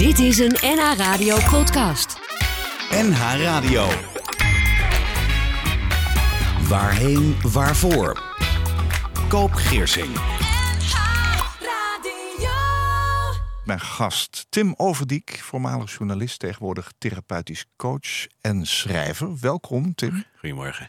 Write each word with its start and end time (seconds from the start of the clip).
Dit 0.00 0.18
is 0.18 0.38
een 0.38 0.56
NH 0.60 0.92
Radio 0.96 1.36
podcast. 1.50 2.18
NH 2.90 3.20
Radio. 3.42 3.88
Waarheen, 6.68 7.36
waarvoor? 7.42 8.22
Koop 9.28 9.52
Geersing. 9.52 10.14
Mijn 13.64 13.80
gast 13.80 14.46
Tim 14.48 14.74
Overdiek, 14.76 15.38
voormalig 15.42 15.96
journalist, 15.96 16.38
tegenwoordig 16.38 16.92
therapeutisch 16.98 17.66
coach 17.76 18.26
en 18.40 18.66
schrijver. 18.66 19.38
Welkom, 19.40 19.94
Tim. 19.94 20.24
Goedemorgen. 20.38 20.88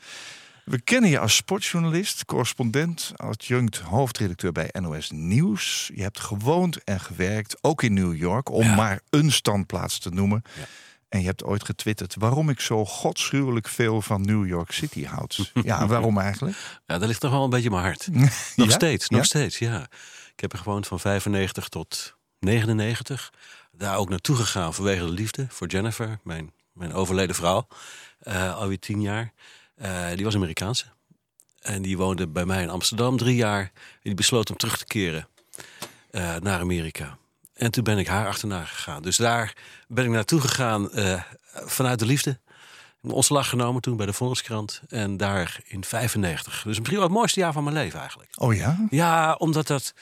We 0.71 0.81
kennen 0.81 1.09
je 1.09 1.19
als 1.19 1.35
sportjournalist, 1.35 2.25
correspondent, 2.25 3.11
adjunct 3.15 3.77
hoofdredacteur 3.77 4.51
bij 4.51 4.69
NOS 4.79 5.09
Nieuws. 5.11 5.91
Je 5.95 6.01
hebt 6.01 6.19
gewoond 6.19 6.83
en 6.83 6.99
gewerkt, 6.99 7.57
ook 7.61 7.83
in 7.83 7.93
New 7.93 8.15
York, 8.15 8.49
om 8.51 8.63
Ja. 8.63 8.75
maar 8.75 9.01
een 9.09 9.31
standplaats 9.31 9.99
te 9.99 10.09
noemen. 10.09 10.43
Ja. 10.57 10.65
En 11.09 11.19
je 11.19 11.25
hebt 11.25 11.43
ooit 11.43 11.65
getwitterd 11.65 12.15
waarom 12.19 12.49
ik 12.49 12.59
zo 12.59 12.85
godschuwelijk 12.85 13.67
veel 13.67 14.01
van 14.01 14.21
New 14.21 14.47
York 14.47 14.71
City 14.71 15.05
houd. 15.05 15.51
ja, 15.63 15.87
waarom 15.87 16.17
eigenlijk? 16.19 16.57
Ja, 16.85 16.97
dat 16.97 17.07
ligt 17.07 17.19
toch 17.19 17.31
wel 17.31 17.43
een 17.43 17.49
beetje 17.49 17.65
in 17.65 17.71
mijn 17.71 17.83
hart. 17.83 18.07
Nog 18.55 18.67
Ja? 18.67 18.69
steeds, 18.69 19.09
nog 19.09 19.25
steeds, 19.25 19.57
ja. 19.59 19.81
Ik 20.33 20.39
heb 20.39 20.51
er 20.53 20.59
gewoond 20.59 20.87
van 20.87 20.99
95 20.99 21.67
tot 21.69 22.15
99. 22.39 23.33
Daar 23.71 23.97
ook 23.97 24.09
naartoe 24.09 24.35
gegaan 24.35 24.73
vanwege 24.73 25.05
de 25.05 25.11
liefde 25.11 25.45
voor 25.49 25.67
Jennifer, 25.67 26.19
mijn, 26.23 26.53
mijn 26.73 26.93
overleden 26.93 27.35
vrouw. 27.35 27.67
eh 28.19 28.55
alweer 28.55 28.79
tien 28.79 29.01
jaar. 29.01 29.33
Eh, 29.81 30.07
die 30.15 30.25
was 30.25 30.35
Amerikaanse. 30.35 30.85
En 31.61 31.81
die 31.81 31.97
woonde 31.97 32.27
bij 32.27 32.45
mij 32.45 32.61
in 32.61 32.69
Amsterdam 32.69 33.17
drie 33.17 33.35
jaar. 33.35 33.61
En 33.61 33.71
die 34.01 34.13
besloot 34.13 34.49
om 34.49 34.57
terug 34.57 34.77
te 34.77 34.85
keren 34.85 35.27
eh, 36.11 36.35
naar 36.35 36.59
Amerika. 36.59 37.17
En 37.53 37.71
toen 37.71 37.83
ben 37.83 37.97
ik 37.97 38.07
haar 38.07 38.27
achterna 38.27 38.65
gegaan. 38.65 39.01
Dus 39.01 39.17
daar 39.17 39.53
ben 39.87 40.05
ik 40.05 40.11
naartoe 40.11 40.41
gegaan 40.41 40.91
eh, 40.91 41.21
vanuit 41.53 41.99
de 41.99 42.05
liefde. 42.05 42.39
Een 43.01 43.11
ontslag 43.11 43.49
genomen 43.49 43.81
toen 43.81 43.97
bij 43.97 44.05
de 44.05 44.13
Volkskrant. 44.13 44.81
En 44.89 45.17
daar 45.17 45.59
in 45.63 45.83
95. 45.83 46.53
Dus 46.63 46.77
misschien 46.77 46.97
wel 46.97 47.07
het 47.07 47.17
mooiste 47.17 47.39
jaar 47.39 47.53
van 47.53 47.63
mijn 47.63 47.75
leven 47.75 47.99
eigenlijk. 47.99 48.31
Oh 48.35 48.55
ja? 48.55 48.87
Ja, 48.89 49.33
omdat 49.33 49.67
dat 49.67 49.93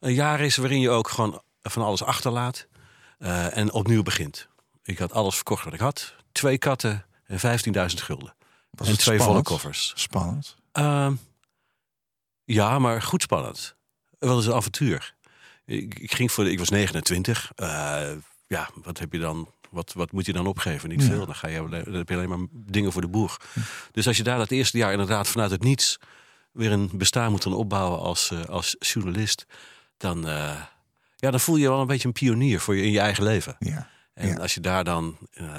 een 0.00 0.14
jaar 0.14 0.40
is 0.40 0.56
waarin 0.56 0.80
je 0.80 0.90
ook 0.90 1.08
gewoon 1.08 1.42
van 1.62 1.82
alles 1.82 2.02
achterlaat. 2.02 2.66
eh, 3.18 3.56
en 3.56 3.72
opnieuw 3.72 4.02
begint. 4.02 4.48
Ik 4.82 4.98
had 4.98 5.12
alles 5.12 5.34
verkocht 5.34 5.64
wat 5.64 5.72
ik 5.74 5.80
had. 5.80 6.14
Twee 6.32 6.58
katten 6.58 7.04
en 7.26 7.38
15.000 7.38 8.02
gulden. 8.02 8.34
Was 8.76 8.88
en 8.88 8.98
twee 8.98 9.18
volle 9.20 9.42
koffers. 9.42 9.92
Spannend. 9.96 10.56
Ehm, 10.72 11.14
ja, 12.44 12.78
maar 12.78 13.02
goed 13.02 13.22
spannend. 13.22 13.74
Wel 14.18 14.36
eens 14.36 14.46
een 14.46 14.52
avontuur. 14.52 15.14
Ik, 15.64 15.98
ik 15.98 16.14
ging 16.14 16.32
voor 16.32 16.44
de, 16.44 16.50
ik 16.50 16.58
was 16.58 16.68
29. 16.68 17.52
Eh, 17.54 18.10
ja, 18.46 18.68
wat 18.82 18.98
heb 18.98 19.12
je 19.12 19.18
dan? 19.18 19.50
Wat, 19.70 19.92
wat 19.92 20.12
moet 20.12 20.26
je 20.26 20.32
dan 20.32 20.46
opgeven? 20.46 20.88
Niet 20.88 21.02
Ja. 21.02 21.06
veel. 21.08 21.26
Dan, 21.26 21.34
ga 21.34 21.48
je, 21.48 21.68
dan 21.84 21.94
heb 21.94 22.08
je 22.08 22.14
alleen 22.14 22.28
maar 22.28 22.46
dingen 22.50 22.92
voor 22.92 23.00
de 23.00 23.08
boeg. 23.08 23.36
Dus 23.92 24.06
als 24.06 24.16
je 24.16 24.22
daar 24.22 24.38
dat 24.38 24.50
eerste 24.50 24.78
jaar 24.78 24.92
inderdaad 24.92 25.28
vanuit 25.28 25.50
het 25.50 25.62
niets 25.62 25.98
weer 26.52 26.72
een 26.72 26.90
bestaan 26.92 27.30
moet 27.30 27.42
gaan 27.42 27.54
opbouwen 27.54 27.98
als, 28.00 28.30
eh, 28.30 28.44
als 28.44 28.76
journalist, 28.78 29.46
dan, 29.96 30.28
eh, 30.28 30.62
ja, 31.16 31.30
dan 31.30 31.40
voel 31.40 31.56
je 31.56 31.62
je 31.62 31.68
wel 31.68 31.80
een 31.80 31.86
beetje 31.86 32.06
een 32.08 32.12
pionier 32.14 32.60
voor 32.60 32.76
je 32.76 32.82
in 32.82 32.90
je 32.90 33.00
eigen 33.00 33.24
leven. 33.24 33.56
Ja. 33.58 33.88
En 34.16 34.28
Ja. 34.28 34.36
als 34.36 34.54
je 34.54 34.60
daar 34.60 34.84
dan, 34.84 35.16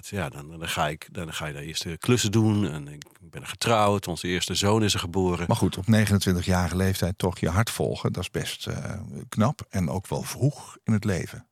ja, 0.09 0.29
dan, 0.29 0.49
dan, 0.59 0.67
ga 0.67 0.87
ik, 0.87 1.07
dan 1.11 1.33
ga 1.33 1.45
je 1.45 1.53
de 1.53 1.63
eerste 1.65 1.97
klussen 1.99 2.31
doen. 2.31 2.69
En 2.71 2.87
ik 2.87 3.03
ben 3.21 3.47
getrouwd, 3.47 4.07
onze 4.07 4.27
eerste 4.27 4.55
zoon 4.55 4.83
is 4.83 4.93
er 4.93 4.99
geboren. 4.99 5.45
Maar 5.47 5.57
goed, 5.57 5.77
op 5.77 5.85
29-jarige 5.85 6.75
leeftijd 6.75 7.17
toch 7.17 7.39
je 7.39 7.49
hart 7.49 7.69
volgen, 7.69 8.13
dat 8.13 8.23
is 8.23 8.31
best 8.31 8.67
eh, 8.67 8.93
knap. 9.29 9.65
En 9.69 9.89
ook 9.89 10.07
wel 10.07 10.21
vroeg 10.23 10.77
in 10.83 10.93
het 10.93 11.03
leven. 11.03 11.46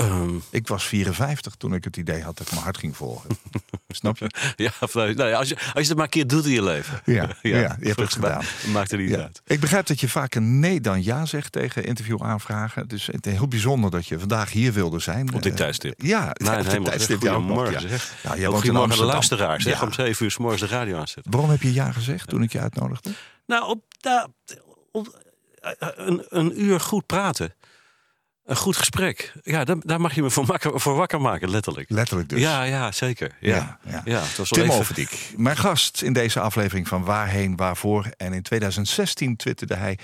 Ehm, 0.00 0.34
Ik 0.50 0.68
was 0.68 0.84
54 0.86 1.54
toen 1.54 1.74
ik 1.74 1.84
het 1.84 1.96
idee 1.96 2.22
had 2.22 2.36
dat 2.36 2.46
ik 2.46 2.52
mijn 2.52 2.64
hart 2.64 2.78
ging 2.78 2.96
volgen. 2.96 3.30
Snap 3.88 4.18
je? 4.18 4.30
ja, 4.56 4.70
nou 4.92 5.24
ja, 5.24 5.38
als, 5.38 5.48
je, 5.48 5.54
als 5.56 5.72
je 5.72 5.80
het 5.88 5.94
maar 5.94 6.04
een 6.04 6.10
keer 6.10 6.26
doet 6.26 6.44
in 6.44 6.50
je 6.52 6.62
leven. 6.62 7.00
Ja, 7.04 7.28
ja, 7.42 7.76
je 7.80 7.86
hebt 7.86 8.00
het 8.00 8.12
gedaan. 8.12 8.42
Maakt 8.72 8.92
er 8.92 8.98
niet 8.98 9.14
uit. 9.14 9.42
Ik 9.46 9.60
begrijp 9.60 9.86
dat 9.86 10.00
je 10.00 10.08
vaker 10.08 10.42
nee 10.42 10.80
dan 10.80 11.02
ja 11.02 11.26
zegt 11.26 11.52
tegen 11.52 11.84
interviewaanvragen. 11.84 12.88
Dus 12.88 13.06
het 13.06 13.26
is 13.26 13.32
heel 13.32 13.48
bijzonder 13.48 13.90
dat 13.90 14.06
je 14.06 14.18
vandaag 14.18 14.50
hier 14.52 14.72
wilde 14.72 14.98
zijn. 14.98 15.34
Op 15.34 15.42
dit 15.42 15.52
Eh, 15.52 15.58
tijdstip. 15.58 15.94
Ja, 16.02 16.28
op 16.30 16.36
dit 16.70 16.84
tijdstip. 16.84 17.22
Ja, 17.22 17.38
ja. 17.70 17.80
zeg. 17.80 18.14
Ja, 18.22 18.36
jij 18.36 18.46
Ook 18.46 18.52
woont 18.52 18.64
in 18.64 18.70
goedemorgen 18.70 19.00
aan 19.00 19.06
de 19.06 19.14
Amsterdam. 19.14 19.46
luisteraars. 19.48 19.64
Zeg, 19.64 19.82
om 19.82 19.92
zeven 19.92 20.24
uur 20.24 20.30
s 20.30 20.38
morgens 20.38 20.60
de 20.60 20.66
radio 20.68 20.98
aanzetten. 20.98 21.32
Waarom 21.32 21.50
heb 21.50 21.62
je 21.62 21.72
ja 21.72 21.92
gezegd 21.92 22.28
toen 22.28 22.42
ik 22.42 22.52
je 22.52 22.60
uitnodigde? 22.60 23.10
Nou, 23.46 23.68
op, 23.68 23.82
nou, 24.00 24.28
op, 24.92 25.22
eh, 25.60 25.88
een, 25.96 26.24
een 26.28 26.62
uur 26.62 26.80
goed 26.80 27.06
praten. 27.06 27.54
Een 28.50 28.56
goed 28.56 28.76
gesprek. 28.76 29.32
Ja, 29.42 29.64
daar, 29.64 29.76
daar 29.80 30.00
mag 30.00 30.14
je 30.14 30.22
me 30.22 30.30
voor, 30.30 30.58
voor 30.60 30.94
wakker 30.94 31.20
maken, 31.20 31.50
letterlijk. 31.50 31.90
Letterlijk 31.90 32.28
dus. 32.28 32.40
Ja, 32.40 32.62
ja, 32.62 32.92
zeker. 32.92 33.36
Ja, 33.40 33.56
Ja, 33.56 33.78
ja. 33.90 34.00
ja. 34.04 34.20
het 34.20 34.36
was 34.36 34.48
Tim 34.48 34.62
even- 34.62 34.74
Overdiek, 34.74 35.32
mijn 35.36 35.56
gast 35.56 36.02
in 36.02 36.12
deze 36.12 36.40
aflevering 36.40 36.88
van 36.88 37.04
Waarheen, 37.04 37.56
Waarvoor. 37.56 38.06
En 38.16 38.32
in 38.32 38.42
2016 38.42 39.36
twitterde 39.36 39.74
hij... 39.74 39.98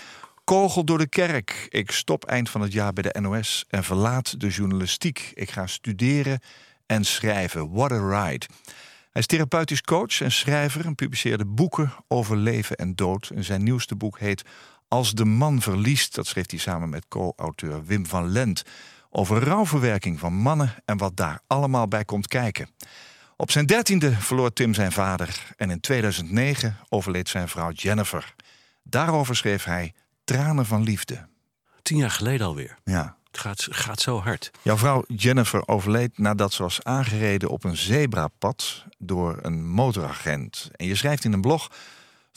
Kogel 0.45 0.85
door 0.85 0.99
de 0.99 1.09
kerk. 1.09 1.67
Ik 1.69 1.91
stop 1.91 2.25
eind 2.25 2.51
van 2.51 2.61
het 2.61 2.73
jaar 2.73 2.93
bij 2.93 3.03
de 3.13 3.21
NOS 3.21 3.65
en 3.69 3.85
verlaat 3.85 4.41
de 4.41 4.49
journalistiek. 4.49 5.31
Ik 5.35 5.51
ga 5.51 5.67
studeren 5.67 6.41
en 6.87 7.05
schrijven. 7.05 7.73
What 7.73 7.93
a 7.93 8.09
ride. 8.09 8.47
Hij 9.11 9.21
is 9.23 9.27
therapeutisch 9.27 9.83
coach 9.83 10.21
en 10.21 10.33
schrijver 10.33 10.85
en 10.85 10.95
publiceerde 10.95 11.45
boeken 11.47 11.93
over 12.09 12.37
leven 12.37 12.77
en 12.77 12.95
dood. 12.95 13.31
En 13.35 13.45
zijn 13.45 13.63
nieuwste 13.63 13.97
boek 13.97 14.19
heet 14.19 14.43
Als 14.89 15.13
de 15.13 15.25
man 15.25 15.61
verliest. 15.63 16.15
Dat 16.15 16.27
schreef 16.27 16.51
hij 16.51 16.59
samen 16.59 16.89
met 16.89 17.09
co-auteur 17.09 17.85
Wim 17.85 18.07
van 18.07 18.29
Lent. 18.29 18.63
Over 19.11 19.45
rouwverwerking 19.45 20.19
van 20.19 20.33
mannen 20.33 20.75
en 20.85 20.97
wat 20.97 21.17
daar 21.17 21.41
allemaal 21.47 21.89
bij 21.89 22.05
komt 22.05 22.27
kijken. 22.27 22.69
Op 23.37 23.51
zijn 23.51 23.67
dertiende 23.67 24.13
verloor 24.13 24.53
Tim 24.53 24.75
zijn 24.75 24.93
vader 24.93 25.55
en 25.57 25.71
in 25.71 25.81
2009 25.81 26.77
overleed 26.89 27.29
zijn 27.29 27.49
vrouw 27.49 27.71
Jennifer. 27.71 28.35
Daarover 28.83 29.37
schreef 29.37 29.65
hij 29.65 29.95
Tranen 30.25 30.67
van 30.67 30.83
Liefde. 30.83 31.27
Tien 31.83 31.97
jaar 31.97 32.11
geleden 32.11 32.47
alweer. 32.47 32.79
Ja. 32.85 33.17
Het 33.31 33.39
gaat, 33.39 33.67
gaat 33.71 34.01
zo 34.01 34.21
hard. 34.21 34.51
Jouw 34.63 34.77
vrouw 34.77 35.05
Jennifer 35.07 35.69
overleed 35.69 36.19
nadat 36.19 36.53
ze 36.53 36.63
was 36.63 36.83
aangereden 36.83 37.49
op 37.49 37.65
een 37.65 37.77
zebrapad 37.77 38.85
door 38.99 39.39
een 39.43 39.67
motoragent. 39.69 40.71
En 40.73 40.87
je 40.87 40.95
schrijft 40.95 41.25
in 41.25 41.33
een 41.33 41.41
blog: 41.41 41.71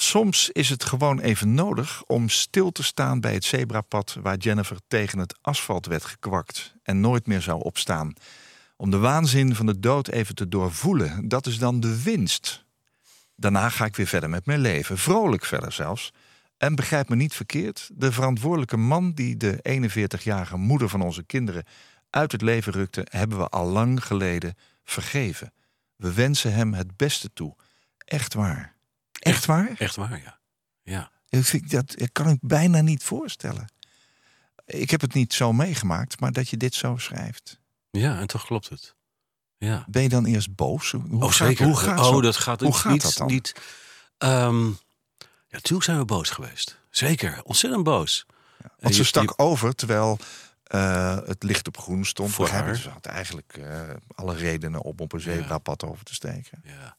Soms 0.02 0.50
is 0.50 0.70
het 0.70 0.84
gewoon 0.84 1.20
even 1.20 1.54
nodig 1.54 2.04
om 2.04 2.30
stil 2.30 2.72
te 2.72 2.84
staan 2.84 3.20
bij 3.20 3.34
het 3.34 3.44
zebrapad 3.44 4.18
waar 4.22 4.38
Jennifer 4.38 4.78
tegen 4.88 5.20
het 5.20 5.38
asfalt 5.42 5.86
werd 5.86 6.06
gekwakt 6.06 6.74
en 6.84 7.00
nooit 7.00 7.28
meer 7.28 7.42
zou 7.42 7.64
opstaan. 7.64 8.14
Om 8.78 8.92
de 8.92 8.98
waanzin 8.98 9.56
van 9.56 9.66
de 9.66 9.80
dood 9.80 10.08
even 10.08 10.36
te 10.36 10.48
doorvoelen, 10.48 11.28
dat 11.28 11.46
is 11.48 11.58
dan 11.58 11.80
de 11.80 12.04
winst. 12.04 12.66
Daarna 13.36 13.70
ga 13.70 13.86
ik 13.86 13.96
weer 13.96 14.08
verder 14.08 14.30
met 14.30 14.46
mijn 14.46 14.60
leven, 14.60 14.98
vrolijk 14.98 15.46
verder 15.46 15.72
zelfs. 15.72 16.14
En 16.58 16.76
begrijp 16.76 17.10
me 17.10 17.16
niet 17.16 17.34
verkeerd, 17.34 17.90
de 17.94 18.12
verantwoordelijke 18.12 18.78
man 18.78 19.14
die 19.14 19.38
de 19.38 19.88
41-jarige 19.90 20.58
moeder 20.58 20.90
van 20.90 21.02
onze 21.02 21.24
kinderen 21.24 21.66
uit 22.10 22.32
het 22.32 22.42
leven 22.42 22.74
rukte, 22.74 23.08
hebben 23.10 23.38
we 23.38 23.50
al 23.50 23.68
lang 23.68 24.06
geleden 24.06 24.56
vergeven. 24.84 25.54
We 25.96 26.14
wensen 26.14 26.54
hem 26.54 26.74
het 26.74 26.98
beste 26.98 27.34
toe. 27.34 27.56
Echt 27.98 28.34
waar. 28.34 28.78
Echt 29.20 29.46
waar? 29.46 29.76
Echt 29.78 29.96
waar, 29.96 30.22
ja. 30.24 30.40
Ja. 30.84 31.12
Ik 31.30 31.44
vind 31.46 31.72
dat 31.72 31.98
dat 31.98 32.12
kan 32.12 32.30
ik 32.30 32.38
bijna 32.42 32.82
niet 32.82 33.04
voorstellen. 33.04 33.68
Ik 34.66 34.90
heb 34.90 35.02
het 35.02 35.14
niet 35.14 35.34
zo 35.34 35.54
meegemaakt, 35.54 36.20
maar 36.20 36.32
dat 36.32 36.50
je 36.50 36.58
dit 36.58 36.76
zo 36.76 36.98
schrijft. 36.98 37.60
Ja, 37.92 38.20
en 38.20 38.28
toch 38.28 38.46
klopt 38.46 38.70
het. 38.70 38.96
Ja. 39.58 39.86
Ben 39.88 40.02
je 40.02 40.10
dan 40.10 40.26
eerst 40.26 40.56
boos? 40.56 40.92
Hoe 40.92 41.04
oh, 41.12 41.22
gaat, 41.22 41.34
zeker. 41.34 41.66
Hoe 41.66 41.78
gaat 41.78 42.00
oh, 42.00 42.22
dat 42.22 42.36
gaat 42.36 42.60
hoe 42.60 42.70
niet, 42.70 42.80
gaat 42.80 42.92
niet, 42.92 43.02
dat 43.02 43.14
dan? 43.14 43.28
Niet, 43.28 43.54
Ehm, 44.20 44.68
ja, 45.48 45.60
toen 45.62 45.82
zijn 45.82 45.98
we 45.98 46.06
boos 46.06 46.30
geweest. 46.30 46.80
Zeker, 46.90 47.42
ontzettend 47.44 47.84
boos. 47.84 48.26
En 48.58 48.70
Want 48.80 48.96
ze 48.96 49.04
stak 49.04 49.34
over 49.36 49.76
terwijl 49.76 50.20
eh, 50.64 51.18
het 51.26 51.44
licht 51.44 51.68
op 51.68 51.78
groen 51.78 52.06
stond. 52.06 52.32
Voor 52.32 52.48
haar. 52.48 52.76
Ze 52.76 52.90
had 52.90 53.06
eigenlijk 53.06 53.58
eh, 53.58 53.82
alle 54.16 54.36
redenen 54.36 54.82
om 54.82 54.94
op 54.98 55.14
een 55.14 55.20
zebrapad 55.20 55.84
over 55.84 56.06
te 56.06 56.14
steken. 56.14 56.62
Ja, 56.64 56.98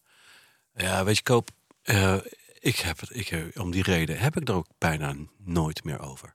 ja 0.75 1.05
weet 1.05 1.17
je, 1.17 1.23
Koop, 1.23 1.51
eh, 1.83 2.17
ik 2.59 2.77
heb 2.77 3.01
het, 3.01 3.17
ik, 3.17 3.53
om 3.55 3.71
die 3.71 3.83
reden 3.83 4.19
heb 4.19 4.37
ik 4.37 4.49
er 4.49 4.55
ook 4.55 4.67
bijna 4.79 5.15
nooit 5.39 5.85
meer 5.85 6.01
over. 6.01 6.35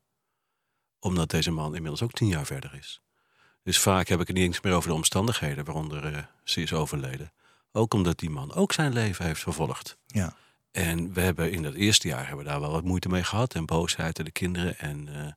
Omdat 1.00 1.30
deze 1.30 1.52
man 1.52 1.76
inmiddels 1.76 2.02
ook 2.02 2.12
tien 2.12 2.28
jaar 2.28 2.46
verder 2.46 2.74
is. 2.74 3.02
Dus 3.64 3.80
vaak 3.80 4.08
heb 4.08 4.20
ik 4.22 4.28
het 4.28 4.36
niet 4.36 4.46
eens 4.46 4.62
meer 4.62 4.74
over 4.74 4.90
de 4.90 4.96
omstandigheden 4.96 5.66
waaronder 5.66 6.14
eh, 6.14 6.24
ze 6.44 6.62
is 6.62 6.74
overleden. 6.74 7.34
Ook 7.72 7.94
omdat 7.94 8.20
die 8.20 8.30
man 8.30 8.54
ook 8.54 8.74
zijn 8.74 8.94
leven 8.94 9.26
heeft 9.26 9.42
vervolgd. 9.42 9.98
Ja. 10.08 10.36
En 10.72 11.14
we 11.14 11.22
hebben 11.22 11.52
in 11.52 11.64
dat 11.64 11.74
eerste 11.74 12.08
jaar 12.08 12.28
hebben 12.28 12.46
we 12.46 12.52
daar 12.52 12.60
wel 12.60 12.72
wat 12.72 12.84
moeite 12.84 13.10
mee 13.10 13.24
gehad. 13.24 13.54
En 13.54 13.66
boosheid 13.66 14.20
en 14.20 14.26
de 14.26 14.32
kinderen. 14.32 14.78
En 14.78 15.08
eh, 15.16 15.32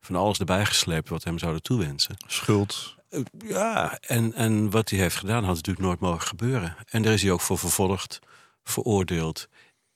van 0.00 0.16
alles 0.16 0.38
erbij 0.38 0.66
gesleept 0.66 1.08
wat 1.08 1.24
hem 1.24 1.38
zouden 1.38 1.62
toewensen. 1.62 2.16
Schuld. 2.26 2.94
Ja, 3.38 3.98
en, 4.00 4.34
en 4.34 4.70
wat 4.70 4.90
hij 4.90 4.98
heeft 4.98 5.16
gedaan 5.16 5.44
had 5.44 5.54
natuurlijk 5.54 5.86
nooit 5.86 6.00
mogen 6.00 6.26
gebeuren. 6.26 6.76
En 6.88 7.02
daar 7.02 7.12
is 7.12 7.22
hij 7.22 7.30
ook 7.30 7.40
voor 7.40 7.58
vervolgd, 7.58 8.18
veroordeeld. 8.62 9.48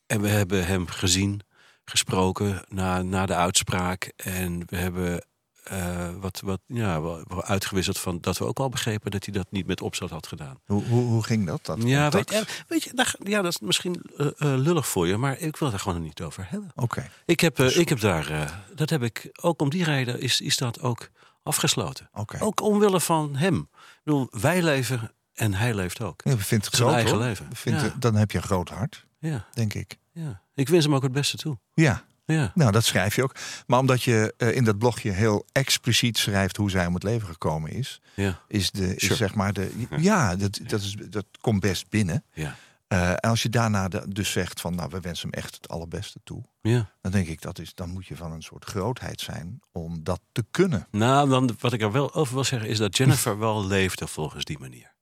En 0.06 0.20
we 0.20 0.28
hebben 0.28 0.66
hem 0.66 0.86
gezien, 0.86 1.40
gesproken 1.84 2.64
na, 2.68 3.02
na 3.02 3.26
de 3.26 3.34
uitspraak. 3.34 4.12
En 4.16 4.62
we 4.66 4.76
hebben 4.76 5.26
eh, 5.64 6.10
wat, 6.20 6.40
wat, 6.40 6.60
ja, 6.66 7.00
uitgewisseld 7.40 7.98
van 7.98 8.18
dat 8.20 8.38
we 8.38 8.44
ook 8.44 8.58
al 8.58 8.68
begrepen 8.68 9.10
dat 9.10 9.24
hij 9.24 9.34
dat 9.34 9.46
niet 9.50 9.66
met 9.66 9.80
opzet 9.80 10.10
had 10.10 10.26
gedaan. 10.26 10.60
Hoe, 10.64 10.84
hoe, 10.84 11.04
hoe 11.04 11.22
ging 11.22 11.46
dat? 11.46 11.64
dat 11.64 11.82
Ja, 11.82 12.08
weet, 12.10 12.30
eh, 12.30 12.40
weet 12.68 12.82
je, 12.82 12.90
daar- 12.94 13.14
ja, 13.18 13.42
dat 13.42 13.52
is 13.52 13.60
misschien 13.60 14.02
eh, 14.16 14.26
eh, 14.26 14.32
lullig 14.38 14.88
voor 14.88 15.06
je, 15.06 15.16
maar 15.16 15.38
ik 15.38 15.56
wil 15.56 15.68
het 15.68 15.76
er 15.76 15.82
gewoon 15.82 16.02
niet 16.02 16.22
over 16.22 16.46
hebben. 16.50 16.72
Oké. 16.74 17.10
Ik 17.26 17.40
heb, 17.40 17.58
eh, 17.58 17.76
ik 17.76 17.88
heb 17.88 18.00
daar, 18.00 18.30
eh, 18.30 18.50
dat 18.74 18.90
heb 18.90 19.02
ik, 19.02 19.30
ook 19.40 19.60
om 19.62 19.70
die 19.70 19.84
reden 19.84 20.20
is, 20.20 20.40
is 20.40 20.56
dat 20.56 20.80
ook 20.80 21.10
afgesloten. 21.42 22.08
Oké. 22.12 22.38
Ook 22.40 22.60
omwille 22.60 23.00
van 23.00 23.36
hem. 23.36 23.68
Ik 23.72 24.00
bedoel, 24.04 24.28
wij 24.30 24.62
leven 24.62 25.12
en 25.34 25.54
hij 25.54 25.74
leeft 25.74 26.00
ook. 26.00 26.20
Ja, 26.24 26.30
we 26.30 26.42
vinden 26.42 26.66
het 26.66 26.76
Zijn 26.76 26.88
groot, 26.88 26.94
eigen 27.00 27.16
hoor. 27.16 27.24
leven. 27.72 28.00
Dan 28.00 28.14
heb 28.14 28.30
je 28.30 28.36
een 28.38 28.44
groot 28.44 28.68
hart, 28.68 29.06
Ja, 29.18 29.46
denk 29.52 29.74
ik. 29.74 29.96
ja. 30.12 30.42
Ik 30.54 30.68
wens 30.68 30.84
hem 30.84 30.94
ook 30.94 31.02
het 31.02 31.12
beste 31.12 31.36
toe. 31.36 31.58
Ja, 31.74 32.04
Ja. 32.26 32.52
nou 32.54 32.72
dat 32.72 32.84
schrijf 32.84 33.16
je 33.16 33.22
ook. 33.22 33.34
Maar 33.66 33.78
omdat 33.78 34.02
je 34.02 34.34
eh, 34.36 34.56
in 34.56 34.64
dat 34.64 34.78
blogje 34.78 35.10
heel 35.10 35.46
expliciet 35.52 36.18
schrijft 36.18 36.56
hoe 36.56 36.70
zij 36.70 36.86
om 36.86 36.94
het 36.94 37.02
leven 37.02 37.28
gekomen 37.28 37.70
is, 37.70 38.00
Ja, 38.14 38.40
is, 38.48 38.70
de, 38.70 38.94
is 38.94 39.02
Sure. 39.02 39.14
zeg 39.14 39.34
maar 39.34 39.52
de. 39.52 39.70
Ja, 39.96 40.36
dat, 40.36 40.60
dat, 40.66 40.80
is, 40.80 40.96
dat 41.10 41.26
komt 41.40 41.60
best 41.60 41.88
binnen. 41.88 42.24
ja, 42.32 42.56
Eh, 42.88 43.10
en 43.10 43.16
als 43.20 43.42
je 43.42 43.48
daarna 43.48 43.88
de- 43.88 44.04
dus 44.08 44.32
zegt 44.32 44.60
van 44.60 44.74
nou, 44.74 44.88
we 44.90 45.00
wensen 45.00 45.28
hem 45.30 45.38
echt 45.42 45.54
het 45.54 45.68
allerbeste 45.68 46.20
toe. 46.24 46.42
ja. 46.62 46.90
Dan 47.00 47.12
denk 47.12 47.26
ik 47.26 47.40
dat 47.42 47.58
is, 47.58 47.74
dan 47.74 47.90
moet 47.90 48.06
je 48.06 48.16
van 48.16 48.32
een 48.32 48.42
soort 48.42 48.64
grootheid 48.64 49.20
zijn 49.20 49.60
om 49.72 50.04
dat 50.04 50.20
te 50.32 50.44
kunnen. 50.50 50.86
Nou, 50.90 51.28
dan, 51.28 51.56
wat 51.60 51.72
ik 51.72 51.82
er 51.82 51.92
wel 51.92 52.14
over 52.14 52.34
wil 52.34 52.44
zeggen 52.44 52.68
is 52.68 52.78
dat 52.78 52.96
Jennifer 52.96 53.38
wel 53.48 53.66
leefde 53.66 54.06
volgens 54.06 54.44
die 54.44 54.58
manier. 54.58 54.93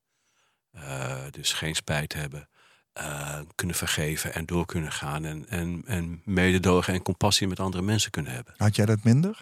Eh, 0.72 1.16
dus 1.30 1.52
geen 1.52 1.74
spijt 1.74 2.12
hebben, 2.12 2.48
eh, 2.92 3.38
kunnen 3.54 3.76
vergeven 3.76 4.34
en 4.34 4.46
door 4.46 4.66
kunnen 4.66 4.92
gaan. 4.92 5.24
En, 5.24 5.48
en, 5.48 5.82
en 5.86 6.22
mededogen 6.24 6.94
en 6.94 7.02
compassie 7.02 7.48
met 7.48 7.60
andere 7.60 7.82
mensen 7.82 8.10
kunnen 8.10 8.32
hebben. 8.32 8.54
Had 8.56 8.76
jij 8.76 8.86
dat 8.86 9.02
minder? 9.02 9.40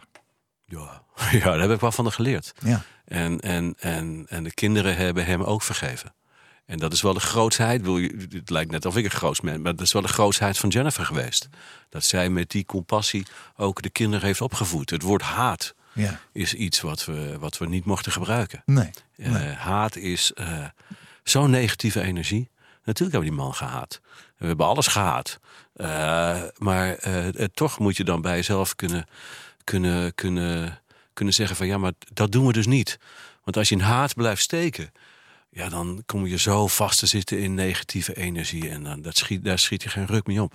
Ja, 0.64 1.02
ja 1.30 1.44
daar 1.44 1.60
heb 1.60 1.70
ik 1.70 1.80
wel 1.80 1.92
van 1.92 2.04
geleerd. 2.12 2.52
Ja. 2.64 2.82
En, 3.04 3.40
en, 3.40 3.74
en, 3.78 4.26
en 4.28 4.44
de 4.44 4.54
kinderen 4.54 4.96
hebben 4.96 5.24
hem 5.24 5.42
ook 5.42 5.62
vergeven. 5.62 6.14
En 6.66 6.78
dat 6.78 6.92
is 6.92 7.02
wel 7.02 7.14
de 7.14 7.20
bedoel, 7.78 8.00
Het 8.30 8.50
lijkt 8.50 8.70
net 8.70 8.86
of 8.86 8.96
ik 8.96 9.04
een 9.04 9.10
groots 9.10 9.40
ben, 9.40 9.62
maar 9.62 9.76
dat 9.76 9.86
is 9.86 9.92
wel 9.92 10.02
de 10.02 10.08
grootsheid 10.08 10.58
van 10.58 10.68
Jennifer 10.68 11.04
geweest. 11.04 11.48
Dat 11.88 12.04
zij 12.04 12.28
met 12.28 12.50
die 12.50 12.64
compassie 12.64 13.26
ook 13.56 13.82
de 13.82 13.90
kinderen 13.90 14.26
heeft 14.26 14.40
opgevoed. 14.40 14.90
Het 14.90 15.02
woord 15.02 15.22
haat 15.22 15.74
Ja. 15.92 16.20
is 16.32 16.54
iets 16.54 16.80
wat 16.80 17.04
we, 17.04 17.36
wat 17.38 17.58
we 17.58 17.66
niet 17.66 17.84
mochten 17.84 18.12
gebruiken. 18.12 18.62
Nee. 18.66 18.90
Eh, 19.16 19.52
haat 19.52 19.96
is 19.96 20.32
zo'n 21.22 21.50
negatieve 21.50 22.00
energie. 22.00 22.50
Natuurlijk 22.84 23.12
hebben 23.12 23.20
we 23.20 23.36
die 23.36 23.44
man 23.44 23.54
gehaat. 23.54 24.00
We 24.36 24.46
hebben 24.46 24.66
alles 24.66 24.86
gehaat. 24.86 25.40
Eh, 25.72 26.42
maar 26.58 26.94
eh, 26.94 27.44
toch 27.54 27.78
moet 27.78 27.96
je 27.96 28.04
dan 28.04 28.20
bij 28.20 28.36
jezelf 28.36 28.76
kunnen, 28.76 29.06
kunnen, 29.64 30.14
kunnen, 30.14 30.80
kunnen 31.12 31.34
zeggen 31.34 31.56
van 31.56 31.66
ja, 31.66 31.78
maar 31.78 31.92
dat 32.12 32.32
doen 32.32 32.46
we 32.46 32.52
dus 32.52 32.66
niet. 32.66 32.98
Want 33.44 33.56
als 33.56 33.68
je 33.68 33.74
in 33.74 33.80
haat 33.80 34.14
blijft 34.14 34.42
steken, 34.42 34.92
ja, 35.50 35.68
dan 35.68 36.02
kom 36.06 36.26
je 36.26 36.38
zo 36.38 36.66
vast 36.66 36.98
te 36.98 37.06
zitten 37.06 37.38
in 37.38 37.54
negatieve 37.54 38.16
energie. 38.16 38.68
En 38.68 38.82
dan, 38.82 39.02
dat 39.02 39.16
schiet, 39.16 39.44
daar 39.44 39.58
schiet 39.58 39.82
je 39.82 39.88
geen 39.88 40.06
ruk 40.06 40.26
mee 40.26 40.42
op. 40.42 40.54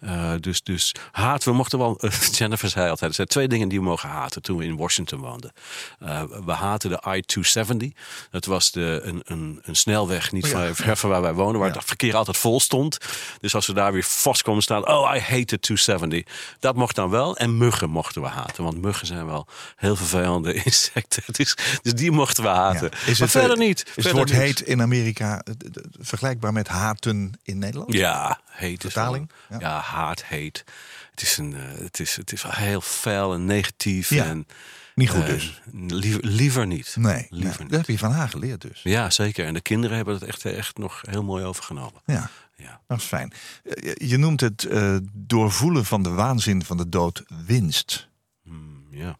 Eh, 0.00 0.32
dus, 0.40 0.62
dus 0.62 0.94
haat, 1.12 1.44
we 1.44 1.52
mochten 1.52 1.78
wel. 1.78 2.00
Jennifer 2.38 2.68
zei 2.68 2.88
altijd: 2.90 3.10
er 3.10 3.16
zijn 3.16 3.26
twee 3.28 3.48
dingen 3.48 3.68
die 3.68 3.78
we 3.78 3.84
mogen 3.84 4.08
haten 4.08 4.42
toen 4.42 4.56
we 4.56 4.64
in 4.64 4.76
Washington 4.76 5.18
woonden. 5.20 5.52
Eh, 5.98 6.22
we 6.44 6.52
haten 6.52 6.90
de 6.90 7.02
I-270. 7.16 7.98
Dat 8.30 8.44
was 8.44 8.70
de, 8.70 9.00
een, 9.04 9.22
een, 9.24 9.58
een 9.62 9.76
snelweg 9.76 10.32
niet 10.32 10.44
Oh 10.44 10.50
ja. 10.50 10.58
ver, 10.58 10.74
ver 10.74 10.96
van 10.96 11.10
waar 11.10 11.22
wij 11.22 11.32
wonen, 11.34 11.60
waar 11.60 11.68
Ja. 11.68 11.74
het 11.74 11.84
verkeer 11.84 12.16
altijd 12.16 12.36
vol 12.36 12.60
stond. 12.60 12.98
Dus 13.40 13.54
als 13.54 13.66
we 13.66 13.72
daar 13.72 13.92
weer 13.92 14.04
vast 14.04 14.42
konden 14.42 14.62
staan: 14.62 14.88
Oh, 14.88 15.14
I 15.14 15.18
hate 15.20 15.44
the 15.44 15.58
270. 15.60 16.34
Dat 16.58 16.76
mocht 16.76 16.94
dan 16.94 17.10
wel. 17.10 17.36
En 17.36 17.56
muggen 17.58 17.90
mochten 17.90 18.22
we 18.22 18.28
haten. 18.28 18.64
Want 18.64 18.80
muggen 18.82 19.06
zijn 19.06 19.26
wel 19.26 19.46
heel 19.76 19.96
vervelende 19.96 20.54
insecten. 20.64 21.22
Dus, 21.26 21.56
dus 21.82 21.94
die 21.94 22.10
mochten 22.10 22.42
we 22.42 22.48
haten. 22.48 22.90
Ja. 22.92 22.96
Is 23.10 23.18
maar 23.18 23.28
het, 23.28 23.36
eh, 23.36 23.40
verder 23.42 23.58
niet. 23.58 23.92
Is 23.94 24.04
het 24.04 24.12
woord 24.12 24.28
niks. 24.30 24.40
heet 24.42 24.60
in 24.60 24.82
Amerika 24.82 25.42
eh, 25.42 25.54
vergelijkbaar 26.00 26.52
met 26.52 26.68
haten 26.68 27.32
in 27.42 27.58
Nederland? 27.58 27.92
Ja, 27.92 28.40
heet 28.46 28.80
Vertaling? 28.80 29.30
Ja. 29.58 29.80
Haat, 29.90 30.24
heet. 30.24 30.64
Het 31.10 31.22
is, 31.22 31.36
een, 31.38 31.54
eh, 31.54 31.60
het, 31.78 32.00
is, 32.00 32.16
het 32.16 32.32
is 32.32 32.42
heel 32.46 32.80
fel 32.80 33.34
en 33.34 33.44
negatief. 33.44 34.10
Ja, 34.10 34.24
en, 34.24 34.46
Niet 34.94 35.10
goed 35.10 35.22
eh, 35.22 35.26
dus. 35.28 35.60
liever, 35.72 36.24
liever 36.26 36.66
niet. 36.66 36.96
Nee, 36.98 37.26
liever 37.30 37.50
dat 37.58 37.60
niet. 37.68 37.70
heb 37.76 37.86
je 37.86 37.98
van 37.98 38.12
haar 38.12 38.28
geleerd 38.28 38.60
dus. 38.60 38.80
Ja, 38.82 39.10
zeker. 39.10 39.46
En 39.46 39.54
de 39.54 39.60
kinderen 39.60 39.96
hebben 39.96 40.14
het 40.14 40.22
echt, 40.22 40.44
echt 40.44 40.78
nog 40.78 41.02
heel 41.10 41.22
mooi 41.22 41.44
overgenomen. 41.44 42.00
Ja, 42.04 42.30
Ja. 42.56 42.80
dat 42.86 42.98
is 42.98 43.04
fijn. 43.04 43.32
Eh, 43.62 43.92
Je 44.08 44.16
noemt 44.16 44.40
het 44.40 44.64
eh, 44.64 44.96
doorvoelen 45.12 45.84
van 45.84 46.02
de 46.02 46.10
waanzin 46.10 46.64
van 46.64 46.76
de 46.76 46.88
dood 46.88 47.22
winst. 47.46 48.08
Hmm, 48.42 48.86
ja. 48.90 49.16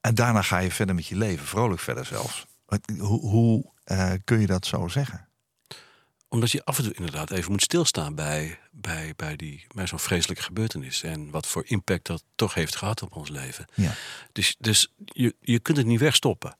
En 0.00 0.14
daarna 0.14 0.42
ga 0.42 0.58
je 0.58 0.70
verder 0.70 0.94
met 0.94 1.06
je 1.06 1.16
leven, 1.16 1.46
vrolijk 1.46 1.80
verder 1.80 2.04
zelfs. 2.06 2.46
Hoe, 2.98 3.20
hoe 3.20 3.72
kun 4.24 4.40
je 4.40 4.46
dat 4.46 4.66
zo 4.66 4.88
zeggen? 4.88 5.28
Omdat 6.34 6.50
je 6.50 6.64
af 6.64 6.78
en 6.78 6.84
toe 6.84 6.92
inderdaad 6.94 7.30
even 7.30 7.50
moet 7.50 7.62
stilstaan 7.62 8.14
bij, 8.14 8.58
bij, 8.70 9.12
bij, 9.16 9.36
die, 9.36 9.66
bij 9.74 9.86
zo'n 9.86 9.98
vreselijke 9.98 10.42
gebeurtenis. 10.42 11.02
En 11.02 11.30
wat 11.30 11.46
voor 11.46 11.62
impact 11.66 12.06
dat 12.06 12.24
toch 12.34 12.54
heeft 12.54 12.76
gehad 12.76 13.02
op 13.02 13.16
ons 13.16 13.28
leven. 13.28 13.64
Ja. 13.74 13.94
Dus, 14.32 14.56
dus 14.58 14.92
je, 15.04 15.34
je 15.40 15.58
kunt 15.58 15.76
het 15.76 15.86
niet 15.86 16.00
wegstoppen. 16.00 16.56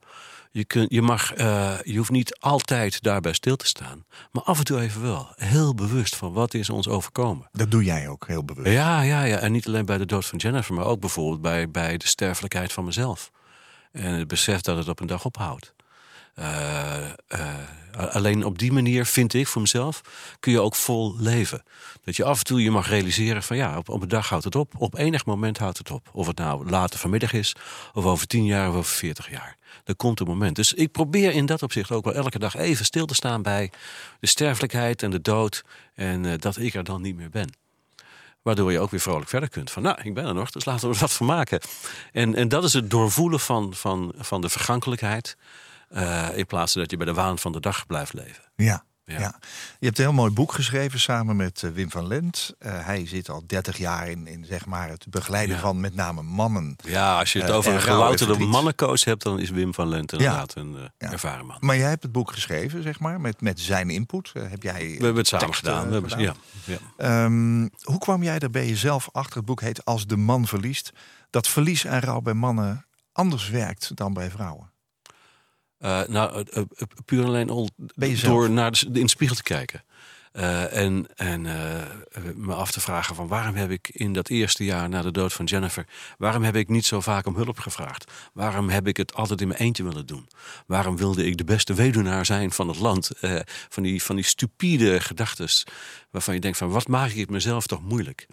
Je, 0.50 0.64
kunt, 0.64 0.90
je, 0.92 1.02
mag, 1.02 1.32
eh, 1.32 1.74
je 1.82 1.96
hoeft 1.96 2.10
niet 2.10 2.38
altijd 2.40 3.02
daarbij 3.02 3.32
stil 3.32 3.56
te 3.56 3.66
staan. 3.66 4.04
Maar 4.32 4.42
af 4.42 4.58
en 4.58 4.64
toe 4.64 4.80
even 4.80 5.02
wel. 5.02 5.32
Heel 5.34 5.74
bewust 5.74 6.16
van 6.16 6.32
wat 6.32 6.54
is 6.54 6.70
ons 6.70 6.88
overkomen. 6.88 7.48
Dat 7.52 7.70
doe 7.70 7.84
jij 7.84 8.08
ook 8.08 8.26
heel 8.26 8.44
bewust. 8.44 8.72
Ja, 8.72 9.02
ja, 9.02 9.22
ja. 9.22 9.38
En 9.38 9.52
niet 9.52 9.66
alleen 9.66 9.86
bij 9.86 9.98
de 9.98 10.06
dood 10.06 10.26
van 10.26 10.38
Jennifer, 10.38 10.74
maar 10.74 10.86
ook 10.86 11.00
bijvoorbeeld 11.00 11.42
bij, 11.42 11.70
bij 11.70 11.96
de 11.96 12.06
sterfelijkheid 12.06 12.72
van 12.72 12.84
mezelf. 12.84 13.30
En 13.92 14.12
het 14.12 14.28
besef 14.28 14.60
dat 14.60 14.76
het 14.76 14.88
op 14.88 15.00
een 15.00 15.06
dag 15.06 15.24
ophoudt. 15.24 15.73
Eh, 16.34 17.10
eh, 17.26 18.08
alleen 18.10 18.44
op 18.44 18.58
die 18.58 18.72
manier, 18.72 19.06
vind 19.06 19.34
ik 19.34 19.46
voor 19.46 19.60
mezelf, 19.60 20.00
kun 20.40 20.52
je 20.52 20.60
ook 20.60 20.74
vol 20.74 21.14
leven. 21.18 21.62
Dat 22.04 22.16
je 22.16 22.24
af 22.24 22.38
en 22.38 22.44
toe 22.44 22.62
je 22.62 22.70
mag 22.70 22.88
realiseren 22.88 23.42
van 23.42 23.56
ja, 23.56 23.78
op, 23.78 23.88
op 23.88 24.02
een 24.02 24.08
dag 24.08 24.28
houdt 24.28 24.44
het 24.44 24.54
op. 24.54 24.72
Op 24.78 24.98
enig 24.98 25.26
moment 25.26 25.58
houdt 25.58 25.78
het 25.78 25.90
op. 25.90 26.08
Of 26.12 26.26
het 26.26 26.38
nou 26.38 26.70
later 26.70 26.98
vanmiddag 26.98 27.32
is, 27.32 27.54
of 27.92 28.04
over 28.04 28.26
tien 28.26 28.44
jaar 28.44 28.68
of 28.68 28.74
over 28.74 28.90
veertig 28.90 29.30
jaar. 29.30 29.56
Er 29.84 29.96
komt 29.96 30.20
een 30.20 30.26
moment. 30.26 30.56
Dus 30.56 30.72
ik 30.72 30.92
probeer 30.92 31.32
in 31.32 31.46
dat 31.46 31.62
opzicht 31.62 31.90
ook 31.90 32.04
wel 32.04 32.14
elke 32.14 32.38
dag 32.38 32.56
even 32.56 32.84
stil 32.84 33.06
te 33.06 33.14
staan 33.14 33.42
bij 33.42 33.70
de 34.20 34.26
sterfelijkheid 34.26 35.02
en 35.02 35.10
de 35.10 35.20
dood. 35.20 35.64
En 35.94 36.24
eh, 36.26 36.32
dat 36.38 36.56
ik 36.56 36.74
er 36.74 36.84
dan 36.84 37.02
niet 37.02 37.16
meer 37.16 37.30
ben. 37.30 37.56
Waardoor 38.42 38.72
je 38.72 38.78
ook 38.78 38.90
weer 38.90 39.00
vrolijk 39.00 39.28
verder 39.28 39.48
kunt. 39.48 39.70
Van 39.70 39.82
nou, 39.82 39.98
ik 40.02 40.14
ben 40.14 40.26
er 40.26 40.34
nog, 40.34 40.50
dus 40.50 40.64
laten 40.64 40.88
we 40.88 40.94
er 40.94 41.00
wat 41.00 41.12
van 41.12 41.26
maken. 41.26 41.60
En, 42.12 42.34
en 42.34 42.48
dat 42.48 42.64
is 42.64 42.72
het 42.72 42.90
doorvoelen 42.90 43.40
van, 43.40 43.74
van, 43.74 44.12
van 44.16 44.40
de 44.40 44.48
vergankelijkheid. 44.48 45.36
Eh, 45.94 46.28
in 46.38 46.46
plaats 46.46 46.72
van 46.72 46.80
dat 46.80 46.90
je 46.90 46.96
bij 46.96 47.06
de 47.06 47.14
waan 47.14 47.38
van 47.38 47.52
de 47.52 47.60
dag 47.60 47.86
blijft 47.86 48.12
leven. 48.12 48.42
Ja. 48.56 48.84
Ja. 49.06 49.18
Ja. 49.18 49.38
Je 49.78 49.86
hebt 49.86 49.98
een 49.98 50.04
heel 50.04 50.14
mooi 50.14 50.30
boek 50.32 50.52
geschreven 50.52 51.00
samen 51.00 51.36
met 51.36 51.62
eh, 51.62 51.70
Wim 51.70 51.90
van 51.90 52.06
Lent. 52.06 52.54
Eh, 52.58 52.86
hij 52.86 53.06
zit 53.06 53.28
al 53.28 53.42
30 53.46 53.78
jaar 53.78 54.08
in, 54.08 54.26
in 54.26 54.44
zeg 54.44 54.66
maar 54.66 54.88
het 54.88 55.06
begeleiden 55.10 55.54
Ja. 55.54 55.60
van 55.60 55.80
met 55.80 55.94
name 55.94 56.22
mannen. 56.22 56.76
Ja, 56.84 57.18
als 57.18 57.32
je 57.32 57.40
het 57.40 57.50
over 57.50 57.70
en 57.70 57.76
een 57.76 57.82
gelouterde 57.82 58.38
mannencoach 58.38 59.04
hebt, 59.04 59.22
dan 59.22 59.38
is 59.38 59.50
Wim 59.50 59.74
van 59.74 59.88
Lent 59.88 60.12
inderdaad 60.12 60.54
een 60.54 60.76
ervaren 60.98 61.46
man. 61.46 61.56
Maar 61.60 61.76
jij 61.76 61.88
hebt 61.88 62.02
het 62.02 62.12
boek 62.12 62.32
geschreven, 62.32 62.82
zeg 62.82 63.00
maar, 63.00 63.20
met, 63.20 63.40
met 63.40 63.60
zijn 63.60 63.90
input. 63.90 64.32
Heb 64.32 64.62
jij 64.62 64.80
We 64.80 65.04
hebben 65.04 65.16
het 65.16 65.26
samen 65.26 65.54
gedaan. 65.54 65.86
We 65.86 65.92
hebben, 65.92 66.18
ja, 66.20 66.34
ja. 66.64 66.78
Ehm, 66.96 67.68
hoe 67.82 67.98
kwam 67.98 68.22
jij 68.22 68.38
er 68.38 68.50
bij 68.50 68.68
jezelf 68.68 69.08
achter? 69.12 69.36
Het 69.36 69.44
boek 69.44 69.60
heet 69.60 69.84
Als 69.84 70.06
de 70.06 70.16
man 70.16 70.46
verliest. 70.46 70.92
Dat 71.30 71.48
verlies 71.48 71.84
en 71.84 72.00
rouw 72.00 72.20
bij 72.20 72.34
mannen 72.34 72.86
anders 73.14 73.48
werkt 73.48 73.96
dan 73.96 74.12
bij 74.12 74.30
vrouwen. 74.30 74.72
Eh, 75.84 76.00
nou, 76.08 76.44
eh, 76.50 76.62
eh, 76.76 76.86
puur 77.04 77.24
alleen 77.24 77.50
al 77.50 77.68
door 78.22 78.50
naar 78.50 78.70
de, 78.70 78.86
in 78.86 78.92
de 78.92 79.08
spiegel 79.08 79.36
te 79.36 79.42
kijken. 79.42 79.84
En 80.70 81.06
en 81.14 81.42
me 82.34 82.54
af 82.54 82.70
te 82.70 82.80
vragen 82.80 83.14
van 83.14 83.28
waarom 83.28 83.54
heb 83.54 83.70
ik 83.70 83.88
in 83.92 84.12
dat 84.12 84.28
eerste 84.28 84.64
jaar 84.64 84.88
na 84.88 85.02
de 85.02 85.10
dood 85.10 85.32
van 85.32 85.44
Jennifer... 85.44 85.86
waarom 86.18 86.42
heb 86.42 86.56
ik 86.56 86.68
niet 86.68 86.84
zo 86.84 87.00
vaak 87.00 87.26
om 87.26 87.36
hulp 87.36 87.58
gevraagd? 87.58 88.12
Waarom 88.32 88.68
heb 88.68 88.86
ik 88.86 88.96
het 88.96 89.14
altijd 89.14 89.40
in 89.40 89.48
mijn 89.48 89.60
eentje 89.60 89.82
willen 89.82 90.06
doen? 90.06 90.28
Waarom 90.66 90.96
wilde 90.96 91.26
ik 91.26 91.36
de 91.36 91.44
beste 91.44 91.74
weduwnaar 91.74 92.26
zijn 92.26 92.50
van 92.50 92.68
het 92.68 92.78
land? 92.78 93.10
Van, 93.68 93.82
die, 93.82 94.02
van 94.02 94.16
die 94.16 94.24
stupide 94.24 95.00
gedachtes 95.00 95.66
waarvan 96.10 96.34
je 96.34 96.40
denkt 96.40 96.58
van 96.58 96.70
wat 96.70 96.88
maak 96.88 97.10
ik 97.10 97.18
het 97.18 97.30
mezelf 97.30 97.66
toch 97.66 97.82
moeilijk? 97.82 98.26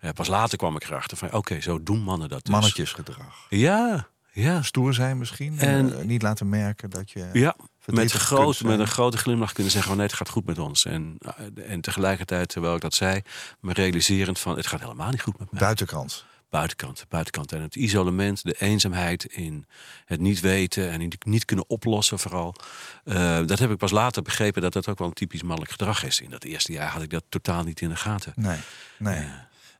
Eh, 0.00 0.10
pas 0.10 0.28
later 0.28 0.58
kwam 0.58 0.76
ik 0.76 0.84
erachter 0.84 1.16
van 1.16 1.32
oké, 1.32 1.60
zo 1.60 1.82
doen 1.82 2.02
mannen 2.02 2.28
dat 2.28 2.44
dus. 2.44 2.52
Mannetjesgedrag. 2.52 3.46
Ja, 3.48 4.08
ja. 4.32 4.62
Stoer 4.62 4.94
zijn 4.94 5.18
misschien. 5.18 5.58
En- 5.58 5.98
En 5.98 6.06
niet 6.06 6.22
laten 6.22 6.48
merken 6.48 6.90
dat 6.90 7.10
je... 7.10 7.28
Ja, 7.32 7.56
met, 7.86 8.12
groot, 8.12 8.60
met 8.62 8.78
een 8.78 8.86
grote 8.86 9.16
glimlach 9.18 9.52
kunnen 9.52 9.72
zeggen: 9.72 9.90
van 9.90 9.98
nee, 10.00 10.06
het 10.08 10.16
gaat 10.16 10.28
goed 10.28 10.46
met 10.46 10.58
ons. 10.58 10.84
En, 10.84 11.16
eh, 11.54 11.70
en 11.70 11.80
tegelijkertijd, 11.80 12.48
terwijl 12.48 12.74
ik 12.74 12.80
dat 12.80 12.94
zei, 12.94 13.22
me 13.60 13.72
realiserend 13.72 14.38
van: 14.38 14.56
het 14.56 14.66
gaat 14.66 14.80
helemaal 14.80 15.10
niet 15.10 15.22
goed 15.22 15.38
met 15.38 15.50
mij. 15.52 15.60
Buitenkant. 15.60 16.24
Buitenkant, 16.50 17.04
buitenkant. 17.08 17.52
En 17.52 17.62
het 17.62 17.74
isolement, 17.76 18.42
de 18.44 18.54
eenzaamheid 18.58 19.24
in 19.24 19.66
het 20.04 20.20
niet 20.20 20.40
weten 20.40 20.90
en 20.90 20.98
niet, 20.98 21.24
niet 21.24 21.44
kunnen 21.44 21.68
oplossen, 21.68 22.18
vooral. 22.18 22.54
Eh, 23.04 23.40
dat 23.46 23.58
heb 23.58 23.70
ik 23.70 23.76
pas 23.76 23.90
later 23.90 24.22
begrepen 24.22 24.62
dat 24.62 24.72
dat 24.72 24.88
ook 24.88 24.98
wel 24.98 25.08
een 25.08 25.12
typisch 25.14 25.42
mannelijk 25.42 25.70
gedrag 25.70 26.04
is. 26.04 26.20
In 26.20 26.30
dat 26.30 26.44
eerste 26.44 26.72
jaar 26.72 26.88
had 26.90 27.02
ik 27.02 27.10
dat 27.10 27.24
totaal 27.28 27.62
niet 27.64 27.80
in 27.80 27.88
de 27.88 27.96
gaten. 27.96 28.32
Nee, 28.36 28.58
nee. 28.98 29.26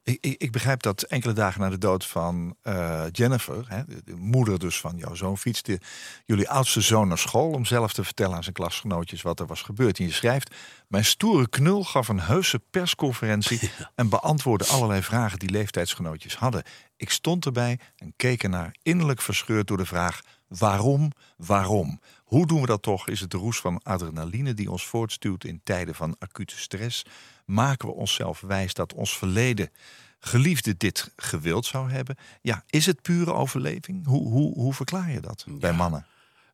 Ik, 0.02 0.19
ik, 0.21 0.42
ik 0.42 0.52
begrijp 0.52 0.83
dat 0.83 1.02
enkele 1.02 1.33
dagen 1.33 1.61
na 1.61 1.71
de 1.71 1.78
dood 1.78 2.07
van 2.07 2.57
uh, 2.62 3.04
Jennifer, 3.12 3.64
hè, 3.69 3.85
de, 3.85 4.02
de, 4.04 4.16
moeder 4.16 4.59
dus 4.59 4.80
van 4.80 4.97
jouw 4.97 5.14
zoon, 5.14 5.38
fietste 5.38 5.80
jullie 6.25 6.49
oudste 6.49 6.80
zoon 6.80 7.09
naar 7.09 7.19
school 7.19 7.50
om 7.50 7.64
zelf 7.64 7.92
te 7.92 8.04
vertellen 8.04 8.37
aan 8.37 8.42
zijn 8.42 8.54
klasgenootjes 8.54 9.23
wat 9.23 9.40
er 9.40 9.47
was 9.47 9.62
gebeurd. 9.62 9.99
En 9.99 10.04
je 10.04 10.12
schrijft: 10.12 10.54
Mijn 10.88 11.04
stoere 11.04 11.49
knul 11.49 11.85
gaf 11.85 12.09
een 12.09 12.21
heuse 12.21 12.61
persconferentie 12.71 13.59
ja. 13.78 13.90
en 13.95 14.09
beantwoordde 14.09 14.66
allerlei 14.66 15.02
vragen 15.02 15.38
die 15.38 15.50
leeftijdsgenootjes 15.50 16.37
hadden. 16.37 16.62
Ik 16.97 17.11
stond 17.11 17.45
erbij 17.45 17.78
en 17.97 18.12
keek 18.16 18.42
ernaar, 18.42 18.76
innerlijk 18.83 19.21
verscheurd 19.21 19.66
door 19.66 19.76
de 19.76 19.87
vraag: 19.87 20.21
waarom, 20.49 21.12
waarom? 21.37 22.00
Hoe 22.25 22.47
doen 22.47 22.61
we 22.61 22.66
dat 22.66 22.83
toch? 22.83 23.09
Is 23.09 23.21
het 23.21 23.30
de 23.30 23.37
roes 23.37 23.61
van 23.61 23.83
adrenaline 23.83 24.54
die 24.54 24.71
ons 24.71 24.87
voortstuwt 24.87 25.45
in 25.45 25.61
tijden 25.64 25.95
van 25.95 26.16
acute 26.19 26.59
stress? 26.59 27.04
Maken 27.50 27.88
we 27.88 27.95
onszelf 27.95 28.40
wijs 28.40 28.75
dat 28.75 28.95
ons 28.95 29.19
verleden 29.19 29.71
geliefde 30.19 30.76
dit 30.76 31.12
gewild 31.16 31.66
zou 31.66 31.90
hebben? 31.90 32.16
Ja, 32.42 32.64
is 32.66 32.87
het 32.87 33.02
pure 33.02 33.33
overleving? 33.33 34.07
Hoe, 34.07 34.28
hoe, 34.28 34.54
hoe 34.54 34.75
verklaar 34.75 35.11
je 35.11 35.21
dat 35.21 35.45
bij 35.49 35.73
mannen? 35.73 36.07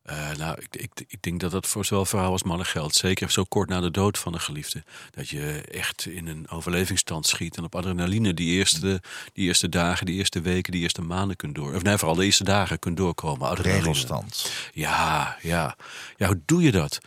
Uh, 0.09 0.35
nou, 0.37 0.57
ik, 0.59 0.75
ik, 0.75 1.05
ik, 1.07 1.21
denk 1.21 1.39
dat 1.39 1.51
dat 1.51 1.67
voor 1.67 1.85
zowel 1.85 2.05
vrouwen 2.05 2.31
als 2.31 2.43
mannen 2.43 2.65
geldt. 2.65 2.95
Zeker 2.95 3.31
zo 3.31 3.43
kort 3.43 3.69
na 3.69 3.79
de 3.79 3.91
dood 3.91 4.17
van 4.17 4.33
een 4.33 4.39
geliefde. 4.39 4.83
Dat 5.11 5.29
je 5.29 5.61
echt 5.61 6.05
in 6.05 6.27
een 6.27 6.49
overlevingsstand 6.49 7.27
schiet. 7.27 7.57
En 7.57 7.63
op 7.63 7.75
adrenaline 7.75 8.33
die 8.33 8.51
eerste, 8.51 9.01
die 9.33 9.45
eerste 9.45 9.69
dagen, 9.69 10.05
die 10.05 10.15
eerste 10.15 10.41
weken, 10.41 10.71
die 10.71 10.81
eerste 10.81 11.01
maanden 11.01 11.35
kunt 11.35 11.55
door. 11.55 11.73
Of 11.73 11.81
nee, 11.81 11.97
vooral 11.97 12.15
de 12.15 12.25
eerste 12.25 12.43
dagen 12.43 12.79
kunt 12.79 12.97
doorkomen. 12.97 13.47
Adrenaline. 13.47 13.83
Regelstand. 13.83 14.51
Ja, 14.73 15.37
ja. 15.41 15.75
Ja, 16.17 16.27
hoe 16.27 16.41
doe 16.45 16.61
je 16.61 16.71
dat? 16.71 16.99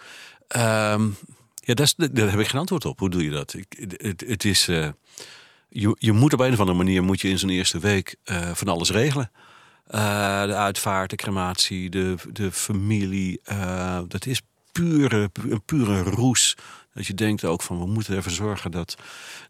Um, 0.56 1.16
ja, 1.60 1.74
dat 1.74 1.94
daar 1.96 2.30
heb 2.30 2.40
ik 2.40 2.48
geen 2.48 2.60
antwoord 2.60 2.84
op. 2.84 2.98
Hoe 2.98 3.10
doe 3.10 3.24
je 3.24 3.30
dat? 3.30 3.54
Ik, 3.54 3.88
het, 3.96 4.24
het 4.26 4.44
is... 4.44 4.68
Uh, 4.68 4.88
je, 5.68 5.96
je 5.98 6.12
moet 6.12 6.32
op 6.32 6.40
een 6.40 6.52
of 6.52 6.60
andere 6.60 6.78
manier 6.78 7.02
moet 7.02 7.20
je 7.20 7.28
in 7.28 7.38
zo'n 7.38 7.50
eerste 7.50 7.78
week 7.78 8.16
uh, 8.24 8.50
van 8.54 8.68
alles 8.68 8.90
regelen. 8.90 9.30
Uh, 9.90 10.44
de 10.44 10.54
uitvaart, 10.54 11.10
de 11.10 11.16
crematie, 11.16 11.90
de, 11.90 12.14
de 12.32 12.52
familie. 12.52 13.40
Dat 14.08 14.26
is 14.26 14.40
pure, 14.72 15.30
een 15.48 15.64
pure 15.64 16.02
roes. 16.02 16.56
Dat 16.94 17.06
je 17.06 17.14
denkt 17.14 17.44
ook 17.44 17.62
van 17.62 17.78
we 17.78 17.86
moeten 17.86 18.16
ervoor 18.16 18.32
zorgen 18.32 18.70
dat, 18.70 18.96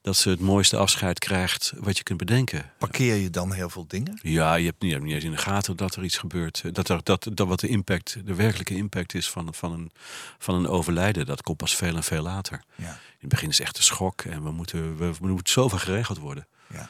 dat 0.03 0.17
ze 0.17 0.31
het 0.31 0.41
mooiste 0.41 0.77
afscheid 0.77 1.19
krijgt 1.19 1.73
wat 1.77 1.97
je 1.97 2.03
kunt 2.03 2.19
bedenken. 2.19 2.73
Parkeer 2.79 3.15
je 3.15 3.31
dan 3.31 3.53
heel 3.53 3.71
veel 3.71 3.87
dingen? 3.87 4.19
Ja, 4.23 4.55
je 4.55 4.67
hebt 4.67 4.83
niet, 4.83 4.91
je 4.91 4.97
hebt 4.97 5.07
niet 5.07 5.15
eens 5.15 5.25
in 5.25 5.31
de 5.31 5.37
gaten 5.37 5.77
dat 5.77 5.95
er 5.95 6.05
iets 6.05 6.19
gebeurt. 6.19 6.75
Dat, 6.75 6.89
er, 6.89 7.01
dat, 7.03 7.29
dat 7.33 7.49
wat 7.49 7.61
de 7.61 7.69
impact, 7.69 8.17
de 8.25 8.35
werkelijke 8.35 8.75
impact 8.75 9.15
is 9.15 9.29
van, 9.29 9.55
van, 9.55 9.73
een, 9.73 9.91
van 10.39 10.55
een 10.55 10.67
overlijden, 10.67 11.27
dat 11.27 11.43
komt 11.43 11.57
pas 11.57 11.77
veel 11.77 11.97
en 11.97 12.03
veel 12.03 12.23
later. 12.23 12.63
Ja. 12.75 12.91
In 12.91 13.19
het 13.19 13.29
begin 13.29 13.49
is 13.49 13.61
echt 13.61 13.77
een 13.77 13.83
schok 13.83 14.23
en 14.23 14.43
we 14.43 14.51
moeten, 14.51 14.97
we, 14.97 15.13
we 15.21 15.29
moeten 15.29 15.53
zoveel 15.53 15.79
geregeld 15.79 16.19
worden. 16.19 16.47
Ja. 16.75 16.89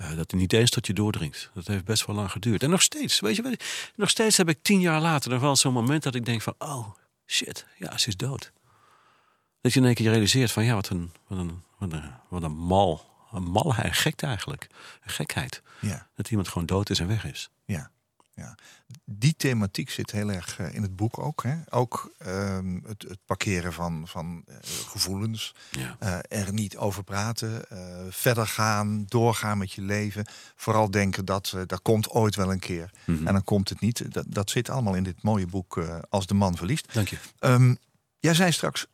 Uh, 0.00 0.08
dat 0.08 0.18
het 0.18 0.32
niet 0.32 0.52
eens 0.52 0.70
tot 0.70 0.86
je 0.86 0.92
doordringt. 0.92 1.50
Dat 1.54 1.66
heeft 1.66 1.84
best 1.84 2.06
wel 2.06 2.16
lang 2.16 2.30
geduurd. 2.30 2.62
En 2.62 2.70
nog 2.70 2.82
steeds, 2.82 3.20
weet 3.20 3.36
je, 3.36 3.58
nog 3.94 4.10
steeds 4.10 4.36
heb 4.36 4.48
ik 4.48 4.58
tien 4.62 4.80
jaar 4.80 5.00
later 5.00 5.30
nog 5.30 5.40
wel 5.40 5.56
zo'n 5.56 5.72
moment 5.72 6.02
dat 6.02 6.14
ik 6.14 6.24
denk 6.24 6.42
van, 6.42 6.54
oh 6.58 6.88
shit, 7.26 7.66
ja, 7.76 7.98
ze 7.98 8.08
is 8.08 8.16
dood. 8.16 8.52
Dat 9.60 9.72
je 9.72 9.80
in 9.80 9.86
één 9.86 9.94
keer 9.94 10.10
realiseert 10.10 10.52
van, 10.52 10.64
ja, 10.64 10.74
wat 10.74 10.88
een, 10.88 11.12
wat 11.26 11.38
een, 11.38 11.62
wat 11.78 11.92
een, 11.92 12.10
wat 12.28 12.42
een 12.42 12.56
mal, 12.56 13.04
een 13.32 13.50
malheid, 13.50 13.96
gekte 13.96 14.26
eigenlijk, 14.26 14.66
een 15.04 15.10
gekheid. 15.10 15.62
Ja. 15.80 16.06
Dat 16.14 16.30
iemand 16.30 16.48
gewoon 16.48 16.66
dood 16.66 16.90
is 16.90 17.00
en 17.00 17.06
weg 17.06 17.24
is. 17.24 17.50
Ja. 17.64 17.90
Ja. 18.38 18.54
Die 19.04 19.34
thematiek 19.36 19.90
zit 19.90 20.10
heel 20.10 20.30
erg 20.30 20.58
in 20.58 20.82
het 20.82 20.96
boek 20.96 21.18
ook. 21.18 21.42
Hè? 21.42 21.56
Ook 21.68 22.12
um, 22.26 22.82
het, 22.86 23.02
het, 23.08 23.18
parkeren 23.26 23.72
van, 23.72 24.02
van 24.08 24.44
uh, 24.48 24.56
gevoelens. 24.62 25.54
Ja. 25.70 25.96
Uh, 26.02 26.18
er 26.38 26.52
niet 26.52 26.76
over 26.76 27.04
praten. 27.04 27.64
Uh, 27.72 27.78
verder 28.10 28.46
gaan, 28.46 29.04
doorgaan 29.08 29.58
met 29.58 29.72
je 29.72 29.82
leven. 29.82 30.26
Vooral 30.56 30.90
denken 30.90 31.24
dat 31.24 31.56
dat 31.66 31.82
komt 31.82 32.10
ooit 32.10 32.34
wel 32.34 32.52
een 32.52 32.58
keer. 32.58 32.90
Mm 33.04 33.16
-hmm. 33.16 33.26
En 33.26 33.32
dan 33.32 33.44
komt 33.44 33.68
het 33.68 33.80
niet. 33.80 34.12
Dat, 34.12 34.24
dat 34.28 34.50
zit 34.50 34.70
allemaal 34.70 34.94
in 34.94 35.04
dit 35.04 35.22
mooie 35.22 35.46
boek 35.46 35.78
Als 36.08 36.26
de 36.26 36.34
man 36.34 36.56
verliest. 36.56 36.94
Dank 36.94 37.08
je. 37.08 37.18
Um, 37.40 37.78
jij 38.28 38.36
zei 38.36 38.52
straks, 38.52 38.86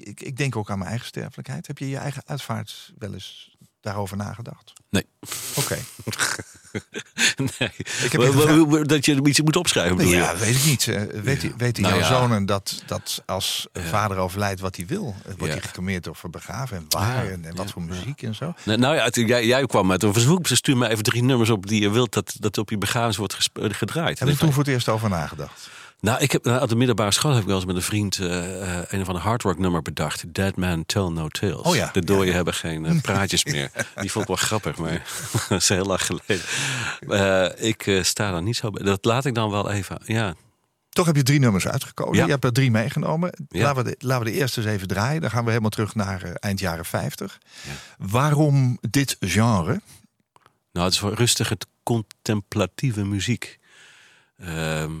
ik, 0.00 0.20
ik 0.20 0.36
denk 0.36 0.56
ook 0.56 0.70
aan 0.70 0.78
mijn 0.78 0.90
eigen 0.90 1.06
sterfelijkheid. 1.06 1.66
Heb 1.66 1.78
je 1.78 1.88
je 1.88 1.96
eigen 1.96 2.22
uitvaart 2.26 2.92
wel 2.98 3.12
eens 3.12 3.56
daarover 3.80 4.16
nagedacht? 4.16 4.72
Nee. 4.90 5.06
Oké. 5.54 5.78
nee. 7.58 7.70
Ik 8.04 8.12
heb 8.12 8.88
dat 8.88 9.04
je 9.04 9.24
iets 9.24 9.40
moet 9.40 9.56
opschrijven. 9.56 10.08
Ja, 10.08 10.36
weet 10.36 10.56
ik 10.56 10.64
niet. 10.64 10.84
Weet, 11.22 11.42
ja. 11.42 11.50
weet 11.56 11.78
nou, 11.78 11.94
jouw 11.94 12.02
ja. 12.02 12.08
zonen 12.08 12.46
dat, 12.46 12.82
dat 12.86 13.22
als 13.26 13.66
ja. 13.72 13.82
vader 13.82 14.16
overlijdt 14.16 14.60
wat 14.60 14.76
hij 14.76 14.86
wil? 14.86 15.14
Wordt 15.36 15.52
hij 15.52 15.62
gecremeerd 15.62 16.08
of 16.08 16.24
begraven 16.30 16.76
en 16.76 16.86
waar 16.88 17.26
en, 17.26 17.44
en 17.44 17.56
wat 17.56 17.70
voor 17.70 17.82
muziek 17.82 18.22
en 18.22 18.34
zo? 18.34 18.54
Nee, 18.62 18.76
nou 18.76 18.94
ja, 18.94 19.08
jij, 19.10 19.46
jij 19.46 19.66
kwam 19.66 19.86
met 19.86 20.02
een 20.02 20.12
verzoek. 20.12 20.46
Ze 20.46 20.56
stuur 20.56 20.76
me 20.76 20.88
even 20.88 21.04
drie 21.04 21.22
nummers 21.22 21.50
op 21.50 21.66
die 21.66 21.80
je 21.80 21.90
wilt 21.90 22.12
dat, 22.12 22.36
dat 22.38 22.58
op 22.58 22.70
je 22.70 22.78
begrafenis 22.78 23.16
wordt 23.16 23.50
gedraaid. 23.54 24.18
Heb 24.18 24.28
je 24.28 24.36
toen 24.36 24.52
voor 24.52 24.62
het 24.62 24.72
eerst 24.72 24.88
over 24.88 25.08
nagedacht? 25.08 25.70
Nou, 26.04 26.20
ik 26.20 26.32
heb, 26.32 26.46
op 26.46 26.68
de 26.68 26.76
middelbare 26.76 27.10
school 27.10 27.32
heb 27.32 27.40
ik 27.40 27.46
wel 27.46 27.56
eens 27.56 27.64
met 27.64 27.76
een 27.76 27.82
vriend 27.82 28.18
uh, 28.18 28.82
een 28.88 29.04
van 29.04 29.14
de 29.14 29.20
hardwork 29.20 29.58
nummer 29.58 29.82
bedacht. 29.82 30.34
Dead 30.34 30.56
Man 30.56 30.86
Tell 30.86 31.08
No 31.08 31.28
Tales. 31.28 31.60
Oh 31.60 31.74
ja. 31.74 31.90
De 31.92 32.04
dooien 32.04 32.26
ja. 32.26 32.32
hebben 32.32 32.54
geen 32.54 32.84
uh, 32.84 33.00
praatjes 33.00 33.44
meer. 33.54 33.70
Die 34.00 34.10
vond 34.10 34.28
ik 34.28 34.36
wel 34.36 34.46
grappig, 34.46 34.76
maar 34.76 35.02
dat 35.48 35.60
is 35.60 35.68
heel 35.68 35.84
lang 35.84 36.00
geleden. 36.02 36.44
Uh, 37.00 37.68
ik 37.68 37.98
sta 38.02 38.30
daar 38.30 38.42
niet 38.42 38.56
zo 38.56 38.70
bij. 38.70 38.84
Dat 38.84 39.04
laat 39.04 39.24
ik 39.24 39.34
dan 39.34 39.50
wel 39.50 39.70
even, 39.70 39.98
ja. 40.04 40.34
Toch 40.88 41.06
heb 41.06 41.16
je 41.16 41.22
drie 41.22 41.40
nummers 41.40 41.68
uitgekozen. 41.68 42.16
Ja. 42.16 42.24
Je 42.24 42.30
hebt 42.30 42.44
er 42.44 42.52
drie 42.52 42.70
meegenomen. 42.70 43.32
Laten, 43.48 43.84
we 43.84 43.90
de, 43.90 44.06
laten 44.06 44.24
we 44.24 44.30
de 44.30 44.36
eerste 44.38 44.60
eens 44.60 44.70
even 44.70 44.88
draaien. 44.88 45.20
Dan 45.20 45.30
gaan 45.30 45.42
we 45.42 45.48
helemaal 45.48 45.70
terug 45.70 45.94
naar 45.94 46.22
eind 46.22 46.60
jaren 46.60 46.84
50. 46.84 47.38
Waarom 47.98 48.78
dit 48.90 49.16
genre? 49.20 49.80
Nou, 50.72 50.84
het 50.84 50.94
is 50.94 50.98
voor 50.98 51.14
rustig 51.14 51.48
het 51.48 51.66
contemplatieve 51.82 53.04
muziek. 53.04 53.58
Ehm, 54.38 54.92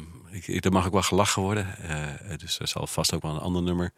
ik, 0.42 0.62
daar 0.62 0.72
mag 0.72 0.86
ook 0.86 0.92
wel 0.92 1.02
gelachen 1.02 1.42
worden. 1.42 1.74
Uh, 1.84 2.36
dus 2.36 2.58
er 2.58 2.68
zal 2.68 2.86
vast 2.86 3.14
ook 3.14 3.22
wel 3.22 3.34
een 3.34 3.40
ander 3.40 3.62
nummer 3.62 3.92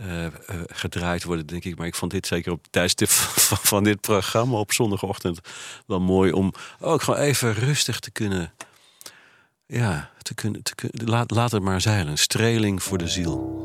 uh, 0.00 0.24
uh, 0.24 0.30
gedraaid 0.66 1.24
worden, 1.24 1.46
denk 1.46 1.64
ik. 1.64 1.76
Maar 1.76 1.86
ik 1.86 1.94
vond 1.94 2.10
dit 2.10 2.26
zeker 2.26 2.52
op 2.52 2.66
tijdstip 2.70 3.08
van, 3.48 3.58
van, 3.58 3.84
dit 3.84 4.00
programma 4.00 4.58
op 4.58 4.72
zondagochtend 4.72 5.40
wel 5.86 6.00
mooi 6.00 6.32
om 6.32 6.52
ook 6.80 7.02
gewoon 7.02 7.20
even 7.20 7.54
rustig 7.54 8.00
te 8.00 8.10
kunnen. 8.10 8.52
Ja, 9.66 10.10
te 10.22 10.34
kunnen, 10.34 10.62
te 10.62 10.74
kunnen 10.74 11.26
laat, 11.26 11.50
het 11.50 11.62
maar 11.62 11.80
zeilen. 11.80 12.18
Streling 12.18 12.82
voor 12.82 12.98
de 12.98 13.08
ziel. 13.08 13.62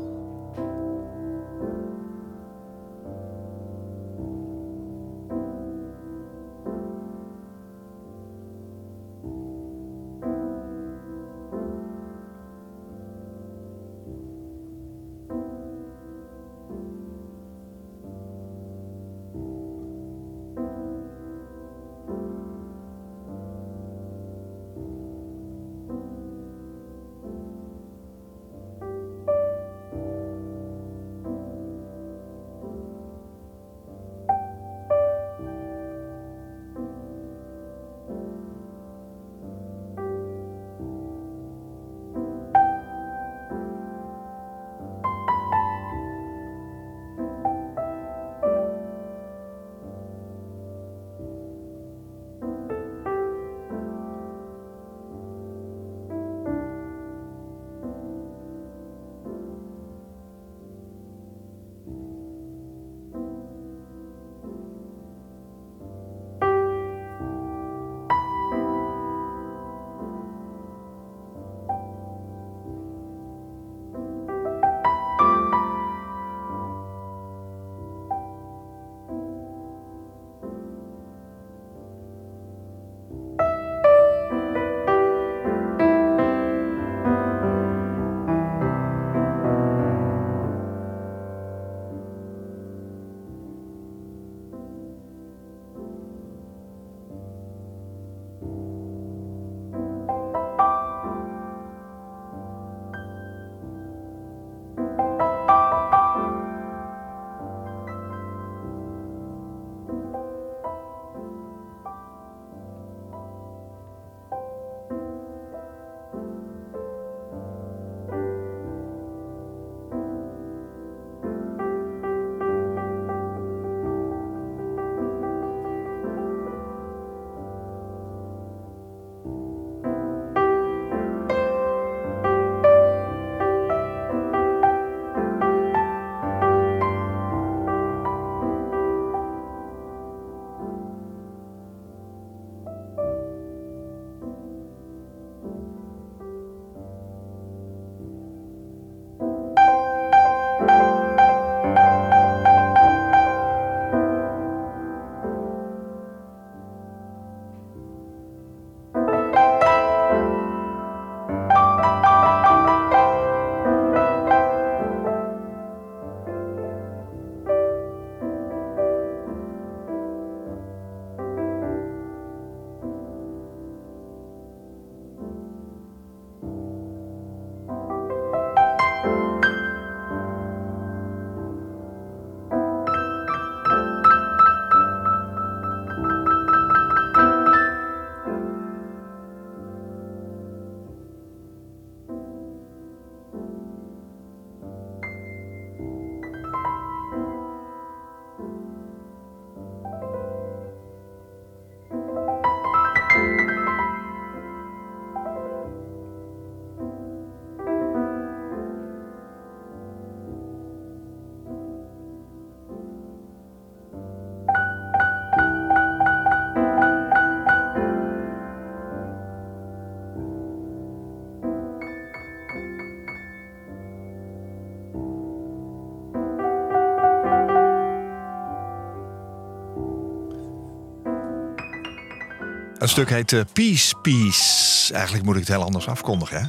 Een 232.80 232.88
stuk 232.88 233.10
heet 233.10 233.32
eh, 233.32 233.40
Peace, 233.52 233.94
Peace. 234.02 234.92
Eigenlijk 234.92 235.24
moet 235.24 235.34
ik 235.34 235.40
het 235.40 235.48
heel 235.48 235.62
anders 235.62 235.88
afkondigen, 235.88 236.40
hè? 236.40 236.46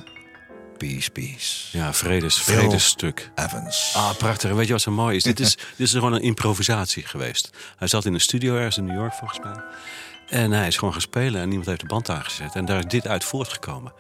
Peace, 0.78 1.12
Peace. 1.12 1.78
Ja, 1.78 1.94
vredes, 1.94 2.42
vredesstuk. 2.42 3.32
Evans. 3.36 3.94
Ah, 3.96 4.16
prachtig. 4.18 4.52
Weet 4.52 4.68
je 4.68 4.72
wat 4.72 4.82
zo 4.82 4.92
mooi 4.92 5.16
is? 5.16 5.24
Dit 5.24 5.40
is, 5.40 5.56
dit 5.78 5.88
is 5.88 5.92
gewoon 5.92 6.14
een 6.14 6.22
improvisatie 6.22 7.06
geweest. 7.06 7.50
Hij 7.78 7.88
zat 7.88 8.06
in 8.06 8.14
een 8.14 8.22
studio 8.22 8.56
ergens 8.56 8.78
in 8.78 8.86
New 8.86 8.96
York, 8.96 9.14
volgens 9.14 9.40
mij. 9.40 9.64
En 10.32 10.52
hij 10.52 10.68
is 10.68 10.78
gewoon 10.78 10.94
gaan 10.94 11.02
spelen 11.02 11.42
en 11.42 11.48
niemand 11.48 11.68
heeft 11.68 11.80
de 11.80 11.86
band 11.86 12.10
aangezet. 12.10 12.56
En 12.56 12.66
daar 12.66 12.78
is 12.78 12.86
dit 12.86 13.08
uit 13.08 13.24
voortgekomen. 13.24 13.94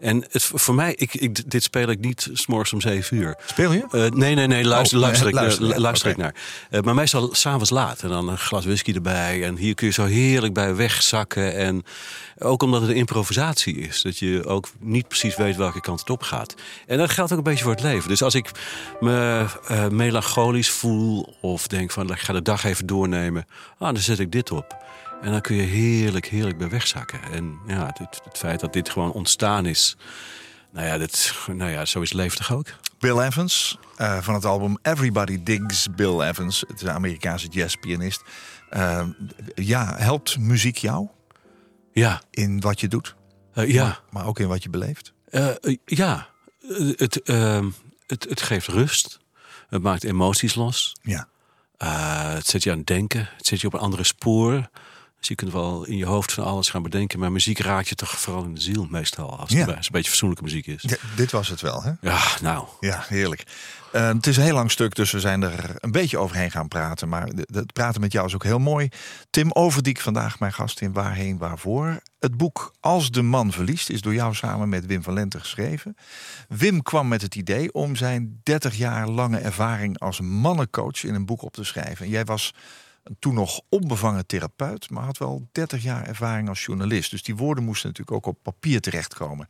En 0.00 0.24
het, 0.30 0.44
voor 0.44 0.74
mij, 0.74 0.94
ik, 0.94 1.14
ik, 1.14 1.50
dit 1.50 1.62
speel 1.62 1.88
ik 1.88 2.00
niet 2.00 2.28
s'morgens 2.32 2.72
om 2.72 2.80
zeven 2.80 3.16
uur. 3.16 3.36
Speel 3.46 3.72
je? 3.72 3.86
Eh, 3.90 4.00
nee, 4.00 4.34
nee, 4.34 4.46
nee, 4.46 4.64
luister, 4.64 4.98
Oh, 4.98 5.04
luister, 5.04 5.24
nee, 5.24 5.34
ik, 5.34 5.40
luister, 5.40 5.70
eh, 5.70 5.78
luister 5.78 6.10
oké. 6.10 6.18
ik 6.18 6.24
naar. 6.24 6.34
Eh, 6.70 6.80
maar 6.80 6.94
meestal 6.94 7.34
s'avonds 7.34 7.70
laat. 7.70 8.02
En 8.02 8.08
dan 8.08 8.28
een 8.28 8.38
glas 8.38 8.64
whisky 8.64 8.92
erbij. 8.92 9.44
En 9.44 9.56
hier 9.56 9.74
kun 9.74 9.86
je 9.86 9.92
zo 9.92 10.04
heerlijk 10.04 10.54
bij 10.54 10.74
wegzakken. 10.74 11.54
En 11.54 11.84
ook 12.38 12.62
omdat 12.62 12.80
het 12.80 12.90
een 12.90 12.96
improvisatie 12.96 13.76
is. 13.78 14.02
Dat 14.02 14.18
je 14.18 14.44
ook 14.46 14.68
niet 14.80 15.08
precies 15.08 15.36
weet 15.36 15.56
welke 15.56 15.80
kant 15.80 16.00
het 16.00 16.10
op 16.10 16.22
gaat. 16.22 16.54
En 16.86 16.98
dat 16.98 17.10
geldt 17.10 17.32
ook 17.32 17.38
een 17.38 17.44
beetje 17.44 17.64
voor 17.64 17.72
het 17.72 17.82
leven. 17.82 18.08
Dus 18.08 18.22
als 18.22 18.34
ik 18.34 18.50
me 19.00 19.46
melancholisch 19.90 20.70
voel. 20.70 21.36
Of 21.40 21.66
denk 21.66 21.90
van, 21.90 22.10
ik 22.10 22.18
ga 22.18 22.32
de 22.32 22.42
dag 22.42 22.64
even 22.64 22.86
doornemen. 22.86 23.46
Ah, 23.78 23.92
dan 23.92 24.02
zet 24.02 24.18
ik 24.18 24.32
dit 24.32 24.50
op. 24.50 24.76
En 25.20 25.30
dan 25.30 25.40
kun 25.40 25.56
je 25.56 25.62
heerlijk, 25.62 26.26
heerlijk 26.26 26.58
bij 26.58 26.68
wegzakken. 26.68 27.22
En 27.22 27.58
ja, 27.66 27.86
het, 27.86 28.20
het 28.24 28.38
feit 28.38 28.60
dat 28.60 28.72
dit 28.72 28.90
gewoon 28.90 29.12
ontstaan 29.12 29.66
is. 29.66 29.96
Nou 30.70 30.86
ja, 30.86 30.98
dit, 30.98 31.34
nou 31.46 31.70
ja, 31.70 31.84
zo 31.84 32.00
is 32.00 32.10
toch 32.10 32.52
ook? 32.52 32.66
Bill 32.98 33.18
Evans 33.18 33.78
eh, 33.96 34.22
van 34.22 34.34
het 34.34 34.44
album 34.44 34.78
Everybody 34.82 35.42
Digs 35.42 35.86
Bill 35.96 36.20
Evans. 36.20 36.60
Het 36.68 36.76
is 36.76 36.82
een 36.82 36.94
Amerikaanse 36.94 37.48
jazzpianist. 37.48 38.22
Eh, 38.70 39.06
ja, 39.54 39.94
helpt 39.96 40.38
muziek 40.38 40.76
jou 40.76 41.08
Ja, 41.92 42.22
in 42.30 42.60
wat 42.60 42.80
je 42.80 42.88
doet? 42.88 43.14
eh, 43.54 43.72
ja. 43.72 43.84
Maar, 43.84 44.00
maar 44.10 44.26
ook 44.26 44.38
in 44.38 44.48
wat 44.48 44.62
je 44.62 44.70
beleeft? 44.70 45.12
Ja, 45.84 46.28
het, 46.96 47.22
ehm, 47.22 47.68
het, 48.06 48.26
het 48.28 48.42
geeft 48.42 48.66
rust. 48.66 49.18
Het 49.68 49.82
maakt 49.82 50.04
emoties 50.04 50.54
los. 50.54 50.96
Ja. 51.02 51.28
Het 52.34 52.46
zet 52.46 52.62
je 52.62 52.70
aan 52.70 52.78
het 52.78 52.86
denken. 52.86 53.28
Het 53.36 53.46
zet 53.46 53.60
je 53.60 53.66
op 53.66 53.74
een 53.74 53.80
andere 53.80 54.04
spoor. 54.04 54.68
Dus 55.18 55.28
je 55.28 55.34
kunt 55.34 55.52
wel 55.52 55.84
in 55.84 55.96
je 55.96 56.06
hoofd 56.06 56.32
van 56.32 56.44
alles 56.44 56.68
gaan 56.70 56.82
bedenken. 56.82 57.18
Maar 57.18 57.32
muziek 57.32 57.58
raakt 57.58 57.88
je 57.88 57.94
toch 57.94 58.10
vooral 58.18 58.44
in 58.44 58.54
de 58.54 58.60
ziel 58.60 58.86
meestal. 58.90 59.38
Als 59.38 59.50
het, 59.50 59.58
Ja. 59.58 59.76
een 59.76 59.82
beetje 59.90 60.10
fatsoenlijke 60.10 60.44
muziek 60.44 60.66
is. 60.66 60.82
Ja, 60.86 60.96
dit 61.16 61.30
was 61.30 61.48
het 61.48 61.60
wel, 61.60 61.82
hè? 61.82 61.92
Ja, 62.00 62.20
nou. 62.42 62.66
Ja, 62.80 63.04
heerlijk. 63.08 63.42
Eh, 63.92 64.08
het 64.08 64.26
is 64.26 64.36
een 64.36 64.42
heel 64.42 64.54
lang 64.54 64.70
stuk, 64.70 64.94
dus 64.94 65.10
we 65.10 65.20
zijn 65.20 65.42
er 65.42 65.74
een 65.78 65.90
beetje 65.90 66.18
overheen 66.18 66.50
gaan 66.50 66.68
praten. 66.68 67.08
Maar 67.08 67.28
het 67.52 67.72
praten 67.72 68.00
met 68.00 68.12
jou 68.12 68.26
is 68.26 68.34
ook 68.34 68.44
heel 68.44 68.58
mooi. 68.58 68.88
Tim 69.30 69.52
Overdiek, 69.52 70.00
vandaag 70.00 70.38
mijn 70.38 70.52
gast 70.52 70.80
in 70.80 70.92
Waarheen 70.92 71.38
Waarvoor. 71.38 72.00
Het 72.18 72.36
boek 72.36 72.72
Als 72.80 73.10
de 73.10 73.22
man 73.22 73.52
verliest 73.52 73.90
is 73.90 74.00
door 74.00 74.14
jou 74.14 74.34
samen 74.34 74.68
met 74.68 74.86
Wim 74.86 75.02
van 75.02 75.14
Lente 75.14 75.40
geschreven. 75.40 75.96
Wim 76.48 76.82
kwam 76.82 77.08
met 77.08 77.22
het 77.22 77.34
idee 77.34 77.72
om 77.72 77.96
zijn 77.96 78.40
30 78.42 78.76
jaar 78.76 79.08
lange 79.08 79.38
ervaring 79.38 79.98
als 79.98 80.20
mannencoach 80.20 81.04
in 81.04 81.14
een 81.14 81.26
boek 81.26 81.42
op 81.42 81.52
te 81.52 81.64
schrijven. 81.64 82.04
En 82.04 82.10
jij 82.10 82.24
was 82.24 82.54
toen 83.18 83.34
nog 83.34 83.60
onbevangen 83.68 84.26
therapeut, 84.26 84.90
maar 84.90 85.04
had 85.04 85.18
wel 85.18 85.48
30 85.52 85.82
jaar 85.82 86.06
ervaring 86.06 86.48
als 86.48 86.64
journalist. 86.64 87.10
Dus 87.10 87.22
die 87.22 87.36
woorden 87.36 87.64
moesten 87.64 87.88
natuurlijk 87.88 88.16
ook 88.16 88.26
op 88.34 88.42
papier 88.42 88.80
terechtkomen. 88.80 89.48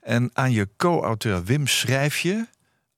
En 0.00 0.30
aan 0.32 0.52
je 0.52 0.68
co-auteur 0.76 1.44
Wim 1.44 1.66
schrijf 1.66 2.18
je, 2.18 2.46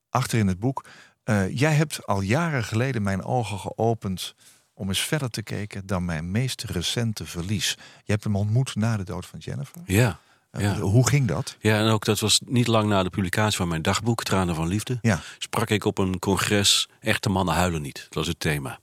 achter 0.09 0.39
in 0.39 0.47
het 0.47 0.59
boek. 0.59 0.85
eh, 1.23 1.57
jij 1.57 1.73
hebt 1.73 2.05
al 2.05 2.21
jaren 2.21 2.63
geleden 2.63 3.03
mijn 3.03 3.23
ogen 3.23 3.59
geopend 3.59 4.35
om 4.73 4.87
eens 4.87 4.99
verder 5.01 5.29
te 5.29 5.43
kijken 5.43 5.85
dan 5.85 6.05
mijn 6.05 6.31
meest 6.31 6.63
recente 6.63 7.25
verlies. 7.25 7.77
Je 8.03 8.11
hebt 8.11 8.23
hem 8.23 8.35
ontmoet 8.35 8.75
na 8.75 8.97
de 8.97 9.03
dood 9.03 9.25
van 9.25 9.39
Jennifer. 9.39 9.81
Ja. 9.85 10.19
Eh, 10.51 10.61
Ja. 10.61 10.79
Hoe 10.79 11.07
ging 11.07 11.27
dat? 11.27 11.55
ja, 11.59 11.79
en 11.79 11.87
ook 11.87 12.05
dat 12.05 12.19
was 12.19 12.41
niet 12.45 12.67
lang 12.67 12.89
na 12.89 13.03
de 13.03 13.09
publicatie 13.09 13.57
van 13.57 13.67
mijn 13.67 13.81
dagboek, 13.81 14.23
Tranen 14.23 14.55
van 14.55 14.67
Liefde. 14.67 14.97
Ja, 15.01 15.19
sprak 15.37 15.69
ik 15.69 15.85
op 15.85 15.97
een 15.97 16.19
congres 16.19 16.89
Echte 16.99 17.29
mannen 17.29 17.55
huilen 17.55 17.81
niet. 17.81 17.97
Dat 18.03 18.13
was 18.13 18.27
het 18.27 18.39
thema. 18.39 18.79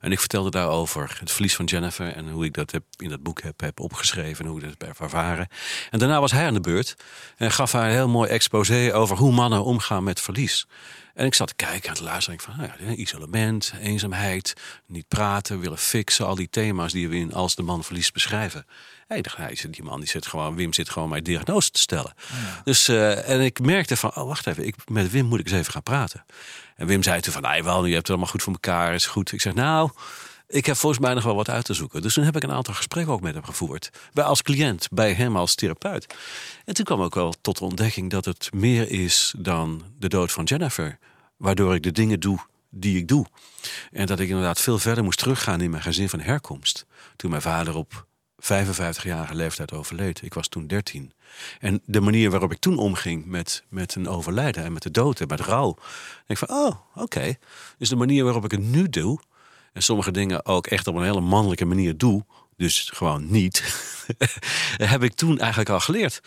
En 0.00 0.12
ik 0.12 0.18
vertelde 0.18 0.50
daarover 0.50 1.16
het 1.20 1.30
verlies 1.30 1.56
van 1.56 1.64
Jennifer 1.64 2.12
en 2.12 2.28
hoe 2.28 2.44
ik 2.44 2.54
dat 2.54 2.70
heb, 2.70 2.82
in 2.96 3.08
dat 3.08 3.22
boek 3.22 3.42
heb, 3.42 3.60
heb 3.60 3.80
opgeschreven 3.80 4.44
en 4.44 4.50
hoe 4.50 4.60
ik 4.60 4.78
dat 4.78 4.88
heb 4.88 5.00
ervaren. 5.00 5.48
En 5.90 5.98
daarna 5.98 6.20
was 6.20 6.32
hij 6.32 6.46
aan 6.46 6.54
de 6.54 6.60
beurt 6.60 6.96
en 7.36 7.52
gaf 7.52 7.72
haar 7.72 7.84
een 7.84 7.94
heel 7.94 8.08
mooi 8.08 8.28
exposé 8.28 8.90
over 8.94 9.16
hoe 9.16 9.32
mannen 9.32 9.64
omgaan 9.64 10.04
met 10.04 10.20
verlies. 10.20 10.66
En 11.14 11.26
ik 11.26 11.34
zat 11.34 11.48
te 11.48 11.54
kijken 11.54 11.88
en 11.88 11.94
te 11.94 12.02
luisteren. 12.02 12.40
Van, 12.40 12.54
nou 12.56 12.94
isolement, 12.94 13.72
eenzaamheid, 13.80 14.54
niet 14.86 15.08
praten, 15.08 15.60
willen 15.60 15.78
fixen. 15.78 16.26
Al 16.26 16.34
die 16.34 16.50
thema's 16.50 16.92
die 16.92 17.08
we 17.08 17.16
in 17.16 17.32
Als 17.32 17.54
de 17.54 17.62
man 17.62 17.84
verliest 17.84 18.12
beschrijven. 18.12 18.66
Dacht, 19.06 19.36
hij 19.36 19.54
zit- 19.54 19.72
die 19.74 19.82
man 19.84 20.00
die 20.00 20.08
zit 20.08 20.26
gewoon, 20.26 20.56
Wim 20.56 20.72
zit 20.72 20.90
gewoon 20.90 21.08
mij 21.08 21.22
diagnose 21.22 21.70
te 21.70 21.80
stellen. 21.80 22.14
Dus, 22.64 22.88
eh, 22.88 23.28
en 23.28 23.40
ik 23.40 23.60
merkte 23.60 23.96
van, 23.96 24.16
oh 24.16 24.26
wacht 24.26 24.46
even, 24.46 24.66
ik, 24.66 24.74
met 24.88 25.10
Wim 25.10 25.26
moet 25.26 25.38
ik 25.38 25.46
eens 25.46 25.54
even 25.60 25.72
gaan 25.72 25.82
praten. 25.82 26.24
En 26.76 26.86
Wim 26.86 27.02
zei 27.02 27.20
toen 27.20 27.32
van, 27.32 27.42
nee 27.42 27.64
wel, 27.64 27.78
je 27.84 27.86
hebt 27.92 27.96
het 27.96 28.08
allemaal 28.08 28.28
goed 28.28 28.42
voor 28.42 28.52
elkaar, 28.52 28.94
is 28.94 29.06
goed. 29.06 29.32
Ik 29.32 29.40
zeg, 29.40 29.54
nou, 29.54 29.90
ik 30.48 30.66
heb 30.66 30.76
volgens 30.76 31.00
mij 31.00 31.14
nog 31.14 31.24
wel 31.24 31.34
wat 31.34 31.48
uit 31.48 31.64
te 31.64 31.74
zoeken. 31.74 32.02
Dus 32.02 32.14
toen 32.14 32.24
heb 32.24 32.36
ik 32.36 32.42
een 32.42 32.52
aantal 32.52 32.74
gesprekken 32.74 33.12
ook 33.12 33.20
met 33.20 33.34
hem 33.34 33.44
gevoerd. 33.44 33.90
Bij 34.12 34.24
als 34.24 34.42
cliënt, 34.42 34.88
bij 34.90 35.12
hem 35.12 35.36
als 35.36 35.54
therapeut. 35.54 36.14
En 36.64 36.74
toen 36.74 36.84
kwam 36.84 37.00
ook 37.00 37.14
wel 37.14 37.34
tot 37.40 37.58
de 37.58 37.64
ontdekking 37.64 38.10
dat 38.10 38.24
het 38.24 38.48
meer 38.54 38.90
is 38.90 39.34
dan 39.38 39.82
de 39.98 40.08
dood 40.08 40.32
van 40.32 40.44
Jennifer. 40.44 40.98
Waardoor 41.36 41.74
ik 41.74 41.82
de 41.82 41.92
dingen 41.92 42.20
doe 42.20 42.38
die 42.70 42.96
ik 42.96 43.08
doe. 43.08 43.26
En 43.90 44.06
dat 44.06 44.20
ik 44.20 44.28
inderdaad 44.28 44.60
veel 44.60 44.78
verder 44.78 45.04
moest 45.04 45.18
teruggaan 45.18 45.60
in 45.60 45.70
mijn 45.70 45.82
gezin 45.82 46.08
van 46.08 46.20
herkomst. 46.20 46.86
Toen 47.16 47.30
mijn 47.30 47.42
vader 47.42 47.74
op 47.74 48.06
55-jarige 48.42 49.34
leeftijd 49.34 49.72
overleed. 49.72 50.22
Ik 50.22 50.34
was 50.34 50.48
toen 50.48 50.66
13. 50.66 51.12
En 51.60 51.82
de 51.84 52.00
manier 52.00 52.30
waarop 52.30 52.52
ik 52.52 52.58
toen 52.58 52.78
omging 52.78 53.24
met, 53.26 53.64
met 53.68 53.94
een 53.94 54.08
overlijden 54.08 54.64
en 54.64 54.72
met 54.72 54.82
de 54.82 54.90
dood 54.90 55.20
en 55.20 55.28
met 55.28 55.40
rouw. 55.40 55.74
denk 56.26 56.40
ik 56.40 56.48
van, 56.48 56.56
oh, 56.56 56.76
oké. 56.94 57.34
Dus 57.78 57.88
de 57.88 57.96
manier 57.96 58.24
waarop 58.24 58.44
ik 58.44 58.50
het 58.50 58.62
nu 58.62 58.88
doe. 58.88 59.20
En 59.72 59.82
sommige 59.82 60.10
dingen 60.10 60.46
ook 60.46 60.66
echt 60.66 60.86
op 60.86 60.94
een 60.94 61.04
hele 61.04 61.20
mannelijke 61.20 61.64
manier 61.64 61.96
doe. 61.96 62.24
Dus 62.56 62.90
gewoon 62.94 63.30
niet. 63.30 63.62
heb 64.92 65.02
ik 65.02 65.14
toen 65.14 65.38
eigenlijk 65.38 65.70
al 65.70 65.80
geleerd. 65.80 66.20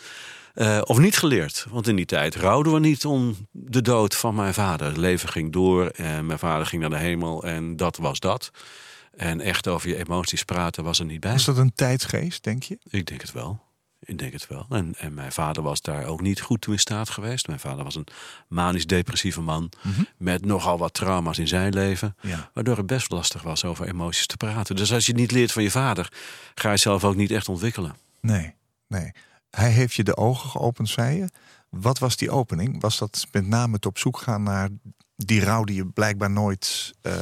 Eh, 0.54 0.80
of 0.84 0.98
niet 0.98 1.16
geleerd. 1.16 1.66
Want 1.70 1.88
in 1.88 1.96
die 1.96 2.04
tijd 2.04 2.34
rouwden 2.34 2.72
we 2.72 2.78
niet 2.78 3.04
om 3.04 3.36
de 3.50 3.82
dood 3.82 4.16
van 4.16 4.34
mijn 4.34 4.54
vader. 4.54 4.86
Het 4.86 4.96
leven 4.96 5.28
ging 5.28 5.52
door 5.52 5.86
en 5.86 6.26
mijn 6.26 6.38
vader 6.38 6.66
ging 6.66 6.80
naar 6.80 6.90
de 6.90 6.96
hemel 6.96 7.42
en 7.42 7.76
dat 7.76 7.96
was 7.96 8.20
dat. 8.20 8.50
En 9.16 9.40
echt 9.40 9.68
over 9.68 9.88
je 9.88 9.96
emoties 9.96 10.42
praten 10.42 10.84
was 10.84 10.98
er 10.98 11.04
niet 11.04 11.20
bij. 11.20 11.32
was 11.32 11.44
dat 11.44 11.56
een 11.56 11.72
tijdsgeest, 11.74 12.44
denk 12.44 12.62
je? 12.62 12.78
Ik 12.90 13.06
denk 13.06 13.20
het 13.20 13.32
wel. 13.32 13.64
Ik 14.00 14.18
denk 14.18 14.32
het 14.32 14.46
wel. 14.46 14.66
En, 14.70 14.94
en 14.98 15.14
mijn 15.14 15.32
vader 15.32 15.62
was 15.62 15.80
daar 15.80 16.04
ook 16.04 16.20
niet 16.20 16.40
goed 16.40 16.60
toe 16.60 16.72
in 16.72 16.78
staat 16.78 17.10
geweest. 17.10 17.46
Mijn 17.46 17.60
vader 17.60 17.84
was 17.84 17.94
een 17.94 18.06
manisch-depressieve 18.48 19.40
man. 19.40 19.72
Met 20.16 20.44
nogal 20.44 20.78
wat 20.78 20.94
trauma's 20.94 21.38
in 21.38 21.48
zijn 21.48 21.74
leven. 21.74 22.16
Ja. 22.20 22.50
Waardoor 22.54 22.76
het 22.76 22.86
best 22.86 23.10
lastig 23.10 23.42
was 23.42 23.64
over 23.64 23.88
emoties 23.88 24.26
te 24.26 24.36
praten. 24.36 24.76
Dus 24.76 24.92
als 24.92 25.06
je 25.06 25.12
het 25.12 25.20
niet 25.20 25.30
leert 25.30 25.52
van 25.52 25.62
je 25.62 25.70
vader, 25.70 26.12
ga 26.54 26.70
je 26.70 26.76
zelf 26.76 27.04
ook 27.04 27.16
niet 27.16 27.30
echt 27.30 27.48
ontwikkelen. 27.48 27.96
Nee, 28.20 28.54
nee. 28.86 29.12
Hij 29.50 29.70
heeft 29.70 29.94
je 29.94 30.04
de 30.04 30.16
ogen 30.16 30.50
geopend, 30.50 30.88
zei 30.88 31.16
je. 31.16 31.28
Wat 31.68 31.98
was 31.98 32.16
die 32.16 32.30
opening? 32.30 32.80
Was 32.80 32.98
dat 32.98 33.26
met 33.32 33.46
name 33.46 33.74
het 33.74 33.86
op 33.86 33.98
zoek 33.98 34.18
gaan 34.18 34.42
naar 34.42 34.68
die 35.16 35.44
rouw 35.44 35.64
die 35.64 35.76
je 35.76 35.86
blijkbaar 35.86 36.30
nooit 36.30 36.92
eh, 37.02 37.12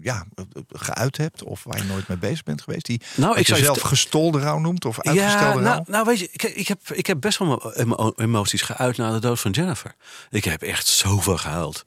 ja, 0.00 0.24
geuit 0.68 1.16
hebt? 1.16 1.42
Of 1.42 1.64
waar 1.64 1.78
je 1.78 1.84
nooit 1.84 2.08
mee 2.08 2.18
bezig 2.18 2.42
bent 2.42 2.62
geweest? 2.62 2.86
Die 2.86 3.00
Nou, 3.16 3.38
ik 3.38 3.46
zou 3.46 3.60
zelf 3.60 3.80
gestolde 3.80 4.38
rouw 4.40 4.58
noemt 4.58 4.84
of 4.84 5.00
uitgestelde 5.00 5.44
ja, 5.44 5.52
rouw? 5.52 5.60
nou, 5.60 5.82
nou 5.86 6.04
weet 6.06 6.18
je, 6.18 6.28
ik, 6.32 6.42
ik, 6.42 6.68
heb, 6.68 6.80
ik 6.92 7.06
heb 7.06 7.20
best 7.20 7.38
wel 7.38 7.48
mijn 7.48 7.74
emo- 7.74 8.12
emoties 8.16 8.62
geuit 8.62 8.96
na 8.96 9.10
de 9.12 9.18
dood 9.18 9.40
van 9.40 9.50
Jennifer. 9.50 9.94
Ik 10.30 10.44
heb 10.44 10.62
echt 10.62 10.86
zoveel 10.86 11.36
gehuild 11.36 11.82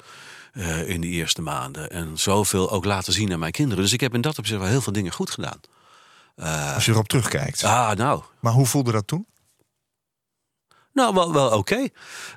eh, 0.54 0.90
in 0.90 1.02
die 1.02 1.12
eerste 1.12 1.42
maanden. 1.42 1.90
En 1.90 2.18
zoveel 2.18 2.72
ook 2.72 2.86
laten 2.86 3.14
zien 3.14 3.34
aan 3.34 3.40
mijn 3.40 3.52
kinderen. 3.52 3.84
Dus 3.84 3.94
ik 3.94 4.02
heb 4.02 4.14
in 4.14 4.22
dat 4.22 4.38
opzicht 4.38 4.60
wel 4.60 4.70
heel 4.70 4.82
veel 4.82 4.94
dingen 4.94 5.12
goed 5.14 5.32
gedaan. 5.32 5.60
Als 6.76 6.86
je 6.86 6.92
erop 6.92 7.08
terugkijkt. 7.08 7.64
Ah, 7.64 7.92
nou, 7.92 8.22
Maar 8.40 8.54
hoe 8.54 8.66
voelde 8.66 8.92
dat 8.92 9.08
toen? 9.08 9.26
Nou, 10.98 11.14
wel, 11.14 11.34
wel 11.34 11.50
oké. 11.50 11.88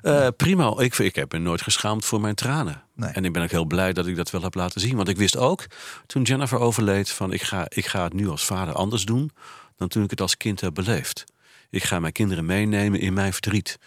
Eh, 0.01 0.27
prima. 0.37 0.73
Ik, 0.77 0.97
ik 0.97 1.15
heb 1.15 1.31
me 1.31 1.37
nooit 1.37 1.61
geschaamd 1.61 2.05
voor 2.05 2.21
mijn 2.21 2.35
tranen. 2.35 2.83
Nee. 2.95 3.09
En 3.09 3.25
ik 3.25 3.33
ben 3.33 3.43
ook 3.43 3.51
heel 3.51 3.65
blij 3.65 3.93
dat 3.93 4.07
ik 4.07 4.15
dat 4.15 4.31
wel 4.31 4.41
heb 4.41 4.53
laten 4.53 4.81
zien. 4.81 4.95
Want 4.95 5.07
ik 5.07 5.17
wist 5.17 5.37
ook, 5.37 5.65
toen 6.05 6.23
Jennifer 6.23 6.59
overleed, 6.59 7.09
van 7.09 7.33
ik 7.33 7.41
ga, 7.41 7.65
ik 7.69 7.85
ga 7.85 8.03
het 8.03 8.13
nu 8.13 8.29
als 8.29 8.45
vader 8.45 8.73
anders 8.73 9.05
doen 9.05 9.31
dan 9.77 9.87
toen 9.87 10.03
ik 10.03 10.09
het 10.09 10.21
als 10.21 10.37
kind 10.37 10.61
heb 10.61 10.73
beleefd. 10.73 11.23
Ik 11.69 11.83
ga 11.83 11.99
mijn 11.99 12.13
kinderen 12.13 12.45
meenemen 12.45 12.99
in 12.99 13.13
mijn 13.13 13.33
verdriet. 13.33 13.79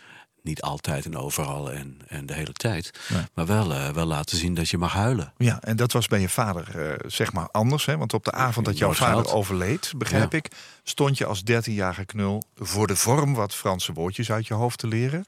Niet 0.45 0.63
altijd 0.63 1.05
en 1.05 1.17
overal 1.17 1.73
en, 1.73 1.99
en 2.07 2.27
de 2.27 2.35
hele 2.35 2.53
tijd. 2.53 2.91
Maar 3.35 3.47
wel, 3.47 3.73
eh, 3.75 3.89
wel 3.91 4.07
laten 4.07 4.37
zien 4.37 4.55
dat 4.55 4.69
je 4.69 4.79
mag 4.79 4.93
huilen. 4.93 5.33
Ja, 5.37 5.61
en 5.63 5.77
dat 5.77 5.93
was 5.93 6.07
bij 6.07 6.21
je 6.21 6.29
vader 6.29 6.81
eh, 6.91 6.99
zeg 7.07 7.33
maar 7.33 7.49
anders. 7.51 7.85
Hè? 7.87 7.97
Want 7.97 8.13
op 8.15 8.25
de 8.25 8.33
avond 8.33 8.67
dat 8.67 8.79
jouw 8.79 8.93
vader 8.93 9.33
overleed, 9.33 9.93
begrijp 9.97 10.33
Ja. 10.33 10.39
ik... 10.39 10.51
stond 10.83 11.19
je 11.19 11.27
als 11.27 11.43
13-jarige 11.51 12.05
knul 12.05 12.43
voor 12.57 12.87
de 12.87 12.97
vorm 12.97 13.35
wat 13.35 13.55
Franse 13.55 13.93
woordjes 13.93 14.31
uit 14.33 14.47
je 14.47 14.55
hoofd 14.55 14.79
te 14.79 14.87
leren. 14.87 15.27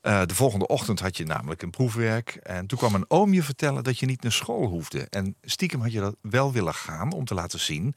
Eh, 0.00 0.22
de 0.26 0.34
volgende 0.34 0.66
ochtend 0.66 1.00
had 1.00 1.16
je 1.16 1.24
namelijk 1.24 1.62
een 1.62 1.70
proefwerk. 1.70 2.38
En 2.42 2.66
toen 2.66 2.78
kwam 2.78 2.94
een 2.94 3.04
oom 3.10 3.32
je 3.34 3.42
vertellen 3.42 3.84
dat 3.84 3.98
je 3.98 4.06
niet 4.06 4.22
naar 4.22 4.32
school 4.32 4.66
hoefde. 4.66 5.06
En 5.10 5.34
stiekem 5.42 5.80
had 5.80 5.92
je 5.92 6.00
dat 6.00 6.16
wel 6.20 6.52
willen 6.52 6.74
gaan 6.74 7.12
om 7.12 7.24
te 7.24 7.34
laten 7.34 7.60
zien... 7.60 7.94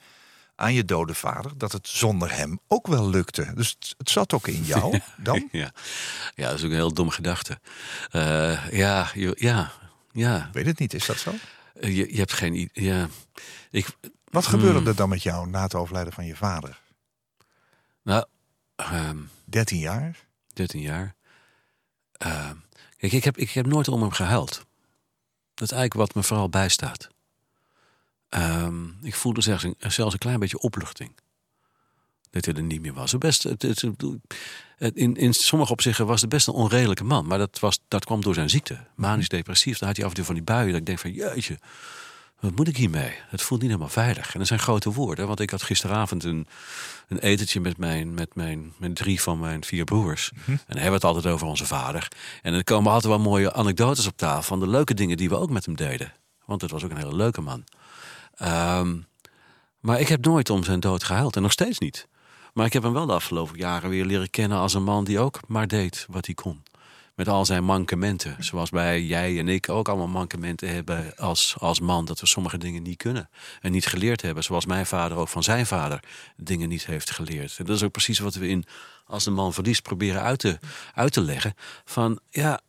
aan 0.56 0.74
je 0.74 0.86
dode 0.86 1.14
vader 1.14 1.58
dat 1.58 1.72
het 1.72 1.88
zonder 1.88 2.36
hem 2.36 2.60
ook 2.68 2.88
wel 2.88 3.10
lukte. 3.10 3.52
Dus 3.56 3.70
het, 3.80 3.94
het 3.98 4.10
zat 4.10 4.34
ook 4.34 4.48
in 4.48 4.64
jou 4.64 5.00
dan? 5.18 5.50
Ja. 5.52 5.72
ja, 6.36 6.48
dat 6.50 6.58
is 6.58 6.64
ook 6.64 6.70
een 6.70 6.76
heel 6.76 6.94
dom 6.94 7.10
gedachte. 7.10 7.60
Eh, 8.12 8.72
ja, 8.72 9.10
ja, 9.36 9.72
ja. 10.12 10.50
Weet 10.54 10.66
het 10.66 10.80
niet, 10.80 10.94
is 10.94 11.06
dat 11.06 11.18
zo? 11.18 11.34
Eh, 11.74 11.96
Je, 11.98 12.12
je 12.12 12.18
hebt 12.20 12.34
geen 12.34 12.54
idee. 12.54 12.86
Ja. 12.86 13.08
Ik, 13.72 13.88
Wat 14.30 14.46
gebeurde 14.46 14.78
Hmm. 14.78 14.88
er 14.88 14.96
dan 14.96 15.10
met 15.10 15.24
jou 15.24 15.48
na 15.50 15.62
het 15.64 15.76
overlijden 15.76 16.14
van 16.14 16.26
je 16.26 16.36
vader? 16.36 16.82
nou, 18.04 18.26
ehm 18.76 19.18
13 19.46 19.80
jaar? 19.80 20.18
13 20.54 20.82
jaar. 20.82 21.16
Ehm, 22.12 22.56
kijk, 22.98 23.12
ik 23.14 23.24
heb, 23.24 23.38
ik 23.38 23.52
heb 23.52 23.66
nooit 23.66 23.88
om 23.88 24.02
hem 24.02 24.12
gehuild. 24.12 24.52
Dat 25.54 25.72
is 25.72 25.78
eigenlijk 25.78 25.94
wat 25.94 26.16
me 26.16 26.24
vooral 26.24 26.50
bijstaat. 26.50 27.08
Ehm, 28.34 28.84
ik 29.02 29.16
voelde 29.16 29.42
zelfs 29.42 29.64
een, 29.64 29.76
zelfs 29.80 30.14
een 30.14 30.20
klein 30.20 30.40
beetje 30.40 30.60
opluchting. 30.60 31.12
Dat 32.30 32.46
hij 32.46 32.54
er 32.54 32.62
niet 32.64 32.82
meer 32.82 32.94
was. 32.94 33.12
Het 33.12 33.20
Best, 33.20 33.44
het, 33.44 33.62
het- 33.62 33.82
het- 34.78 34.96
in, 34.96 35.16
in 35.16 35.34
sommige 35.34 35.72
opzichten 35.72 36.06
was 36.06 36.22
het 36.22 36.30
best 36.30 36.48
een 36.48 36.54
onredelijke 36.54 37.04
man. 37.04 37.28
Maar 37.28 37.38
dat, 37.38 37.60
was, 37.60 37.80
dat 37.88 38.06
kwam 38.06 38.22
door 38.22 38.34
zijn 38.34 38.50
ziekte. 38.50 38.80
Manisch 38.96 39.28
depressief. 39.30 39.78
Dan 39.78 39.88
had 39.88 39.98
hij 39.98 40.06
af 40.06 40.12
en 40.12 40.18
toe 40.18 40.26
van 40.26 40.36
die 40.36 40.44
buien. 40.44 40.68
Dat 40.72 40.80
ik 40.80 40.86
denk 40.86 41.00
van 41.00 41.12
jeetje, 41.12 41.60
wat 42.40 42.56
moet 42.56 42.68
ik 42.68 42.78
hiermee? 42.78 43.14
Het 43.28 43.42
voelt 43.42 43.62
niet 43.62 43.70
helemaal 43.70 43.92
veilig. 43.92 44.34
En 44.34 44.40
dat 44.40 44.48
zijn 44.48 44.60
grote 44.60 44.92
woorden. 44.92 45.28
Want 45.28 45.40
ik 45.40 45.50
had 45.50 45.62
gisteravond 45.64 46.24
een, 46.24 46.48
een 47.08 47.20
etentje 47.20 47.60
met, 47.60 47.78
mijn, 47.78 48.14
met, 48.14 48.36
mijn, 48.36 48.74
met 48.78 48.96
drie 48.96 49.22
van 49.22 49.40
mijn 49.40 49.64
vier 49.64 49.84
broers. 49.84 50.32
En 50.46 50.46
dan 50.46 50.58
hebben 50.68 50.86
we 50.88 50.94
het 50.94 51.04
altijd 51.04 51.26
over 51.34 51.48
onze 51.48 51.66
vader. 51.66 52.08
En 52.42 52.54
er 52.54 52.64
komen 52.64 52.92
altijd 52.92 53.14
wel 53.14 53.22
mooie 53.24 53.54
anekdotes 53.54 54.08
op 54.08 54.18
tafel. 54.18 54.42
Van 54.44 54.60
de 54.60 54.68
leuke 54.68 54.94
dingen 54.94 55.18
die 55.18 55.30
we 55.30 55.36
ook 55.38 55.50
met 55.50 55.66
hem 55.66 55.76
deden. 55.76 56.14
Want 56.46 56.62
het 56.62 56.72
was 56.72 56.84
ook 56.84 56.92
een 56.92 56.98
hele 56.98 57.16
leuke 57.16 57.42
man. 57.42 57.64
Ehm, 58.36 58.98
maar 59.80 60.00
ik 60.00 60.08
heb 60.08 60.26
nooit 60.26 60.50
om 60.50 60.64
zijn 60.64 60.80
dood 60.80 61.04
gehuild. 61.04 61.36
En 61.36 61.42
nog 61.42 61.52
steeds 61.52 61.80
niet. 61.80 62.08
Maar 62.54 62.66
ik 62.66 62.74
heb 62.74 62.84
hem 62.84 62.94
wel 62.94 63.06
de 63.06 63.14
afgelopen 63.14 63.58
jaren 63.58 63.90
weer 63.90 64.06
leren 64.06 64.30
kennen 64.30 64.58
als 64.58 64.74
een 64.74 64.84
man 64.84 65.04
die 65.04 65.20
ook 65.20 65.40
maar 65.48 65.68
deed 65.68 66.06
wat 66.10 66.26
hij 66.26 66.36
kon. 66.36 66.64
Met 67.16 67.28
al 67.28 67.46
zijn 67.46 67.64
mankementen. 67.64 68.36
Zoals 68.40 68.70
wij, 68.70 69.04
jij 69.04 69.40
en 69.40 69.48
ik 69.48 69.70
ook 69.70 69.88
allemaal 69.88 70.08
mankementen 70.08 70.70
hebben 70.70 71.16
als, 71.16 71.56
als 71.60 71.80
man. 71.80 72.06
Dat 72.06 72.20
we 72.20 72.26
sommige 72.26 72.58
dingen 72.58 72.84
niet 72.84 72.98
kunnen. 72.98 73.30
En 73.62 73.72
niet 73.72 73.86
geleerd 73.86 74.22
hebben. 74.22 74.44
Zoals 74.44 74.66
mijn 74.66 74.86
vader 74.86 75.18
ook 75.18 75.28
van 75.28 75.44
zijn 75.44 75.66
vader 75.66 76.00
dingen 76.38 76.70
niet 76.70 76.86
heeft 76.86 77.12
geleerd. 77.12 77.56
En 77.58 77.66
dat 77.66 77.76
is 77.76 77.84
ook 77.84 77.92
precies 77.92 78.20
wat 78.20 78.36
we 78.36 78.48
in 78.48 78.66
Als 79.06 79.24
de 79.24 79.32
man 79.32 79.54
verliest 79.54 79.82
proberen 79.82 80.22
uit 80.22 80.40
te, 80.40 80.60
uit 80.94 81.14
te 81.14 81.22
leggen. 81.22 81.54
Van 81.86 82.20
ja, 82.30 82.60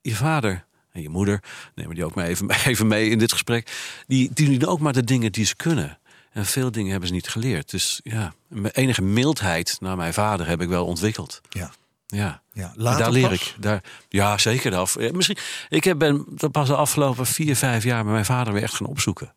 je 0.00 0.14
vader 0.14 0.64
en 0.92 1.02
je 1.02 1.08
moeder, 1.08 1.42
nemen 1.74 1.94
die 1.94 2.04
ook 2.04 2.14
maar 2.14 2.24
even, 2.26 2.50
even 2.66 2.86
mee 2.86 3.08
in 3.10 3.18
dit 3.18 3.32
gesprek. 3.32 3.72
Die, 4.06 4.30
die 4.34 4.58
doen 4.58 4.68
ook 4.68 4.80
maar 4.80 4.92
de 4.92 5.04
dingen 5.04 5.32
die 5.32 5.44
ze 5.44 5.56
kunnen. 5.56 5.98
En 6.32 6.46
veel 6.46 6.70
dingen 6.70 6.90
hebben 6.90 7.08
ze 7.08 7.14
niet 7.14 7.28
geleerd. 7.28 7.70
Dus 7.70 8.00
ja, 8.02 8.32
mijn 8.48 8.72
enige 8.74 9.02
mildheid 9.02 9.76
naar 9.80 9.96
mijn 9.96 10.14
vader 10.14 10.46
heb 10.46 10.60
ik 10.60 10.68
wel 10.68 10.86
ontwikkeld. 10.86 11.40
Ja. 11.48 11.70
Ja. 12.06 12.42
Ja, 12.52 12.72
later 12.76 13.02
daar 13.02 13.12
leer 13.12 13.28
pas? 13.28 13.40
ik. 13.40 13.54
Daar, 13.62 13.82
ja, 14.08 14.38
zeker. 14.38 14.74
af- 14.76 14.98
Misschien, 15.12 15.36
ik 15.68 15.84
heb 15.84 15.98
ben 15.98 16.26
pas 16.50 16.68
de 16.68 16.76
afgelopen 16.76 17.26
vier, 17.26 17.56
vijf 17.56 17.84
jaar 17.84 18.04
met 18.04 18.12
mijn 18.12 18.24
vader 18.24 18.52
weer 18.52 18.62
echt 18.62 18.74
gaan 18.74 18.86
opzoeken. 18.86 19.34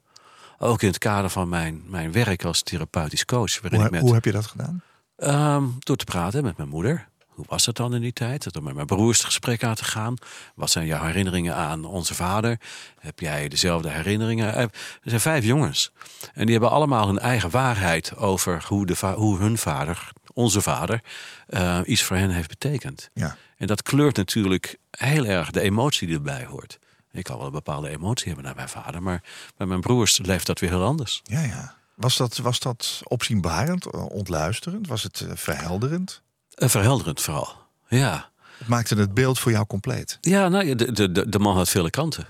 Ook 0.57 0.81
in 0.81 0.87
het 0.87 0.97
kader 0.97 1.29
van 1.29 1.49
mijn, 1.49 1.83
mijn 1.87 2.11
werk 2.11 2.45
als 2.45 2.61
therapeutisch 2.61 3.25
coach. 3.25 3.57
Hoe, 3.59 3.83
ik 3.85 3.91
met, 3.91 4.01
hoe 4.01 4.13
heb 4.13 4.25
je 4.25 4.31
dat 4.31 4.45
gedaan? 4.45 4.81
Ehm, 5.17 5.63
door 5.79 5.95
te 5.95 6.03
praten 6.05 6.43
met 6.43 6.57
mijn 6.57 6.69
moeder. 6.69 7.07
Hoe 7.35 7.45
was 7.47 7.65
dat 7.65 7.75
dan 7.75 7.95
in 7.95 8.01
die 8.01 8.13
tijd? 8.13 8.53
Door 8.53 8.63
met 8.63 8.73
mijn 8.75 8.87
broers 8.87 9.17
het 9.17 9.25
gesprek 9.25 9.63
aan 9.63 9.75
te 9.75 9.83
gaan. 9.83 10.15
Wat 10.55 10.69
zijn 10.69 10.85
jouw 10.85 11.03
herinneringen 11.05 11.55
aan 11.55 11.85
onze 11.85 12.15
vader? 12.15 12.59
Heb 12.99 13.19
jij 13.19 13.47
dezelfde 13.47 13.89
herinneringen? 13.89 14.53
Eh, 14.53 14.61
Er 14.61 14.69
zijn 15.03 15.21
vijf 15.21 15.43
jongens. 15.43 15.91
En 16.33 16.43
die 16.43 16.51
hebben 16.51 16.71
allemaal 16.71 17.07
hun 17.07 17.19
eigen 17.19 17.49
waarheid 17.49 18.15
over 18.15 18.63
hoe, 18.67 18.85
de 18.85 18.95
hoe 19.15 19.39
hun 19.39 19.57
vader, 19.57 20.11
onze 20.33 20.61
vader, 20.61 21.01
eh, 21.47 21.79
iets 21.85 22.03
voor 22.03 22.17
hen 22.17 22.29
heeft 22.29 22.49
betekend. 22.49 23.09
Ja. 23.13 23.37
En 23.57 23.67
dat 23.67 23.81
kleurt 23.81 24.15
natuurlijk 24.17 24.77
heel 24.91 25.25
erg 25.25 25.51
de 25.51 25.61
emotie 25.61 26.07
die 26.07 26.15
erbij 26.15 26.45
hoort. 26.45 26.79
Ik 27.11 27.23
kan 27.23 27.37
wel 27.37 27.45
een 27.45 27.51
bepaalde 27.51 27.89
emotie 27.89 28.25
hebben 28.27 28.43
naar 28.45 28.55
mijn 28.55 28.69
vader, 28.69 29.03
maar 29.03 29.23
bij 29.57 29.67
mijn 29.67 29.81
broers 29.81 30.17
leeft 30.17 30.45
dat 30.45 30.59
weer 30.59 30.69
heel 30.69 30.83
anders. 30.83 31.21
Ja, 31.23 31.41
ja. 31.41 31.75
Was 31.95 32.17
dat, 32.17 32.37
was 32.37 32.59
dat 32.59 33.01
opzienbarend, 33.03 33.85
eh, 33.85 34.05
ontluisterend? 34.05 34.87
Was 34.87 35.03
het 35.03 35.25
verhelderend? 35.33 36.21
En 36.55 36.69
verhelderend 36.69 37.21
vooral. 37.21 37.53
Ja. 37.87 38.29
Het 38.57 38.67
maakte 38.67 38.95
het 38.95 39.13
beeld 39.13 39.39
voor 39.39 39.51
jou 39.51 39.65
compleet. 39.65 40.17
Ja, 40.21 40.47
nou, 40.47 40.75
de, 40.75 41.11
de, 41.11 41.29
de, 41.29 41.39
man 41.39 41.55
had 41.55 41.69
vele 41.69 41.89
kanten. 41.89 42.27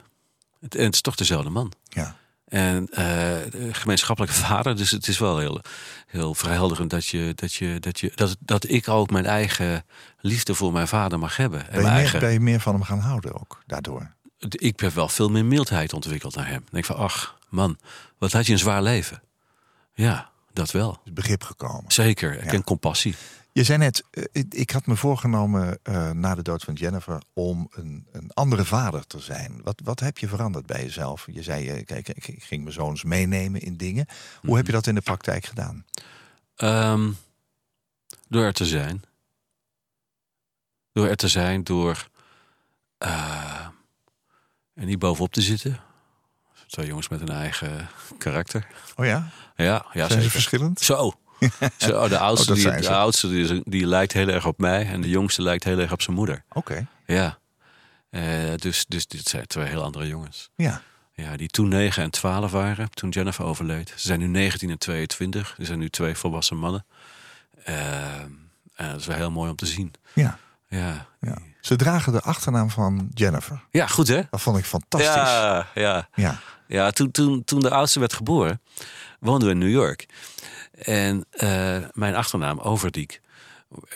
Het, 0.60 0.76
en 0.76 0.84
het 0.86 0.94
is 0.94 1.02
toch 1.02 1.16
dezelfde 1.16 1.50
man. 1.50 1.72
Ja. 1.90 2.16
En 2.46 2.88
eh, 2.90 3.36
gemeenschappelijke 3.72 4.36
vader, 4.36 4.76
dus 4.76 4.92
het 4.92 5.08
is 5.08 5.18
wel 5.18 5.38
heel, 5.38 5.62
heel 6.08 6.34
verhelderend 6.34 6.90
dat, 6.90 7.06
je, 7.06 7.32
dat, 7.36 7.54
je, 7.54 7.80
dat, 7.80 8.00
je, 8.00 8.12
dat, 8.16 8.36
dat 8.40 8.70
ik 8.70 8.88
ook 8.88 9.10
mijn 9.10 9.26
eigen 9.26 9.86
liefde 10.20 10.56
voor 10.56 10.72
mijn 10.72 10.88
vader 10.88 11.20
mag 11.20 11.38
hebben. 11.38 11.60
En 11.60 11.66
Ben 11.66 11.76
je, 11.76 11.82
mijn 11.82 11.94
meer, 11.94 12.02
eigen, 12.02 12.20
ben 12.20 12.32
je 12.32 12.40
meer 12.40 12.60
van 12.60 12.74
hem 12.74 12.84
gaan 12.84 13.00
houden 13.00 13.34
ook 13.40 13.64
daardoor? 13.66 14.14
ik 14.50 14.80
heb 14.80 14.94
wel 14.94 15.10
veel 15.10 15.30
meer 15.30 15.46
mildheid 15.46 15.94
ontwikkeld 15.94 16.36
naar 16.36 16.48
hem. 16.48 16.62
Ik 16.66 16.72
denk 16.72 16.86
van, 16.86 16.96
ach 16.96 17.38
man, 17.50 17.78
wat 18.18 18.32
had 18.32 18.46
je 18.46 18.52
een 18.52 18.60
zwaar 18.60 18.82
leven. 18.82 19.22
Ja, 19.94 20.30
dat 20.54 20.72
wel. 20.72 21.00
Is 21.06 21.14
begrip 21.14 21.44
gekomen. 21.44 21.92
Zeker. 21.92 22.40
En 22.40 22.56
Ja. 22.58 22.62
compassie. 22.62 23.16
Je 23.56 23.64
zei 23.64 23.78
net, 23.78 24.04
eh, 24.12 24.24
ik- 24.50 24.72
had 24.72 24.86
me 24.86 24.96
voorgenomen 24.96 25.80
eh, 25.84 26.10
na 26.12 26.36
de 26.36 26.42
dood 26.42 26.64
van 26.64 26.74
Jennifer 26.74 27.22
om 27.34 27.68
een, 27.72 28.08
een 28.12 28.32
andere 28.34 28.66
vader 28.66 29.08
te 29.08 29.20
zijn. 29.20 29.62
Wat, 29.64 29.82
wat 29.84 30.00
heb 30.00 30.18
je 30.18 30.28
veranderd 30.28 30.66
bij 30.66 30.82
jezelf? 30.84 31.28
Je 31.32 31.44
zei, 31.44 31.70
eh, 31.70 31.86
kijk, 31.86 32.10
ik, 32.10 32.44
ging 32.44 32.62
mijn 32.62 32.74
zoons 32.74 33.04
meenemen 33.04 33.62
in 33.62 33.78
dingen. 33.78 34.06
Hoe 34.42 34.56
heb 34.56 34.66
je 34.66 34.72
dat 34.72 34.88
in 34.88 34.96
de 34.96 35.02
praktijk 35.02 35.46
gedaan? 35.46 35.86
Ehm, 36.56 37.12
door 38.28 38.44
er 38.44 38.54
te 38.54 38.66
zijn. 38.66 39.04
Door 40.92 41.08
er 41.08 41.16
te 41.16 41.28
zijn, 41.28 41.64
door 41.64 42.08
eh, 42.98 43.68
er 44.74 44.86
niet 44.86 45.00
bovenop 45.00 45.32
te 45.34 45.42
zitten. 45.42 45.80
Twee 46.68 46.88
jongens 46.88 47.08
met 47.10 47.22
een 47.22 47.30
eigen 47.30 47.90
karakter. 48.18 48.68
Oh 48.96 49.06
ja? 49.06 49.30
Ja, 49.56 49.86
ja 49.86 49.86
zijn 49.94 50.10
ze 50.10 50.16
zeker. 50.16 50.32
verschillend? 50.32 50.80
Zo. 50.80 51.14
Zo, 51.78 52.08
de 52.08 52.18
oudste, 52.18 52.48
dat 52.48 52.56
die, 52.56 52.72
de 52.72 52.84
ze. 52.84 52.94
oudste 52.96 53.30
die, 53.30 53.62
die 53.66 53.86
lijkt 53.88 54.14
heel 54.14 54.28
erg 54.28 54.46
op 54.46 54.60
mij. 54.60 54.88
En 54.88 55.02
de 55.02 55.10
jongste 55.10 55.42
lijkt 55.42 55.64
heel 55.64 55.80
erg 55.80 55.92
op 55.92 56.02
zijn 56.02 56.16
moeder. 56.16 56.44
Oké, 56.54 56.88
Ja. 57.06 57.38
Eh, 58.10 58.22
dus, 58.56 58.86
dus 58.88 59.08
dit 59.08 59.28
zijn 59.28 59.48
twee 59.48 59.68
heel 59.68 59.84
andere 59.84 60.08
jongens. 60.08 60.50
ja. 60.56 60.82
Ja, 61.18 61.38
die 61.38 61.48
toen 61.48 61.68
9 61.68 62.04
en 62.04 62.10
12 62.10 62.52
waren, 62.52 62.90
toen 62.90 63.10
Jennifer 63.10 63.46
overleed. 63.46 63.90
Ze 63.96 64.08
zijn 64.08 64.20
nu 64.20 64.28
19 64.28 64.70
en 64.70 64.78
22. 64.78 65.56
Er 65.60 65.66
zijn 65.66 65.80
nu 65.80 65.90
twee 65.90 66.16
volwassen 66.16 66.58
mannen. 66.58 66.86
Eh, 67.64 68.20
en 68.76 68.90
dat 68.92 69.00
is 69.00 69.06
wel 69.06 69.16
heel 69.16 69.32
mooi 69.32 69.50
om 69.50 69.56
te 69.56 69.66
zien. 69.66 69.94
ja. 70.14 70.38
Ja, 70.68 71.06
ja. 71.20 71.38
Ze 71.62 71.76
dragen 71.76 72.12
de 72.14 72.22
achternaam 72.22 72.70
van 72.70 73.08
Jennifer. 73.14 73.64
ja 73.72 73.88
goed 73.88 74.08
hè? 74.08 74.22
Dat 74.30 74.42
vond 74.42 74.58
ik 74.58 74.66
fantastisch. 74.66 75.14
Ja, 75.16 75.68
ja. 75.74 76.08
ja. 76.16 76.40
Ja 76.68 76.92
toen, 76.92 77.12
toen, 77.12 77.44
toen 77.44 77.60
de 77.60 77.70
oudste 77.70 78.00
werd 78.00 78.14
geboren, 78.14 78.62
woonden 79.20 79.48
we 79.48 79.54
in 79.54 79.60
New 79.60 79.70
York. 79.72 80.06
En 80.72 81.26
eh, 81.30 81.78
mijn 81.94 82.16
achternaam, 82.16 82.60
Overdiek, 82.60 83.22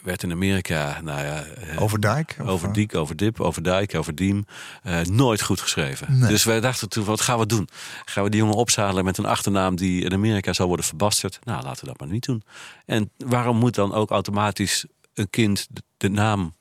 werd 0.04 0.24
in 0.24 0.32
Amerika, 0.32 1.02
nou 1.02 1.20
ja... 1.26 1.44
eh, 1.44 1.82
Overdijk? 1.82 2.36
Of, 2.40 2.48
Over 2.48 2.68
eh, 2.68 2.74
Diek, 2.74 2.96
over 2.96 3.16
Dip, 3.16 3.40
over 3.40 3.64
Dijk, 3.64 3.96
over 3.96 4.16
Diem. 4.16 4.46
eh, 4.84 5.02
nooit 5.02 5.42
goed 5.42 5.62
geschreven. 5.62 6.20
Nee. 6.20 6.30
Dus 6.30 6.44
wij 6.44 6.60
dachten 6.60 6.90
toen, 6.90 7.06
wat 7.06 7.22
gaan 7.22 7.40
we 7.40 7.46
doen? 7.46 7.70
Gaan 8.06 8.24
we 8.24 8.30
die 8.30 8.40
jongen 8.40 8.56
opzadelen 8.56 9.06
met 9.06 9.18
een 9.18 9.26
achternaam 9.26 9.76
die 9.76 10.04
in 10.04 10.14
Amerika 10.14 10.54
zou 10.54 10.68
worden 10.68 10.86
verbasterd? 10.86 11.40
Nou, 11.44 11.64
laten 11.64 11.82
we 11.82 11.90
dat 11.90 12.00
maar 12.00 12.10
niet 12.10 12.26
doen. 12.26 12.44
En 12.86 13.12
waarom 13.18 13.58
moet 13.58 13.76
dan 13.76 13.94
ook 13.94 14.10
automatisch 14.12 14.86
een 15.14 15.30
kind 15.30 15.68
de, 15.70 15.82
de 15.98 16.10
naam 16.10 16.54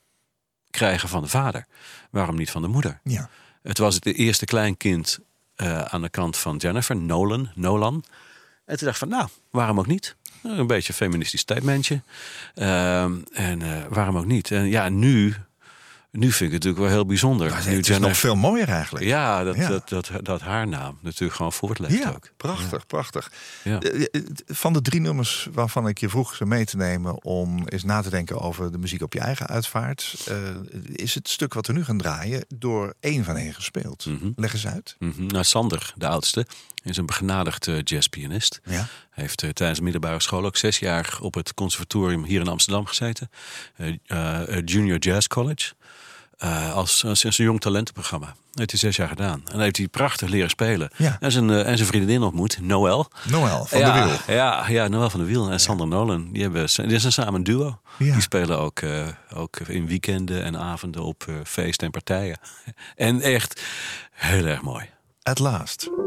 krijgen 0.70 1.08
van 1.08 1.22
de 1.22 1.28
vader? 1.28 1.66
Waarom 2.10 2.36
niet 2.36 2.50
van 2.50 2.62
de 2.62 2.68
moeder? 2.68 3.00
Ja. 3.04 3.28
Het 3.62 3.78
was 3.78 3.94
het 3.94 4.06
eerste 4.06 4.44
kleinkind 4.44 5.18
eh, 5.58 5.80
aan 5.80 6.02
de 6.02 6.08
kant 6.08 6.36
van 6.36 6.56
Jennifer, 6.56 6.96
Nolan, 6.96 7.50
Nolan. 7.54 8.04
En 8.64 8.76
toen 8.76 8.86
dacht 8.86 9.02
ik 9.02 9.08
van, 9.08 9.18
nou, 9.18 9.28
waarom 9.50 9.78
ook 9.78 9.86
niet? 9.86 10.16
Een 10.42 10.66
beetje 10.66 10.88
een 10.88 10.94
feministisch 10.94 11.40
statementje. 11.40 12.02
Ehm, 12.54 13.12
en 13.32 13.62
eh, 13.62 13.84
waarom 13.88 14.18
ook 14.18 14.26
niet? 14.26 14.50
En 14.50 14.68
ja, 14.68 14.88
nu, 14.88 15.34
nu 16.10 16.32
vind 16.32 16.52
ik 16.52 16.52
het 16.52 16.52
natuurlijk 16.52 16.78
wel 16.78 16.88
heel 16.88 17.06
bijzonder. 17.06 17.62
Nu 17.66 17.76
het 17.76 17.88
is 17.88 17.98
nog 17.98 18.16
veel 18.16 18.34
mooier 18.34 18.68
eigenlijk. 18.68 19.04
ja, 19.04 19.44
dat, 19.44 19.56
Ja. 19.56 19.68
Dat, 19.68 19.88
dat, 19.88 20.10
dat 20.22 20.40
haar 20.40 20.68
naam 20.68 20.98
natuurlijk 21.02 21.34
gewoon 21.36 21.52
voortleeft 21.52 21.98
Ja, 21.98 22.10
ook. 22.10 22.30
prachtig, 22.36 22.86
prachtig. 22.86 23.32
Ja. 23.64 23.80
Eh, 23.80 24.02
eh, 24.10 24.22
Van 24.46 24.72
de 24.72 24.82
drie 24.82 25.00
nummers 25.00 25.48
waarvan 25.52 25.88
ik 25.88 25.98
je 25.98 26.08
vroeg 26.08 26.34
ze 26.34 26.46
mee 26.46 26.64
te 26.64 26.76
nemen 26.76 27.24
om 27.24 27.66
eens 27.68 27.84
na 27.84 28.00
te 28.02 28.10
denken 28.10 28.40
over 28.40 28.72
de 28.72 28.78
muziek 28.78 29.02
op 29.02 29.12
je 29.12 29.20
eigen 29.20 29.46
uitvaart, 29.46 30.24
eh, 30.28 30.36
is 30.92 31.14
het 31.14 31.28
stuk 31.28 31.54
wat 31.54 31.66
we 31.66 31.72
nu 31.72 31.84
gaan 31.84 31.98
draaien 31.98 32.44
door 32.54 32.94
één 33.00 33.24
van 33.24 33.36
hen 33.36 33.54
gespeeld. 33.54 34.06
Mhm. 34.06 34.30
Leg 34.36 34.52
eens 34.52 34.66
uit. 34.66 34.96
Mhm. 34.98 35.26
Nou, 35.26 35.44
Sander, 35.44 35.92
de 35.96 36.08
oudste, 36.08 36.46
is 36.82 36.96
een 36.96 37.06
begenadigd 37.06 37.68
jazzpianist. 37.84 38.60
Ja. 38.64 38.86
Hij 39.10 39.22
heeft 39.26 39.38
tijdens 39.38 39.78
de 39.78 39.84
middelbare 39.84 40.20
school 40.20 40.44
ook 40.44 40.56
zes 40.56 40.78
jaar 40.78 41.18
op 41.20 41.34
het 41.34 41.54
conservatorium 41.54 42.24
hier 42.24 42.40
in 42.40 42.48
Amsterdam 42.48 42.86
gezeten. 42.86 43.30
Junior 44.64 44.98
Jazz 44.98 45.26
College. 45.26 45.72
Eh, 46.38 46.74
als, 46.74 47.04
als, 47.04 47.24
als 47.24 47.38
een 47.38 47.44
jong 47.44 47.60
talentenprogramma. 47.60 48.26
Dat 48.26 48.58
heeft 48.58 48.70
hij 48.70 48.80
zes 48.80 48.96
jaar 48.96 49.08
gedaan. 49.08 49.42
En 49.52 49.60
heeft 49.60 49.76
hij 49.76 49.88
prachtig 49.88 50.28
leren 50.28 50.50
spelen. 50.50 50.90
Ja. 50.96 51.16
En, 51.20 51.32
zijn, 51.32 51.50
eh, 51.50 51.66
en 51.66 51.76
zijn 51.76 51.88
vriendin 51.88 52.22
ontmoet, 52.22 52.58
Noël. 52.60 53.10
Noël 53.30 53.64
van 53.64 53.78
ja, 53.78 53.92
de 53.92 54.08
Wiel. 54.08 54.36
Ja, 54.36 54.68
ja, 54.68 54.88
Noël 54.88 55.10
van 55.10 55.20
de 55.20 55.26
Wiel 55.26 55.50
en 55.50 55.60
Sander 55.60 55.86
Nolan. 55.86 56.32
Die, 56.32 56.42
hebben, 56.42 56.68
die 56.86 56.98
zijn 56.98 57.12
samen 57.12 57.34
een 57.34 57.44
duo. 57.44 57.80
Die 57.98 58.20
spelen 58.20 58.58
ook, 58.58 58.80
eh, 58.80 59.06
ook 59.34 59.56
in 59.56 59.86
weekenden 59.86 60.44
en 60.44 60.58
avonden 60.58 61.02
op 61.02 61.26
feesten 61.44 61.86
en 61.86 61.92
partijen. 61.92 62.38
en 62.96 63.20
echt 63.20 63.62
heel 64.12 64.44
erg 64.44 64.62
mooi. 64.62 64.86
At 65.22 65.38
last. 65.38 65.97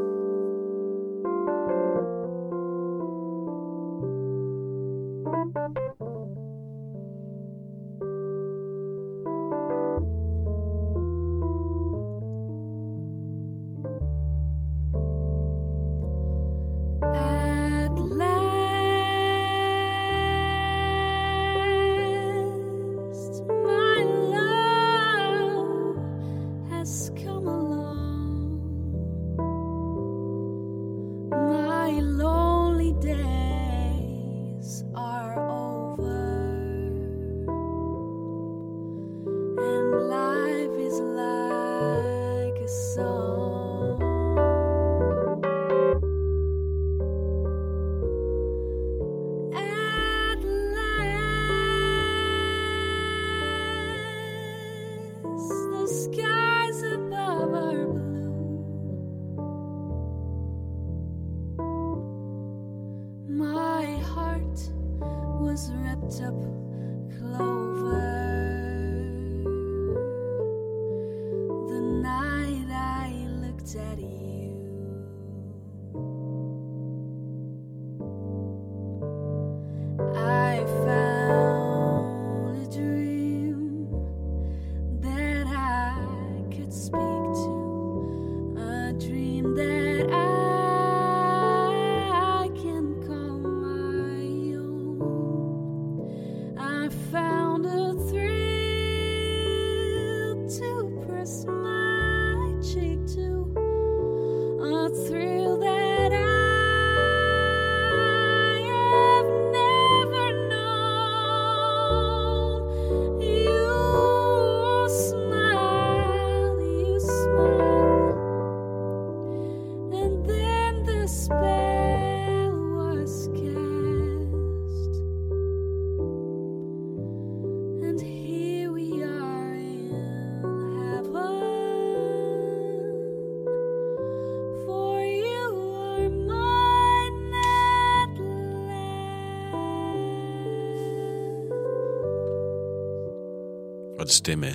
Wat 144.02 144.10
een 144.10 144.16
stem, 144.16 144.44
hè? 144.44 144.54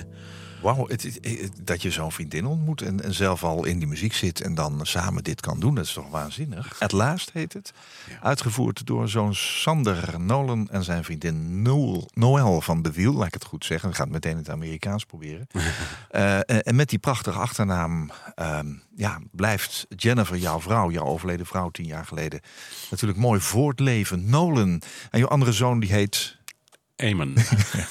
Wauw, 0.61 0.87
het- 0.87 1.03
het- 1.03 1.51
dat 1.63 1.81
je 1.81 1.91
zo'n 1.91 2.11
vriendin 2.11 2.45
ontmoet 2.45 2.81
en, 2.81 3.03
en 3.03 3.13
zelf 3.13 3.43
al 3.43 3.65
in 3.65 3.79
die 3.79 3.87
muziek 3.87 4.13
zit 4.13 4.41
en 4.41 4.55
dan 4.55 4.79
samen 4.83 5.23
dit 5.23 5.41
kan 5.41 5.59
doen, 5.59 5.75
dat 5.75 5.85
is 5.85 5.93
toch 5.93 6.09
waanzinnig. 6.09 6.75
At 6.79 6.91
Last 6.91 7.29
heet 7.33 7.53
het. 7.53 7.73
Uitgevoerd 8.21 8.85
door 8.85 9.09
zo'n 9.09 9.33
Sander 9.35 10.19
Nolan 10.19 10.69
en 10.71 10.83
zijn 10.83 11.03
vriendin 11.03 11.61
Noel, 11.61 12.07
van 12.61 12.81
de 12.81 12.91
Wiel, 12.91 13.13
laat 13.13 13.27
ik 13.27 13.33
het 13.33 13.43
goed 13.45 13.65
zeggen. 13.65 13.89
Ik 13.89 13.95
ga 13.95 14.03
het 14.03 14.11
meteen 14.11 14.31
in 14.31 14.37
het 14.37 14.49
Amerikaans 14.49 15.05
proberen. 15.05 15.47
Eh, 16.09 16.67
en, 16.67 16.75
met 16.75 16.89
die 16.89 16.99
prachtige 16.99 17.39
achternaam 17.39 18.11
ehm, 18.35 18.67
ja, 18.95 19.19
blijft 19.31 19.85
Jennifer, 19.95 20.37
jouw 20.37 20.61
vrouw, 20.61 20.91
jouw 20.91 21.05
overleden 21.05 21.45
vrouw 21.45 21.69
tien 21.69 21.85
jaar 21.85 22.05
geleden, 22.05 22.39
natuurlijk 22.89 23.19
mooi 23.19 23.39
voortleven. 23.39 24.29
Nolan 24.29 24.81
en 25.09 25.19
jouw 25.19 25.27
andere 25.27 25.51
zoon 25.51 25.79
die 25.79 25.91
heet... 25.91 26.37
Eamon. 26.97 27.35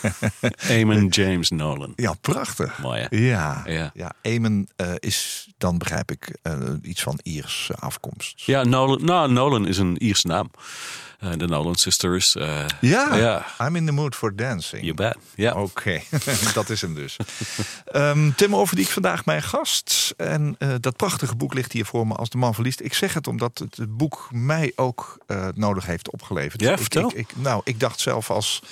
Eamon 0.68 1.06
James 1.08 1.50
Nolan. 1.50 1.92
Ja, 1.96 2.12
prachtig. 2.20 2.78
Mooi, 2.78 3.00
hè? 3.00 3.16
Ja, 3.16 3.62
Ja. 3.66 3.90
ja. 3.94 4.12
Eamon 4.22 4.68
eh, 4.76 4.92
is 4.98 5.48
dan 5.58 5.78
begrijp 5.78 6.10
ik 6.10 6.38
eh, 6.42 6.52
iets 6.82 7.02
van 7.02 7.18
Iers 7.22 7.70
afkomst. 7.78 8.42
Ja, 8.46 8.64
Nolan, 8.64 9.04
nou, 9.04 9.32
Nolan 9.32 9.66
is 9.66 9.78
een 9.78 9.96
Ierse 10.02 10.26
naam. 10.26 10.50
Eh, 11.18 11.30
de 11.36 11.46
Nolan 11.46 11.74
Sisters. 11.74 12.34
eh, 12.36 12.64
Ja. 12.80 13.46
I'm 13.60 13.76
in 13.76 13.86
the 13.86 13.92
mood 13.92 14.14
for 14.14 14.36
dancing. 14.36 14.82
You 14.82 14.94
bet. 14.94 15.16
Ja. 15.34 15.54
Oké, 15.54 16.00
dat 16.54 16.70
is 16.70 16.80
hem 16.80 16.94
dus. 16.94 17.16
Ehm, 17.86 18.30
Tim 18.36 18.54
Overdiek 18.56 18.88
vandaag 18.88 19.24
mijn 19.24 19.42
gast. 19.42 20.14
En 20.16 20.54
eh, 20.58 20.74
dat 20.80 20.96
prachtige 20.96 21.36
boek 21.36 21.54
ligt 21.54 21.72
hier 21.72 21.84
voor 21.84 22.06
me 22.06 22.14
als 22.14 22.30
de 22.30 22.38
man 22.38 22.54
verliest. 22.54 22.80
Ik 22.80 22.94
zeg 22.94 23.14
het 23.14 23.26
omdat 23.26 23.58
het, 23.58 23.96
boek 23.96 24.28
mij 24.30 24.72
ook 24.76 25.18
eh, 25.26 25.48
nodig 25.54 25.86
heeft 25.86 26.10
opgeleverd. 26.10 26.60
Ja, 26.60 26.78
vertel. 26.78 27.08
Ik, 27.08 27.14
ik, 27.16 27.28
nou, 27.36 27.60
ik 27.64 27.80
dacht 27.80 28.00
zelf 28.00 28.30
als 28.30 28.62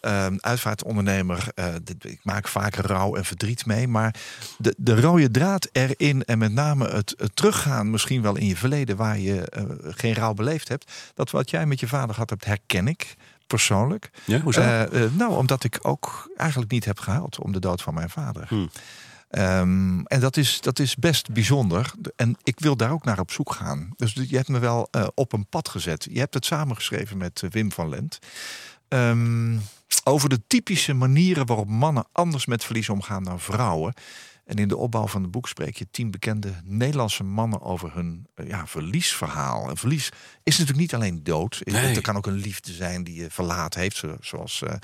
ehm, 0.00 0.36
uitvaartondernemer, 0.40 1.48
eh, 1.54 1.74
dit- 1.82 2.04
ik 2.04 2.20
maak 2.22 2.48
vaak 2.48 2.74
rouw 2.74 3.16
en 3.16 3.24
verdriet 3.24 3.66
mee. 3.66 3.88
Maar 3.88 4.14
de, 4.58 4.74
de 4.78 5.00
rode 5.00 5.30
draad 5.30 5.68
erin 5.72 6.24
en 6.24 6.38
met 6.38 6.52
name 6.52 6.88
het, 6.88 7.14
het 7.18 7.36
teruggaan 7.36 7.90
misschien 7.90 8.22
wel 8.22 8.36
in 8.36 8.46
je 8.46 8.56
verleden... 8.56 8.96
waar 8.96 9.18
je 9.18 9.40
eh, 9.48 9.64
geen 9.80 10.14
rouw 10.14 10.34
beleefd 10.34 10.68
hebt. 10.68 10.92
Dat 11.14 11.30
wat 11.30 11.50
jij 11.50 11.66
met 11.66 11.80
je 11.80 11.88
vader 11.88 12.14
gehad 12.14 12.30
hebt, 12.30 12.44
herken 12.44 12.88
ik 12.88 13.14
persoonlijk. 13.46 14.10
Ja, 14.24 14.40
hoezo? 14.40 14.60
Eh, 14.60 15.02
nou, 15.16 15.36
omdat 15.36 15.64
ik 15.64 15.78
ook 15.82 16.30
eigenlijk 16.36 16.70
niet 16.70 16.84
heb 16.84 16.98
gehuild 16.98 17.38
om 17.38 17.52
de 17.52 17.58
dood 17.60 17.82
van 17.82 17.94
mijn 17.94 18.10
vader. 18.10 18.44
Hmm. 18.48 18.70
Ehm, 19.30 20.00
en 20.00 20.20
dat 20.20 20.36
is, 20.36 20.60
dat 20.60 20.78
is 20.78 20.96
best 20.96 21.32
bijzonder. 21.32 21.92
En 22.16 22.36
ik 22.42 22.60
wil 22.60 22.76
daar 22.76 22.90
ook 22.92 23.04
naar 23.04 23.18
op 23.20 23.30
zoek 23.30 23.52
gaan. 23.52 23.88
Dus 23.96 24.12
je 24.12 24.36
hebt 24.36 24.48
me 24.48 24.58
wel 24.58 24.88
op 25.14 25.32
een 25.32 25.46
pad 25.46 25.68
gezet. 25.68 26.06
Je 26.10 26.18
hebt 26.18 26.34
het 26.34 26.44
samengeschreven 26.44 27.16
met 27.16 27.42
Wim 27.50 27.72
van 27.72 27.88
Lent. 27.88 28.18
Ehm, 28.90 29.56
over 30.04 30.28
de 30.28 30.40
typische 30.46 30.92
manieren 30.94 31.46
waarop 31.46 31.68
mannen 31.68 32.06
anders 32.12 32.46
met 32.46 32.64
verlies 32.64 32.88
omgaan 32.88 33.24
dan 33.24 33.40
vrouwen. 33.40 33.94
En 34.44 34.56
in 34.56 34.68
de 34.68 34.76
opbouw 34.76 35.06
van 35.06 35.22
het 35.22 35.30
boek 35.30 35.48
spreek 35.48 35.76
je 35.76 35.86
tien 35.90 36.10
bekende 36.10 36.52
Nederlandse 36.64 37.22
mannen 37.24 37.60
over 37.62 37.94
hun 37.94 38.26
eh, 38.34 38.48
ja, 38.48 38.66
verliesverhaal. 38.66 39.68
En 39.68 39.76
verlies 39.76 40.06
is 40.42 40.58
natuurlijk 40.58 40.78
niet 40.78 40.94
alleen 40.94 41.22
dood. 41.24 41.60
Nee. 41.64 41.94
Er 41.96 42.02
kan 42.02 42.16
ook 42.16 42.26
een 42.26 42.32
liefde 42.32 42.72
zijn 42.72 43.04
die 43.04 43.14
je 43.22 43.30
verlaat 43.30 43.74
heeft, 43.74 43.96
zo- 43.96 44.16
zoals 44.20 44.62
eh 44.62 44.74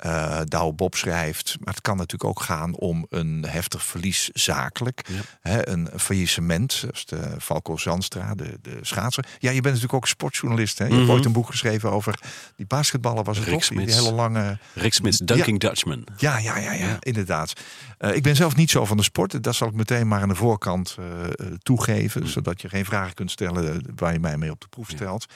eh, 0.00 0.40
Douwe 0.44 0.72
Bob 0.72 0.94
schrijft. 0.94 1.56
Maar 1.60 1.74
het 1.74 1.82
kan 1.82 1.96
natuurlijk 1.96 2.30
ook 2.30 2.40
gaan 2.42 2.74
om 2.76 3.06
een 3.10 3.44
heftig 3.48 3.84
verlies 3.84 4.28
zakelijk. 4.32 5.08
Ja. 5.08 5.20
Hè, 5.40 5.68
een 5.68 5.88
faillissement, 5.96 6.72
zoals 6.72 7.04
de 7.06 7.34
Falco 7.40 7.76
Zandstra, 7.76 8.34
de, 8.34 8.58
de 8.62 8.78
schaatser. 8.82 9.24
Ja, 9.38 9.48
je 9.50 9.60
bent 9.60 9.64
natuurlijk 9.74 9.94
ook 9.94 10.08
sportjournalist. 10.08 10.78
Hè? 10.78 10.84
Je 10.84 10.90
hebt 10.92 11.02
Mhm. 11.04 11.12
ooit 11.12 11.24
een 11.24 11.32
boek 11.32 11.46
geschreven 11.46 11.90
over 11.90 12.18
die 12.56 12.66
basketballen 12.66 13.24
was 13.24 13.36
het 13.38 13.46
Rick 13.46 13.60
toch? 13.60 13.68
Die, 13.78 13.94
hele 13.94 14.12
lange... 14.12 14.58
Rick 14.74 14.92
Smits, 14.94 15.18
Dunking 15.18 15.60
Dutchman. 15.60 16.04
Ja, 16.16 16.38
ja, 16.38 16.58
ja, 16.58 16.72
ja, 16.72 16.86
Ja. 16.86 16.96
inderdaad. 17.00 17.52
Eh, 17.98 18.14
ik 18.14 18.22
ben 18.22 18.36
zelf 18.36 18.56
niet 18.56 18.70
zo 18.70 18.84
van 18.84 18.96
de 18.96 19.02
sport. 19.02 19.42
Dat 19.42 19.54
zal 19.54 19.68
ik 19.68 19.74
meteen 19.74 20.08
maar 20.08 20.22
aan 20.22 20.28
de 20.28 20.34
voorkant 20.34 20.96
eh, 20.98 21.46
toegeven. 21.62 22.28
Zodat 22.28 22.60
je 22.60 22.68
geen 22.68 22.84
vragen 22.84 23.14
kunt 23.14 23.30
stellen 23.30 23.84
waar 23.96 24.12
je 24.12 24.18
mij 24.20 24.36
mee 24.36 24.50
op 24.50 24.60
de 24.60 24.68
proef 24.68 24.88
stelt. 24.88 25.26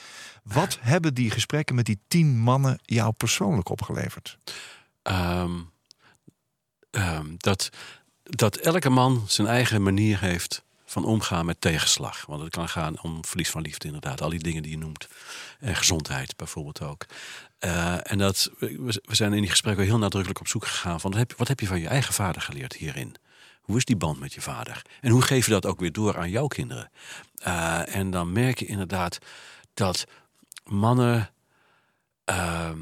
Wat 0.43 0.77
hebben 0.81 1.13
die 1.13 1.31
gesprekken 1.31 1.75
met 1.75 1.85
die 1.85 1.99
tien 2.07 2.37
mannen 2.39 2.79
jou 2.83 3.11
persoonlijk 3.11 3.69
opgeleverd? 3.69 4.37
Ehm, 5.05 5.59
ehm, 6.91 7.25
dat, 7.37 7.69
dat 8.23 8.55
elke 8.55 8.89
man 8.89 9.23
zijn 9.27 9.47
eigen 9.47 9.83
manier 9.83 10.19
heeft 10.19 10.63
van 10.85 11.05
omgaan 11.05 11.45
met 11.45 11.61
tegenslag. 11.61 12.25
Want 12.25 12.41
het 12.41 12.49
kan 12.51 12.69
gaan 12.69 13.01
om 13.01 13.25
verlies 13.25 13.49
van 13.49 13.61
liefde, 13.61 13.85
inderdaad. 13.87 14.21
Al 14.21 14.29
die 14.29 14.39
dingen 14.39 14.61
die 14.63 14.71
je 14.71 14.77
noemt. 14.77 15.07
En 15.59 15.75
gezondheid 15.75 16.35
bijvoorbeeld 16.35 16.81
ook. 16.81 17.05
Eh, 17.59 18.11
en 18.11 18.17
dat, 18.17 18.49
we 18.59 18.99
zijn 19.15 19.33
in 19.33 19.41
die 19.41 19.49
gesprekken 19.49 19.85
heel 19.85 19.97
nadrukkelijk 19.97 20.39
op 20.39 20.47
zoek 20.47 20.65
gegaan 20.65 20.99
van 20.99 21.11
wat 21.11 21.19
heb, 21.19 21.29
je- 21.31 21.37
wat 21.37 21.47
heb 21.47 21.59
je 21.59 21.67
van 21.67 21.79
je 21.79 21.87
eigen 21.87 22.13
vader 22.13 22.41
geleerd 22.41 22.73
hierin? 22.73 23.15
Hoe 23.61 23.77
is 23.77 23.85
die 23.85 23.95
band 23.95 24.19
met 24.19 24.33
je 24.33 24.41
vader? 24.41 24.81
En 25.01 25.11
hoe 25.11 25.21
geef 25.21 25.45
je 25.45 25.51
dat 25.51 25.65
ook 25.65 25.79
weer 25.79 25.91
door 25.91 26.17
aan 26.17 26.29
jouw 26.29 26.47
kinderen? 26.47 26.91
Eh, 27.37 27.95
en 27.95 28.11
dan 28.11 28.31
merk 28.31 28.59
je 28.59 28.65
inderdaad 28.65 29.17
dat 29.73 30.05
mannen 30.63 31.29
ehm, 32.25 32.79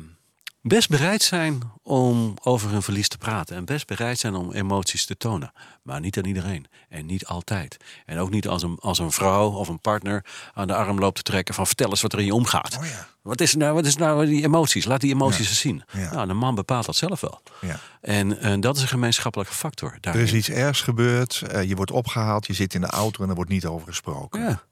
best 0.64 0.90
bereid 0.90 1.22
zijn 1.22 1.62
om 1.82 2.34
over 2.44 2.70
hun 2.70 2.82
verlies 2.82 3.08
te 3.08 3.18
praten. 3.18 3.56
En 3.56 3.66
best 3.66 3.88
bereid 3.88 4.20
zijn 4.20 4.36
om 4.36 4.52
emoties 4.52 5.06
te 5.06 5.18
tonen. 5.18 5.54
Maar 5.82 6.00
niet 6.00 6.18
aan 6.18 6.26
iedereen. 6.26 6.68
En 6.90 7.06
niet 7.06 7.26
altijd. 7.26 7.78
En 8.06 8.18
ook 8.18 8.30
niet 8.30 8.48
als 8.48 8.64
een, 8.64 8.78
als 8.80 9.00
een 9.00 9.12
vrouw 9.12 9.50
of 9.52 9.68
een 9.68 9.80
partner 9.80 10.26
aan 10.54 10.68
de 10.68 10.76
arm 10.76 11.00
loopt 11.00 11.16
te 11.16 11.22
trekken 11.22 11.54
van 11.54 11.68
vertel 11.68 11.90
eens 11.90 12.02
wat 12.02 12.14
er 12.14 12.20
in 12.20 12.26
je 12.26 12.34
omgaat. 12.34 12.78
Oh 12.78 12.86
ja. 12.86 13.08
Wat 13.22 13.42
is 13.42 13.56
nou, 13.56 13.74
wat 13.74 13.86
is 13.86 13.96
nou 13.96 14.26
die 14.26 14.44
emoties? 14.44 14.86
Laat 14.86 15.02
die 15.02 15.14
emoties 15.14 15.50
eens 15.50 15.60
zien. 15.60 15.84
Ja. 15.92 16.14
Nou, 16.14 16.28
de 16.28 16.34
man 16.34 16.56
bepaalt 16.56 16.86
dat 16.86 16.96
zelf 16.96 17.22
wel. 17.22 17.42
Ja. 17.62 17.80
En, 18.02 18.40
en 18.40 18.60
dat 18.60 18.76
is 18.76 18.82
een 18.82 18.88
gemeenschappelijke 18.88 19.54
factor. 19.54 19.92
Er 19.92 20.02
Daarin. 20.02 20.24
is 20.24 20.34
iets 20.34 20.50
ergs 20.50 20.82
gebeurd, 20.82 21.42
eh, 21.42 21.64
je 21.64 21.76
wordt 21.76 21.92
opgehaald, 21.92 22.48
je 22.48 22.54
zit 22.54 22.74
in 22.74 22.82
de 22.82 22.88
auto 22.88 23.24
en 23.24 23.30
er 23.30 23.36
wordt 23.36 23.50
niet 23.50 23.66
over 23.66 23.88
gesproken. 23.88 24.42
Ja. 24.42 24.64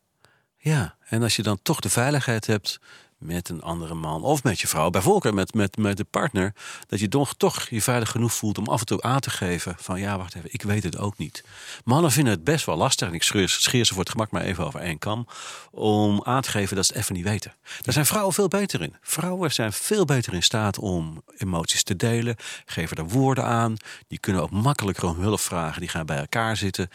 ja, 0.58 0.96
en 1.08 1.24
als 1.24 1.36
je 1.36 1.44
dan 1.44 1.60
toch 1.62 1.80
de 1.80 1.90
veiligheid 1.90 2.46
hebt 2.46 2.80
met 3.22 3.50
een 3.50 3.62
andere 3.62 3.94
man 3.94 4.24
of 4.24 4.44
met 4.44 4.60
je 4.60 4.68
vrouw, 4.68 4.90
bijvoorbeeld 4.90 5.36
met, 5.36 5.54
met, 5.54 5.78
met 5.78 5.98
de 5.98 6.04
partner, 6.04 6.54
dat 6.88 7.00
je 7.00 7.08
toch, 7.08 7.34
toch 7.38 7.70
je 7.70 7.82
veilig 7.82 8.10
genoeg 8.10 8.34
voelt 8.34 8.58
om 8.58 8.68
af 8.68 8.80
en 8.80 8.86
toe 8.86 9.02
aan 9.02 9.20
te 9.20 9.30
geven 9.30 9.76
van 9.80 10.00
ja, 10.00 10.18
wacht 10.18 10.36
even, 10.36 10.54
ik 10.54 10.62
weet 10.62 10.84
het 10.84 10.98
ook 10.98 11.18
niet. 11.18 11.44
Mannen 11.84 12.12
vinden 12.12 12.34
het 12.34 12.44
best 12.44 12.66
wel 12.66 12.76
lastig, 12.76 13.08
en 13.08 13.14
ik 13.14 13.24
scheer, 13.24 13.48
ze 13.86 13.94
voor 13.94 14.00
het 14.00 14.10
gemak 14.10 14.32
maar 14.32 14.42
even 14.42 14.66
over 14.66 14.80
één 14.80 14.98
kam, 14.98 15.28
om 15.72 16.24
aan 16.24 16.42
te 16.42 16.50
geven 16.50 16.76
dat 16.76 16.86
ze 16.86 16.94
het 16.94 17.02
even 17.02 17.16
niet 17.16 17.24
weten. 17.24 17.54
Daar 17.82 17.94
zijn 17.94 18.06
vrouwen 18.06 18.34
veel 18.34 18.48
beter 18.48 18.82
in. 18.82 18.96
Vrouwen 19.02 19.52
zijn 19.52 19.74
veel 19.74 20.06
beter 20.06 20.34
in 20.34 20.44
staat 20.44 20.80
om 20.80 21.24
emoties 21.38 21.84
te 21.84 21.96
delen, 21.96 22.36
geven 22.66 22.98
er 22.98 23.08
woorden 23.08 23.46
aan, 23.46 23.76
die 24.08 24.20
kunnen 24.20 24.42
ook 24.42 24.52
makkelijker 24.52 25.06
om 25.06 25.20
hulp 25.20 25.40
vragen, 25.40 25.80
die 25.80 25.90
gaan 25.90 26.06
bij 26.06 26.18
elkaar 26.18 26.58
zitten. 26.58 26.90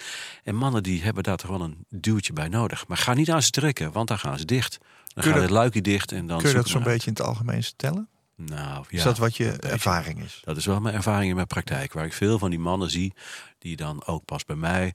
En 0.44 0.54
mannen 0.54 0.82
die 0.82 1.02
hebben 1.02 1.22
daar 1.22 1.36
toch 1.36 1.50
wel 1.50 1.60
een 1.60 1.86
duwtje 1.88 2.32
bij 2.32 2.48
nodig. 2.48 2.86
Maar 2.88 2.98
ga 2.98 3.14
niet 3.14 3.30
aan 3.30 3.42
ze 3.42 3.50
trekken, 3.50 3.92
want 3.92 4.08
dan 4.08 4.18
gaan 4.18 4.38
ze 4.38 4.44
dicht. 4.44 4.78
Dan 5.16 5.24
Kun 5.24 5.32
je 5.34 5.40
gaat 5.40 5.48
dat- 5.48 5.56
het 5.56 5.64
luikje 5.64 5.82
dicht 5.82 6.12
en 6.12 6.26
dan 6.26 6.38
Kun 6.38 6.48
je 6.48 6.54
dat 6.54 6.68
zo'n 6.68 6.82
beetje 6.82 7.06
in 7.06 7.12
het 7.16 7.22
algemeen 7.22 7.64
stellen? 7.64 8.08
Nou, 8.36 8.84
ja, 8.88 8.98
is 8.98 9.02
dat 9.02 9.18
wat 9.18 9.36
je 9.36 9.50
ervaring 9.50 10.22
is? 10.24 10.40
Dat 10.44 10.56
is 10.56 10.66
wel 10.66 10.80
mijn 10.80 10.94
ervaring 10.94 11.28
in 11.28 11.34
mijn 11.34 11.46
praktijk. 11.46 11.92
Waar 11.92 12.04
ik 12.04 12.12
veel 12.12 12.38
van 12.38 12.50
die 12.50 12.58
mannen 12.58 12.90
zie, 12.90 13.12
die 13.58 13.76
dan 13.76 14.06
ook 14.06 14.24
pas 14.24 14.44
bij 14.44 14.56
mij 14.56 14.94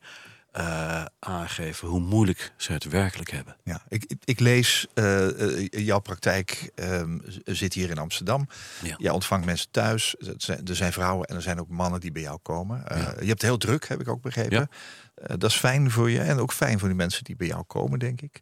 eh, 0.51 1.05
aangeven 1.19 1.88
hoe 1.88 1.99
moeilijk 1.99 2.53
ze 2.57 2.71
het 2.71 2.84
werkelijk 2.84 3.31
hebben. 3.31 3.55
Ja, 3.63 3.81
ik, 3.88 4.13
ik- 4.23 4.39
lees, 4.39 4.88
eh, 4.93 5.62
eh, 5.62 5.67
jouw 5.69 5.99
praktijk 5.99 6.71
ehm, 6.75 7.17
zit 7.45 7.73
hier 7.73 7.89
in 7.89 7.97
Amsterdam. 7.97 8.47
Ja. 8.84 8.95
Jij 8.97 9.12
ontvangt 9.12 9.45
mensen 9.45 9.71
thuis. 9.71 10.15
Zijn- 10.38 10.67
Er 10.67 10.75
zijn 10.75 10.93
vrouwen 10.93 11.27
en 11.27 11.36
er 11.36 11.41
zijn 11.41 11.60
ook 11.60 11.69
mannen 11.69 11.99
die 11.99 12.12
bij 12.12 12.21
jou 12.21 12.39
komen. 12.41 12.84
Je 12.88 12.95
hebt 13.03 13.27
het 13.27 13.41
heel 13.41 13.57
druk, 13.57 13.88
heb 13.88 14.01
ik 14.01 14.07
ook 14.07 14.21
begrepen. 14.21 14.69
Ja. 15.25 15.36
Dat 15.36 15.49
is 15.49 15.55
fijn 15.57 15.91
voor 15.91 16.10
je 16.10 16.19
en 16.19 16.39
ook 16.39 16.53
fijn 16.53 16.79
voor 16.79 16.88
die 16.88 16.97
mensen 16.97 17.23
die 17.23 17.36
bij 17.36 17.47
jou 17.47 17.63
komen, 17.63 17.99
denk 17.99 18.21
ik. 18.21 18.39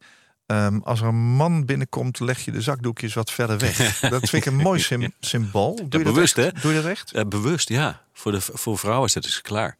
Ehm, 0.49 0.79
als 0.83 1.01
er 1.01 1.07
een 1.07 1.15
man 1.35 1.65
binnenkomt, 1.65 2.19
leg 2.19 2.45
je 2.45 2.51
de 2.51 2.61
zakdoekjes 2.61 3.13
wat 3.13 3.31
verder 3.31 3.57
weg. 3.57 3.99
dat 3.99 4.29
vind 4.29 4.33
ik 4.33 4.45
een 4.45 4.55
mooi 4.55 4.79
sym- 4.79 5.13
symbool. 5.19 5.75
Doe 5.75 5.85
je 5.85 5.89
dat 5.89 6.13
bewust, 6.13 6.37
echt? 6.37 6.53
hè? 6.55 6.61
Doe 6.61 6.73
je 6.73 6.81
dat 6.81 6.91
echt? 6.91 7.11
Eh, 7.13 7.25
bewust, 7.25 7.69
ja. 7.69 8.01
Voor, 8.13 8.31
de, 8.31 8.41
voor 8.41 8.77
vrouwen 8.77 9.09
zetten 9.09 9.31
ze 9.31 9.41
klaar. 9.41 9.77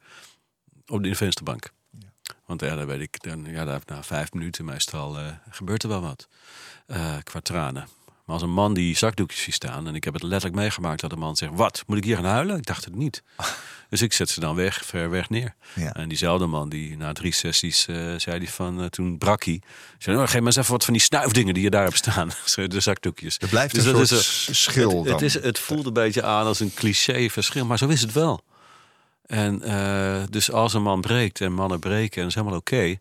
Op 0.88 1.04
de 1.04 1.16
vensterbank. 1.16 1.72
Want 2.46 2.62
ja, 2.62 2.76
dan 2.76 2.86
weet 2.86 3.02
ik, 3.02 3.24
dan, 3.24 3.46
ja, 3.46 3.66
daar- 3.66 3.82
na 3.86 4.04
vijf 4.04 4.34
minuten 4.34 4.66
meestal 4.66 5.18
eh, 5.20 5.26
gebeurt 5.50 5.84
er 5.84 5.90
wel 5.90 6.02
wat. 6.02 6.28
eh, 6.88 7.16
qua 7.24 7.40
tranen. 7.40 7.88
Maar 8.30 8.38
als 8.38 8.48
een 8.48 8.54
man 8.54 8.74
die 8.74 8.98
zakdoekjes 8.98 9.42
ziet 9.42 9.54
staan... 9.54 9.88
en 9.88 9.96
ik 9.96 10.04
heb 10.04 10.14
het 10.14 10.24
letterlijk 10.24 10.62
meegemaakt 10.62 11.02
dat 11.02 11.12
een 11.12 11.20
man 11.20 11.36
zegt... 11.36 11.52
wat, 11.56 11.84
moet 11.88 11.98
ik 11.98 12.04
hier 12.04 12.16
gaan 12.16 12.26
huilen? 12.26 12.58
Ik 12.58 12.66
dacht 12.66 12.86
het 12.86 12.96
niet. 12.96 13.24
Dus 13.90 14.02
ik 14.02 14.14
zet 14.14 14.30
ze 14.30 14.40
dan 14.40 14.56
weg, 14.56 14.86
ver 14.86 15.10
weg 15.10 15.30
neer. 15.30 15.56
Ja. 15.76 15.94
En 15.94 16.10
diezelfde 16.10 16.46
man, 16.46 16.70
die 16.70 16.98
na 16.98 17.14
drie 17.14 17.32
sessies, 17.34 17.86
eh, 17.88 17.96
zei 18.18 18.38
hij 18.38 18.48
van... 18.48 18.82
eh, 18.82 18.86
toen 18.86 19.18
brak 19.18 19.44
hij. 19.44 19.62
Zei, 19.98 20.18
oh, 20.18 20.24
geef 20.24 20.34
maar 20.34 20.46
eens 20.46 20.56
even 20.56 20.72
wat 20.72 20.84
van 20.86 20.94
die 20.94 21.02
snuifdingen 21.02 21.54
die 21.54 21.64
je 21.64 21.70
daar 21.70 21.84
hebt 21.84 21.98
staan. 21.98 22.30
De 22.68 22.80
zakdoekjes. 22.80 23.38
Er 23.40 23.48
blijft 23.48 23.76
Dus 23.76 23.86
een 23.86 23.94
dat 23.94 24.08
soort 24.08 24.22
is 24.22 24.46
een- 24.48 24.56
schil 24.56 24.90
het, 24.96 25.04
dan. 25.04 25.14
het, 25.14 25.22
is, 25.22 25.34
het 25.34 25.60
voelt 25.60 25.86
een 25.86 25.94
beetje 25.94 26.24
aan 26.24 26.46
als 26.46 26.60
een 26.60 26.74
cliché 26.74 27.30
verschil, 27.30 27.66
maar 27.66 27.78
zo 27.78 27.88
is 27.88 28.02
het 28.02 28.14
wel. 28.14 28.42
En 29.26 29.62
eh, 29.62 30.24
dus 30.30 30.52
als 30.52 30.74
een 30.74 30.82
man 30.84 31.02
breekt 31.02 31.42
en 31.42 31.54
mannen 31.54 31.80
breken 31.80 32.16
en 32.16 32.22
dat 32.22 32.30
is 32.30 32.36
helemaal 32.36 32.58
oké, 32.60 32.98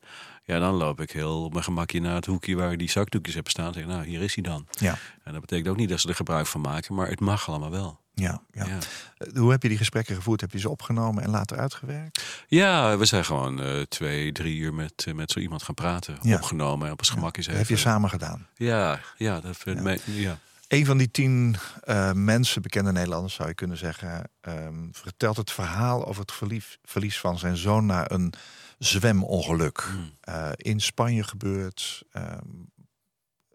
ja, 0.49 0.59
dan 0.59 0.75
loop 0.75 1.01
ik 1.01 1.11
heel 1.11 1.45
op 1.45 1.53
mijn 1.53 1.65
gemakje 1.65 2.01
naar 2.01 2.15
het 2.15 2.27
hoekje 2.27 2.57
waar 2.57 2.77
die 2.77 2.91
zakdoekjes 2.91 3.35
heb 3.35 3.49
staan. 3.49 3.73
Zeg, 3.73 3.87
nou, 3.87 4.05
hier 4.07 4.23
is 4.23 4.35
hij 4.35 4.43
dan. 4.45 4.67
Ja, 4.71 4.99
En 5.25 5.33
dat 5.33 5.41
betekent 5.41 5.69
ook 5.69 5.77
niet 5.77 5.89
dat 5.89 6.01
ze 6.01 6.09
er 6.09 6.15
gebruik 6.15 6.47
van 6.47 6.61
maken, 6.61 6.95
maar 6.95 7.09
het 7.09 7.21
mag 7.21 7.49
allemaal 7.49 7.71
wel. 7.71 8.01
ja, 8.15 8.43
ja. 8.53 8.67
Ja, 8.67 8.79
Eh, 9.19 9.33
Hoe 9.37 9.51
heb 9.51 9.63
je 9.63 9.69
die 9.69 9.79
gesprekken 9.79 10.15
gevoerd? 10.15 10.41
Heb 10.41 10.53
je 10.53 10.59
ze 10.59 10.69
opgenomen 10.69 11.23
en 11.23 11.31
later 11.31 11.59
uitgewerkt? 11.59 12.45
ja 12.49 12.97
we 12.99 13.05
zijn 13.05 13.25
gewoon 13.25 13.63
eh, 13.63 13.81
twee, 13.81 14.33
drie 14.33 14.57
uur 14.59 14.75
met, 14.75 15.05
eh, 15.09 15.15
met 15.15 15.31
zo 15.31 15.39
iemand 15.41 15.63
gaan 15.63 15.75
praten, 15.75 16.19
Ja. 16.23 16.35
opgenomen 16.37 16.87
en 16.87 16.93
op 16.93 16.99
ons 16.99 17.11
gemak 17.11 17.37
is 17.37 17.47
heb 17.47 17.69
je 17.69 17.77
samen 17.77 18.11
gedaan. 18.11 18.47
Ja, 18.57 19.01
ja, 19.17 19.41
dat 19.41 19.57
vind 19.57 19.87
ik. 19.87 20.01
Ja. 20.05 20.39
Een 20.69 20.87
van 20.87 20.99
die 20.99 21.11
tien 21.11 21.57
eh, 21.83 22.13
mensen, 22.13 22.63
bekende 22.63 22.93
Nederlanders 22.93 23.35
zou 23.35 23.49
je 23.49 23.55
kunnen 23.55 23.77
zeggen, 23.77 24.31
ehm, 24.41 24.89
vertelt 24.93 25.37
het 25.37 25.51
verhaal 25.51 26.07
over 26.07 26.21
het 26.21 26.33
verlies, 26.33 26.79
verlies 26.85 27.19
van 27.21 27.39
zijn 27.39 27.57
zoon 27.57 27.87
na 27.87 28.11
een 28.11 28.33
zwemongeluk. 28.79 29.81
Hmm. 29.81 30.13
Eh, 30.21 30.51
in 30.57 30.81
Spanje 30.81 31.23
gebeurd. 31.23 32.03
Ehm, 32.13 32.39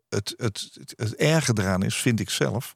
het, 0.10 0.34
het, 0.38 0.70
het, 0.80 0.94
het 0.96 1.16
erge 1.16 1.52
eraan 1.56 1.84
is, 1.84 1.96
vind 1.96 2.20
ik 2.20 2.30
zelf, 2.30 2.74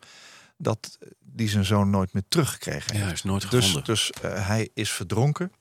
dat 0.57 0.97
die 1.19 1.49
zijn 1.49 1.65
zoon 1.65 1.89
nooit 1.89 2.13
meer 2.13 2.23
teruggekregen 2.27 2.85
Ja, 2.85 2.91
heeft. 2.93 3.03
hij 3.03 3.13
is 3.13 3.23
nooit 3.23 3.41
Dus, 3.51 3.65
gevonden. 3.65 3.83
dus 3.83 4.11
eh, 4.11 4.47
hij 4.47 4.69
is 4.73 4.91
verdronken. 4.91 5.51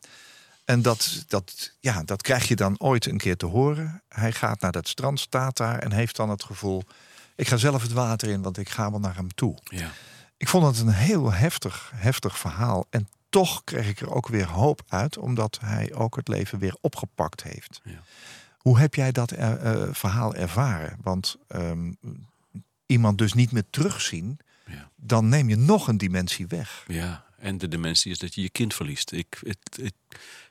En 0.64 0.82
dat, 0.82 1.24
dat, 1.28 1.76
ja, 1.80 2.02
dat 2.02 2.22
krijg 2.22 2.48
je 2.48 2.56
dan 2.56 2.80
ooit 2.80 3.06
een 3.06 3.16
keer 3.18 3.36
te 3.36 3.46
horen. 3.46 4.02
Hij 4.08 4.32
gaat 4.32 4.60
naar 4.60 4.72
dat 4.72 4.88
strand, 4.88 5.20
staat 5.20 5.56
daar 5.56 5.78
en 5.78 5.92
heeft 5.92 6.16
dan 6.16 6.30
het 6.30 6.44
gevoel... 6.44 6.82
ik 7.36 7.48
ga 7.48 7.56
zelf 7.56 7.82
het 7.82 7.92
water 7.92 8.28
in, 8.28 8.42
want 8.42 8.58
ik 8.58 8.68
ga 8.68 8.90
wel 8.90 9.00
naar 9.00 9.16
hem 9.16 9.34
toe. 9.34 9.58
ja. 9.64 9.90
Ik 10.38 10.48
vond 10.48 10.66
het 10.66 10.78
een 10.78 10.92
heel 10.92 11.32
heftig, 11.32 11.92
heftig 11.94 12.38
verhaal. 12.38 12.86
En 12.90 13.08
toch 13.28 13.64
kreeg 13.64 13.88
ik 13.88 14.00
er 14.00 14.10
ook 14.10 14.28
weer 14.28 14.46
hoop 14.46 14.82
uit... 14.88 15.18
omdat 15.18 15.58
hij 15.60 15.94
ook 15.94 16.16
het 16.16 16.28
leven 16.28 16.58
weer 16.58 16.76
opgepakt 16.80 17.42
heeft. 17.42 17.80
Ja. 17.84 18.02
Hoe 18.56 18.78
heb 18.78 18.94
jij 18.94 19.12
dat 19.12 19.32
eh, 19.32 19.72
eh, 19.72 19.88
verhaal 19.94 20.34
ervaren? 20.34 20.98
Want 21.02 21.36
ehm, 21.48 21.92
iemand 22.86 23.18
dus 23.18 23.32
niet 23.32 23.52
meer 23.52 23.64
terugzien... 23.70 24.38
Ja. 24.66 24.90
dan 24.96 25.28
neem 25.28 25.48
je 25.48 25.56
nog 25.56 25.88
een 25.88 25.98
dimensie 25.98 26.46
weg. 26.46 26.84
Ja, 26.86 27.24
en 27.38 27.58
de 27.58 27.68
dimensie 27.68 28.10
is 28.10 28.18
dat 28.18 28.34
je 28.34 28.42
je 28.42 28.50
kind 28.50 28.74
verliest. 28.74 29.12
Ik, 29.12 29.38
het, 29.40 29.78
het, 29.82 29.94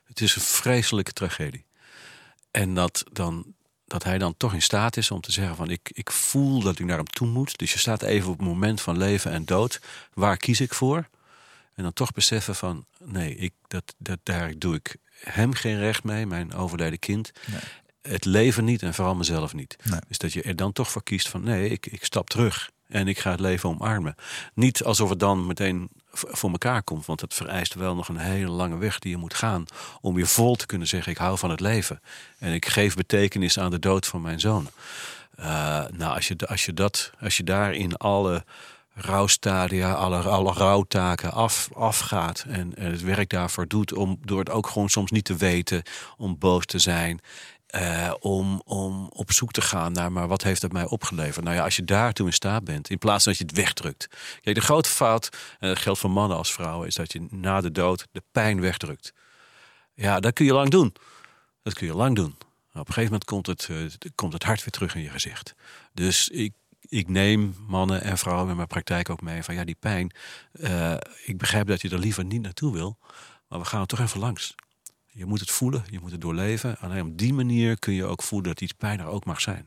het 0.04 0.20
is 0.20 0.34
een 0.36 0.42
vreselijke 0.42 1.12
tragedie. 1.12 1.64
En 2.50 2.74
dat, 2.74 3.04
dan, 3.12 3.54
dat 3.86 4.04
hij 4.04 4.18
dan 4.18 4.36
toch 4.36 4.54
in 4.54 4.62
staat 4.62 4.96
is 4.96 5.10
om 5.10 5.20
te 5.20 5.32
zeggen 5.32 5.56
van 5.56 5.70
ik, 5.70 5.90
ik 5.92 6.12
voel 6.12 6.60
dat 6.60 6.78
ik 6.78 6.86
naar 6.86 6.96
hem 6.96 7.06
toe 7.06 7.28
moet. 7.28 7.58
Dus 7.58 7.72
je 7.72 7.78
staat 7.78 8.02
even 8.02 8.30
op 8.30 8.38
het 8.38 8.46
moment 8.46 8.80
van 8.80 8.96
leven 8.96 9.32
en 9.32 9.44
dood. 9.44 9.80
Waar 10.14 10.36
kies 10.36 10.60
ik 10.60 10.74
voor? 10.74 11.08
En 11.74 11.82
dan 11.82 11.92
toch 11.92 12.12
beseffen 12.12 12.54
van 12.54 12.84
nee, 13.04 13.36
ik, 13.36 13.52
dat, 13.68 13.94
dat, 13.98 14.18
daar 14.22 14.52
doe 14.58 14.74
ik 14.74 14.96
hem 15.20 15.52
geen 15.52 15.78
recht 15.78 16.04
mee, 16.04 16.26
mijn 16.26 16.54
overleden 16.54 16.98
kind. 16.98 17.32
Het 18.02 18.24
leven 18.24 18.64
niet 18.64 18.82
en 18.82 18.94
vooral 18.94 19.14
mezelf 19.14 19.54
niet. 19.54 19.76
Nee. 19.82 20.00
Dus 20.08 20.18
dat 20.18 20.32
je 20.32 20.42
er 20.42 20.56
dan 20.56 20.72
toch 20.72 20.90
voor 20.90 21.02
kiest 21.02 21.28
van 21.28 21.42
nee, 21.42 21.68
ik, 21.68 21.86
ik 21.86 22.04
stap 22.04 22.30
terug. 22.30 22.70
En 22.88 23.08
ik 23.08 23.18
ga 23.18 23.30
het 23.30 23.40
leven 23.40 23.68
omarmen. 23.68 24.14
Niet 24.54 24.84
alsof 24.84 25.08
het 25.10 25.20
dan 25.20 25.46
meteen 25.46 25.88
voor 26.18 26.50
elkaar 26.50 26.82
komt. 26.82 27.06
Want 27.06 27.20
het 27.20 27.34
vereist 27.34 27.74
wel 27.74 27.94
nog 27.94 28.08
een 28.08 28.16
hele 28.16 28.50
lange 28.50 28.76
weg 28.76 28.98
die 28.98 29.10
je 29.10 29.16
moet 29.16 29.34
gaan. 29.34 29.64
Om 30.00 30.14
weer 30.14 30.26
vol 30.26 30.54
te 30.54 30.66
kunnen 30.66 30.88
zeggen: 30.88 31.12
ik 31.12 31.18
hou 31.18 31.38
van 31.38 31.50
het 31.50 31.60
leven. 31.60 32.00
En 32.38 32.52
ik 32.52 32.66
geef 32.66 32.94
betekenis 32.94 33.58
aan 33.58 33.70
de 33.70 33.78
dood 33.78 34.06
van 34.06 34.20
mijn 34.20 34.40
zoon. 34.40 34.68
Eh, 35.36 35.46
nou, 35.90 36.14
als 36.14 36.28
je, 36.28 36.36
als, 36.46 36.64
je 36.64 36.74
dat, 36.74 37.12
als 37.20 37.36
je 37.36 37.44
daar 37.44 37.74
in 37.74 37.96
alle 37.96 38.44
rouwstadia, 38.94 39.92
alle, 39.92 40.18
alle 40.18 40.52
rouwtaken 40.52 41.32
af, 41.32 41.68
afgaat. 41.74 42.44
En 42.48 42.72
het 42.78 43.02
werk 43.02 43.28
daarvoor 43.28 43.66
doet. 43.66 43.92
Om, 43.92 44.18
door 44.20 44.38
het 44.38 44.50
ook 44.50 44.66
gewoon 44.66 44.88
soms 44.88 45.10
niet 45.10 45.24
te 45.24 45.36
weten. 45.36 45.82
Om 46.16 46.38
boos 46.38 46.66
te 46.66 46.78
zijn. 46.78 47.20
Eh, 47.66 48.12
om, 48.18 48.62
om 48.64 49.08
op 49.08 49.32
zoek 49.32 49.52
te 49.52 49.60
gaan 49.60 49.92
naar, 49.92 50.12
maar 50.12 50.28
wat 50.28 50.42
heeft 50.42 50.62
het 50.62 50.72
mij 50.72 50.84
opgeleverd? 50.84 51.44
Nou 51.44 51.56
ja, 51.56 51.64
als 51.64 51.76
je 51.76 51.84
daartoe 51.84 52.26
in 52.26 52.32
staat 52.32 52.64
bent, 52.64 52.90
in 52.90 52.98
plaats 52.98 53.24
van 53.24 53.32
dat 53.32 53.40
je 53.40 53.46
het 53.48 53.56
wegdrukt. 53.56 54.08
Kijk, 54.40 54.56
de 54.56 54.62
grote 54.62 54.88
fout, 54.88 55.28
en 55.58 55.68
dat 55.68 55.78
geldt 55.78 55.98
voor 55.98 56.10
mannen 56.10 56.36
als 56.36 56.52
vrouwen, 56.52 56.86
is 56.86 56.94
dat 56.94 57.12
je 57.12 57.26
na 57.30 57.60
de 57.60 57.72
dood 57.72 58.06
de 58.12 58.22
pijn 58.32 58.60
wegdrukt. 58.60 59.12
Ja, 59.94 60.20
dat 60.20 60.32
kun 60.32 60.44
je 60.44 60.52
lang 60.52 60.70
doen. 60.70 60.94
Dat 61.62 61.74
kun 61.74 61.86
je 61.86 61.94
lang 61.94 62.16
doen. 62.16 62.34
Maar 62.72 62.82
op 62.82 62.88
een 62.88 62.94
gegeven 62.94 63.04
moment 63.04 63.24
komt 63.24 63.46
het, 63.46 63.68
eh, 63.70 64.10
komt 64.14 64.32
het 64.32 64.42
hart 64.42 64.60
weer 64.60 64.70
terug 64.70 64.94
in 64.94 65.02
je 65.02 65.10
gezicht. 65.10 65.54
Dus 65.92 66.28
ik, 66.28 66.52
ik 66.80 67.08
neem 67.08 67.54
mannen 67.66 68.02
en 68.02 68.18
vrouwen 68.18 68.50
in 68.50 68.56
mijn 68.56 68.68
praktijk 68.68 69.10
ook 69.10 69.20
mee 69.20 69.42
van 69.42 69.54
ja, 69.54 69.64
die 69.64 69.76
pijn. 69.80 70.12
eh, 70.52 70.96
ik 71.24 71.38
begrijp 71.38 71.66
dat 71.66 71.82
je 71.82 71.88
er 71.88 71.98
liever 71.98 72.24
niet 72.24 72.42
naartoe 72.42 72.72
wil. 72.72 72.98
Maar 73.48 73.58
we 73.58 73.64
gaan 73.64 73.80
er 73.80 73.86
toch 73.86 74.00
even 74.00 74.20
langs. 74.20 74.54
Je 75.16 75.26
moet 75.26 75.40
het 75.40 75.50
voelen, 75.50 75.84
je 75.90 76.00
moet 76.00 76.10
het 76.10 76.20
doorleven. 76.20 76.78
Alleen 76.78 77.04
op 77.06 77.18
die 77.18 77.32
manier 77.32 77.78
kun 77.78 77.92
je 77.92 78.04
ook 78.04 78.22
voelen 78.22 78.48
dat 78.48 78.60
iets 78.60 78.72
pijn 78.72 79.00
er 79.00 79.06
ook 79.06 79.24
mag 79.24 79.40
zijn. 79.40 79.66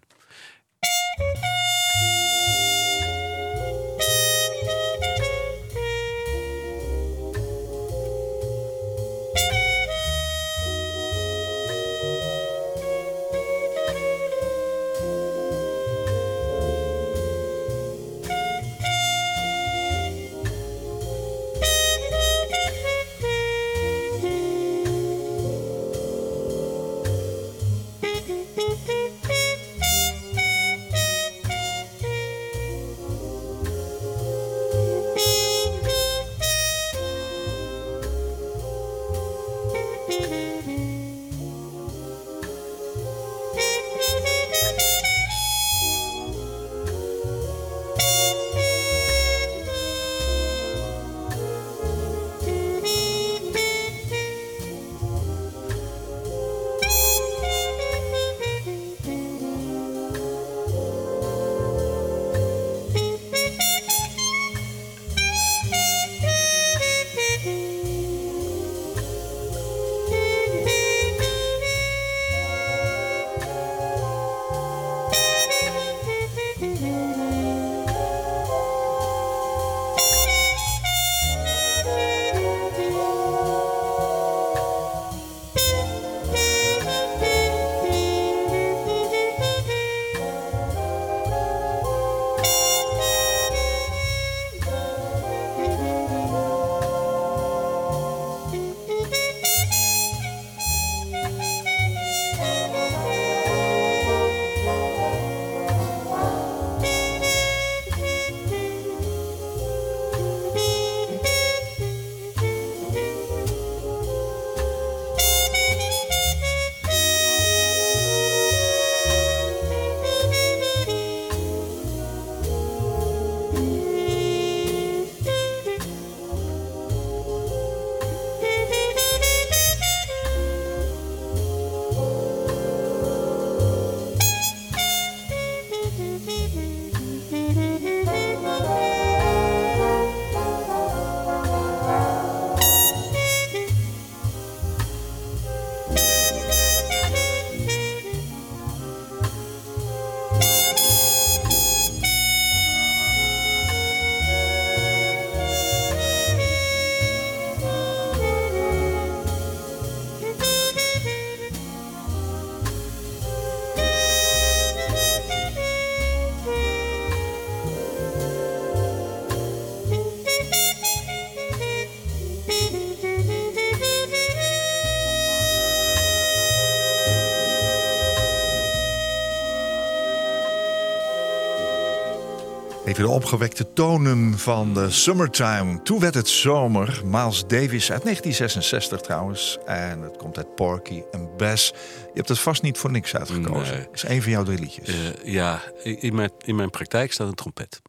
De 183.00 183.08
opgewekte 183.08 183.74
tonen 183.74 184.40
van 184.40 184.74
de 184.74 184.92
Summertime. 184.92 185.82
Toen 185.82 186.00
werd 186.00 186.14
het 186.14 186.28
zomer. 186.28 187.02
Miles 187.06 187.42
Davis 187.48 187.92
uit 187.92 188.04
1966 188.04 189.02
trouwens. 189.02 189.58
En 189.66 190.02
het 190.02 190.18
komt 190.18 190.38
uit 190.38 190.56
Porky 190.56 191.04
en 191.12 191.30
Bess. 191.38 191.68
Je 191.70 192.12
hebt 192.14 192.30
het 192.30 192.40
vast 192.40 192.62
niet 192.62 192.78
voor 192.78 192.92
niks 192.92 193.16
uitgekozen. 193.16 193.74
Nee. 193.74 193.86
Het 193.86 193.94
is 193.94 194.04
een 194.04 194.22
van 194.22 194.32
jouw 194.32 194.44
drie 194.44 194.60
liedjes. 194.60 194.88
Eh, 194.88 195.34
ja, 195.34 195.62
in 195.84 196.16
mijn, 196.16 196.32
in 196.46 196.56
mijn 196.56 196.70
praktijk 196.70 197.14
staat 197.14 197.28
een 197.28 197.36
trompet. 197.36 197.82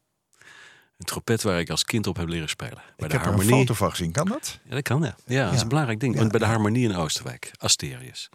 Een 0.99 1.07
trompet 1.07 1.43
waar 1.43 1.61
ik 1.61 1.71
als 1.71 1.85
kind 1.85 2.07
op 2.07 2.17
heb 2.17 2.29
leren 2.29 2.49
spelen. 2.49 2.75
Bij 2.75 2.83
ik 2.83 2.97
de 2.97 3.05
heb 3.05 3.13
er 3.13 3.17
een 3.17 3.23
harmonie. 3.23 3.59
foto 3.59 3.75
van 3.75 3.91
gezien. 3.91 4.13
Kan 4.13 4.27
dat? 4.27 4.59
Ja, 4.65 4.75
dat 4.75 4.83
kan 4.83 5.03
ja. 5.03 5.17
Ja, 5.27 5.45
dat 5.45 5.55
is 5.55 5.61
een 5.61 5.69
belangrijk 5.69 6.01
ding. 6.01 6.13
Ja, 6.13 6.19
Want 6.19 6.31
bij 6.31 6.41
de 6.41 6.47
harmonie 6.47 6.89
in 6.89 6.97
Oosterwijk, 6.97 7.51
Asterius. 7.57 8.29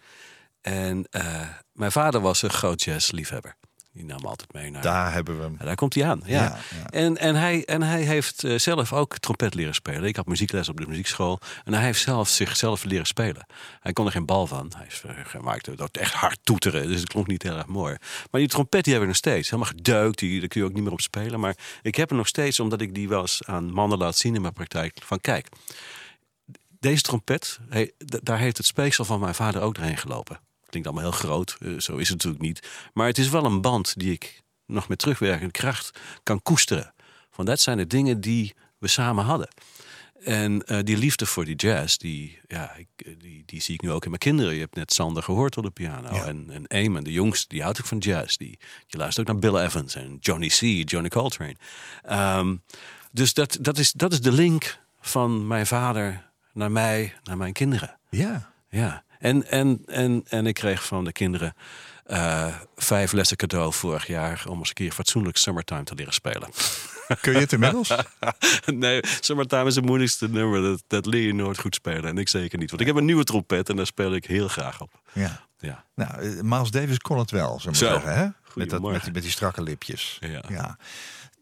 En 0.61 1.07
eh, 1.09 1.41
mijn 1.73 1.91
vader 1.91 2.21
was 2.21 2.41
een 2.41 2.49
groot 2.49 2.83
jazzliefhebber. 2.83 3.55
Die 3.95 4.05
nam 4.05 4.25
altijd 4.25 4.53
mee 4.53 4.71
naar. 4.71 4.81
Daar 4.81 5.13
hebben 5.13 5.37
we 5.37 5.43
hem. 5.43 5.57
Daar 5.57 5.75
komt 5.75 5.93
hij 5.93 6.05
aan. 6.05 6.21
Ja. 6.25 6.41
Ja, 6.41 6.57
ja. 6.79 6.89
En, 6.89 7.17
en, 7.17 7.35
hij, 7.35 7.65
en 7.65 7.81
hij 7.81 8.01
heeft 8.01 8.43
eh, 8.43 8.57
zelf 8.57 8.93
ook 8.93 9.17
trompet 9.17 9.53
leren 9.53 9.73
spelen. 9.73 10.03
Ik 10.03 10.15
had 10.15 10.25
muziekles 10.25 10.69
op 10.69 10.77
de 10.77 10.87
muziekschool. 10.87 11.39
En 11.63 11.73
hij 11.73 11.83
heeft 11.83 12.01
zelf 12.01 12.29
zichzelf 12.29 12.83
leren 12.83 13.05
spelen. 13.05 13.45
Hij 13.79 13.93
kon 13.93 14.05
er 14.05 14.11
geen 14.11 14.25
bal 14.25 14.47
van. 14.47 14.71
Hij 14.77 14.85
is, 14.87 15.03
eh, 15.05 15.41
maakte 15.41 15.75
dat 15.75 15.97
echt 15.97 16.13
hard 16.13 16.39
toeteren. 16.43 16.87
Dus 16.87 16.99
het 16.99 17.09
klonk 17.09 17.27
niet 17.27 17.43
heel 17.43 17.57
erg 17.57 17.65
mooi. 17.65 17.95
Maar 18.31 18.41
die 18.41 18.49
trompet 18.49 18.83
die 18.83 18.93
hebben 18.93 19.13
we 19.13 19.17
nog 19.21 19.33
steeds. 19.33 19.49
Helemaal 19.49 19.71
gedeukt. 19.71 20.19
Die, 20.19 20.39
daar 20.39 20.47
kun 20.47 20.61
je 20.61 20.67
ook 20.67 20.73
niet 20.73 20.83
meer 20.83 20.91
op 20.91 21.01
spelen. 21.01 21.39
Maar 21.39 21.55
ik 21.81 21.95
heb 21.95 22.09
hem 22.09 22.17
nog 22.17 22.27
steeds 22.27 22.59
omdat 22.59 22.81
ik 22.81 22.95
die 22.95 23.09
wel 23.09 23.21
eens 23.21 23.43
aan 23.45 23.71
mannen 23.71 23.97
laat 23.97 24.17
zien 24.17 24.35
in 24.35 24.41
mijn 24.41 24.53
praktijk. 24.53 24.97
Van 25.03 25.21
kijk, 25.21 25.47
deze 26.79 27.01
trompet, 27.01 27.59
hey, 27.69 27.91
daar 27.97 28.39
heeft 28.39 28.57
het 28.57 28.65
speeksel 28.65 29.05
van 29.05 29.19
mijn 29.19 29.35
vader 29.35 29.61
ook 29.61 29.75
doorheen 29.75 29.97
gelopen. 29.97 30.39
Klinkt 30.75 30.93
allemaal 30.93 31.11
heel 31.11 31.19
groot, 31.19 31.57
eh, 31.59 31.79
zo 31.79 31.95
is 31.95 32.09
het 32.09 32.17
natuurlijk 32.17 32.43
niet. 32.43 32.67
Maar 32.93 33.07
het 33.07 33.17
is 33.17 33.29
wel 33.29 33.45
een 33.45 33.61
band 33.61 33.93
die 33.99 34.11
ik 34.11 34.43
nog 34.65 34.87
met 34.87 34.97
terugwerkende 34.97 35.51
kracht 35.51 35.99
kan 36.23 36.41
koesteren. 36.41 36.93
Want 37.35 37.47
dat 37.47 37.59
zijn 37.59 37.77
de 37.77 37.87
dingen 37.87 38.21
die 38.21 38.55
we 38.77 38.87
samen 38.87 39.23
hadden. 39.23 39.47
En 40.23 40.65
eh, 40.65 40.79
die 40.83 40.97
liefde 40.97 41.25
voor 41.25 41.45
die 41.45 41.55
jazz, 41.55 41.97
die, 41.97 42.39
ja, 42.47 42.75
ik, 42.75 42.87
eh, 42.95 43.13
die, 43.17 43.43
die 43.45 43.61
zie 43.61 43.73
ik 43.73 43.81
nu 43.81 43.91
ook 43.91 44.03
in 44.03 44.09
mijn 44.09 44.21
kinderen. 44.21 44.53
Je 44.53 44.59
hebt 44.59 44.75
net 44.75 44.93
Sander 44.93 45.23
gehoord 45.23 45.57
op 45.57 45.63
de 45.63 45.71
piano. 45.71 46.13
Ja. 46.13 46.25
En, 46.25 46.49
en 46.49 46.67
Eamon, 46.67 47.03
de 47.03 47.11
jongste, 47.11 47.47
die 47.47 47.61
houdt 47.61 47.79
ook 47.79 47.87
van 47.87 47.97
jazz. 47.97 48.37
Die, 48.37 48.59
die 48.87 48.99
luistert 48.99 49.29
ook 49.29 49.41
naar 49.41 49.51
Bill 49.51 49.61
Evans 49.61 49.95
en 49.95 50.17
Johnny 50.19 50.47
C., 50.47 50.89
Johnny 50.89 51.09
Coltrane. 51.09 51.55
Ehm, 52.01 52.55
dus 53.11 53.33
dat, 53.33 53.57
dat, 53.61 53.77
is, 53.77 53.91
dat 53.91 54.11
is 54.11 54.21
de 54.21 54.31
link 54.31 54.79
van 54.99 55.47
mijn 55.47 55.67
vader 55.67 56.31
naar 56.53 56.71
mij, 56.71 57.13
naar 57.23 57.37
mijn 57.37 57.53
kinderen. 57.53 57.99
Ja. 58.09 58.53
Ja, 58.69 59.04
en, 59.25 59.49
en, 59.49 59.81
en, 59.85 60.23
en 60.27 60.45
ik 60.45 60.53
kreeg 60.53 60.85
van 60.85 61.03
de 61.03 61.11
kinderen 61.11 61.55
eh, 62.05 62.55
vijf 62.75 63.11
lessen 63.11 63.37
cadeau 63.37 63.73
vorig 63.73 64.07
jaar 64.07 64.43
om 64.49 64.57
eens 64.57 64.67
een 64.67 64.73
keer 64.73 64.91
fatsoenlijk 64.91 65.37
Summertime 65.37 65.83
te 65.83 65.95
leren 65.95 66.13
spelen. 66.13 66.49
Kun 67.21 67.33
je 67.33 67.39
het 67.39 67.53
inmiddels? 67.53 67.95
nee, 68.65 68.99
Summertime 69.19 69.65
is 69.65 69.75
het 69.75 69.85
moeilijkste 69.85 70.29
nummer. 70.29 70.61
Dat, 70.61 70.83
dat 70.87 71.05
leer 71.05 71.25
je 71.25 71.33
nooit 71.33 71.59
goed 71.59 71.75
spelen. 71.75 72.03
En 72.03 72.17
ik 72.17 72.29
zeker 72.29 72.59
niet. 72.59 72.69
Want 72.69 72.81
ik 72.81 72.87
heb 72.87 72.95
een 72.95 73.05
nieuwe 73.05 73.23
trompet 73.23 73.69
en 73.69 73.75
daar 73.75 73.85
speel 73.85 74.13
ik 74.13 74.25
heel 74.25 74.47
graag 74.47 74.81
op. 74.81 74.99
ja. 75.13 75.43
Ja. 75.59 75.85
Nou, 75.95 76.21
eh, 76.21 76.41
Miles 76.41 76.71
Davis 76.71 76.97
kon 76.97 77.17
het 77.17 77.31
wel, 77.31 77.59
Zo. 77.59 77.73
zeggen. 77.73 78.15
Hè? 78.15 78.27
Met, 78.53 78.69
dat, 78.69 78.81
met, 78.81 79.03
die, 79.03 79.11
met 79.11 79.21
die 79.21 79.31
strakke 79.31 79.61
lipjes. 79.61 80.19
Ja. 80.47 80.77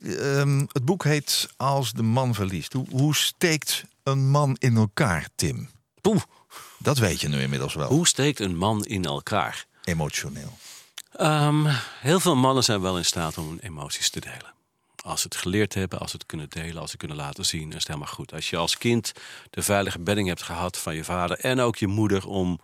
Ehm, 0.02 0.60
het 0.60 0.86
boek 0.86 1.04
heet 1.04 1.54
Als 1.58 1.92
de 1.92 2.04
man 2.04 2.34
verliest. 2.34 2.74
Hoe, 2.74 2.86
hoe 2.90 3.16
steekt 3.16 3.84
een 4.04 4.30
man 4.30 4.56
in 4.60 4.76
elkaar, 4.76 5.28
Tim? 5.36 5.70
Poeh, 6.02 6.22
Dat 6.84 6.98
weet 6.98 7.22
je 7.22 7.28
nu 7.28 7.42
inmiddels 7.42 7.74
wel. 7.74 7.90
hoe 7.90 8.08
steekt 8.08 8.40
een 8.40 8.58
man 8.58 8.86
in 8.86 9.06
elkaar? 9.06 9.66
Emotioneel. 9.84 10.58
Ehm, 11.12 11.66
heel 12.00 12.20
veel 12.20 12.36
mannen 12.36 12.64
zijn 12.64 12.82
wel 12.82 12.98
in 12.98 13.06
staat 13.06 13.38
om 13.38 13.48
hun 13.48 13.60
emoties 13.60 14.10
te 14.10 14.20
delen. 14.20 14.54
Als 15.04 15.22
ze 15.22 15.28
het 15.28 15.38
geleerd 15.38 15.74
hebben, 15.74 16.00
als 16.00 16.12
ze 16.12 16.18
het 16.18 16.26
kunnen 16.26 16.50
delen, 16.50 16.82
als 16.82 16.92
ze 16.92 16.98
kunnen 16.98 17.18
laten 17.18 17.46
zien, 17.46 17.70
is 17.70 17.74
het 17.74 17.88
helemaal 17.88 18.08
goed. 18.08 18.34
Als 18.34 18.50
je 18.50 18.58
als 18.58 18.78
kind 18.78 19.12
de 19.50 19.62
veilige 19.62 20.00
bedding 20.00 20.28
hebt 20.28 20.42
gehad 20.42 20.78
van 20.78 20.96
je 20.96 21.04
vader 21.04 21.40
en 21.40 21.60
ook 21.60 21.76
je 21.76 21.88
moeder 21.88 22.28
om 22.28 22.60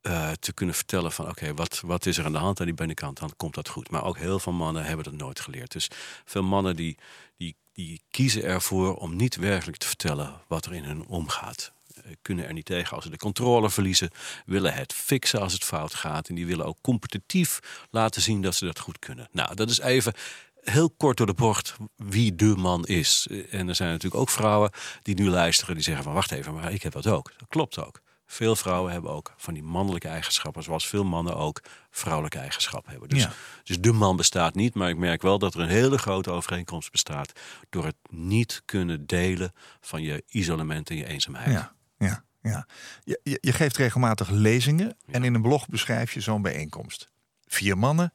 eh, 0.00 0.30
te 0.30 0.52
kunnen 0.52 0.74
vertellen 0.74 1.12
van 1.12 1.28
oké, 1.28 1.54
wat, 1.54 1.80
wat 1.84 2.06
is 2.06 2.18
er 2.18 2.24
aan 2.24 2.32
de 2.32 2.38
hand 2.38 2.60
aan 2.60 2.66
die 2.66 2.74
binnenkant, 2.74 3.18
dan 3.18 3.32
komt 3.36 3.54
dat 3.54 3.68
goed. 3.68 3.90
Maar 3.90 4.04
ook 4.04 4.18
heel 4.18 4.38
veel 4.38 4.52
mannen 4.52 4.84
hebben 4.84 5.04
dat 5.04 5.14
nooit 5.14 5.40
geleerd. 5.40 5.72
Dus 5.72 5.90
veel 6.24 6.42
mannen 6.42 6.76
die, 6.76 6.98
die, 7.36 7.56
die 7.72 8.02
kiezen 8.10 8.42
ervoor 8.42 8.96
om 8.96 9.16
niet 9.16 9.36
werkelijk 9.36 9.78
te 9.78 9.86
vertellen 9.86 10.40
wat 10.48 10.66
er 10.66 10.74
in 10.74 10.84
hun 10.84 11.06
omgaat. 11.06 11.72
Eh, 12.04 12.10
Kunnen 12.22 12.46
er 12.46 12.52
niet 12.52 12.64
tegen 12.64 12.94
als 12.94 13.04
ze 13.04 13.10
de 13.10 13.16
controle 13.16 13.70
verliezen, 13.70 14.10
willen 14.46 14.74
het 14.74 14.92
fixen 14.92 15.40
als 15.40 15.52
het 15.52 15.64
fout 15.64 15.94
gaat. 15.94 16.28
En 16.28 16.34
die 16.34 16.46
willen 16.46 16.66
ook 16.66 16.78
competitief 16.80 17.58
laten 17.90 18.22
zien 18.22 18.42
dat 18.42 18.54
ze 18.54 18.64
dat 18.64 18.78
goed 18.78 18.98
kunnen. 18.98 19.28
Nou, 19.32 19.54
dat 19.54 19.70
is 19.70 19.80
even 19.80 20.12
heel 20.60 20.90
kort 20.90 21.16
door 21.16 21.26
de 21.26 21.34
bocht 21.34 21.74
wie 21.96 22.34
de 22.34 22.56
man 22.56 22.84
is. 22.86 23.26
Eh, 23.30 23.54
En 23.54 23.68
er 23.68 23.74
zijn 23.74 23.90
natuurlijk 23.90 24.20
ook 24.22 24.30
vrouwen 24.30 24.70
die 25.02 25.14
nu 25.14 25.28
luisteren 25.28 25.74
die 25.74 25.84
zeggen 25.84 26.04
van 26.04 26.12
wacht 26.12 26.30
even, 26.32 26.54
maar 26.54 26.72
ik 26.72 26.82
heb 26.82 26.92
dat 26.92 27.06
ook. 27.06 27.32
Dat 27.38 27.48
klopt 27.48 27.78
ook. 27.78 28.02
Veel 28.26 28.56
vrouwen 28.56 28.92
hebben 28.92 29.10
ook 29.10 29.34
van 29.36 29.54
die 29.54 29.62
mannelijke 29.62 30.08
eigenschappen, 30.08 30.62
zoals 30.62 30.86
veel 30.86 31.04
mannen 31.04 31.36
ook 31.36 31.60
vrouwelijke 31.90 32.38
eigenschappen 32.38 32.90
hebben. 32.90 33.08
Dus, 33.08 33.22
Ja. 33.22 33.32
dus 33.64 33.80
de 33.80 33.92
man 33.92 34.16
bestaat 34.16 34.54
niet, 34.54 34.74
maar 34.74 34.88
ik 34.88 34.96
merk 34.96 35.22
wel 35.22 35.38
dat 35.38 35.54
er 35.54 35.60
een 35.60 35.68
hele 35.68 35.98
grote 35.98 36.30
overeenkomst 36.30 36.90
bestaat 36.90 37.32
door 37.70 37.84
het 37.84 37.96
niet 38.10 38.62
kunnen 38.64 39.06
delen 39.06 39.52
van 39.80 40.02
je 40.02 40.24
isolement 40.28 40.90
en 40.90 40.96
je 40.96 41.06
eenzaamheid. 41.06 41.52
Ja, 41.52 41.73
ja, 41.98 42.24
ja. 42.42 42.66
Je, 43.04 43.20
je, 43.22 43.38
je 43.40 43.52
geeft 43.52 43.76
regelmatig 43.76 44.30
lezingen 44.30 44.96
en 45.10 45.24
in 45.24 45.34
een 45.34 45.42
blog 45.42 45.68
beschrijf 45.68 46.12
je 46.12 46.20
zo'n 46.20 46.42
bijeenkomst. 46.42 47.08
Vier 47.46 47.78
mannen, 47.78 48.12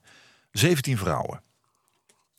17 0.51 0.97
vrouwen. 0.97 1.41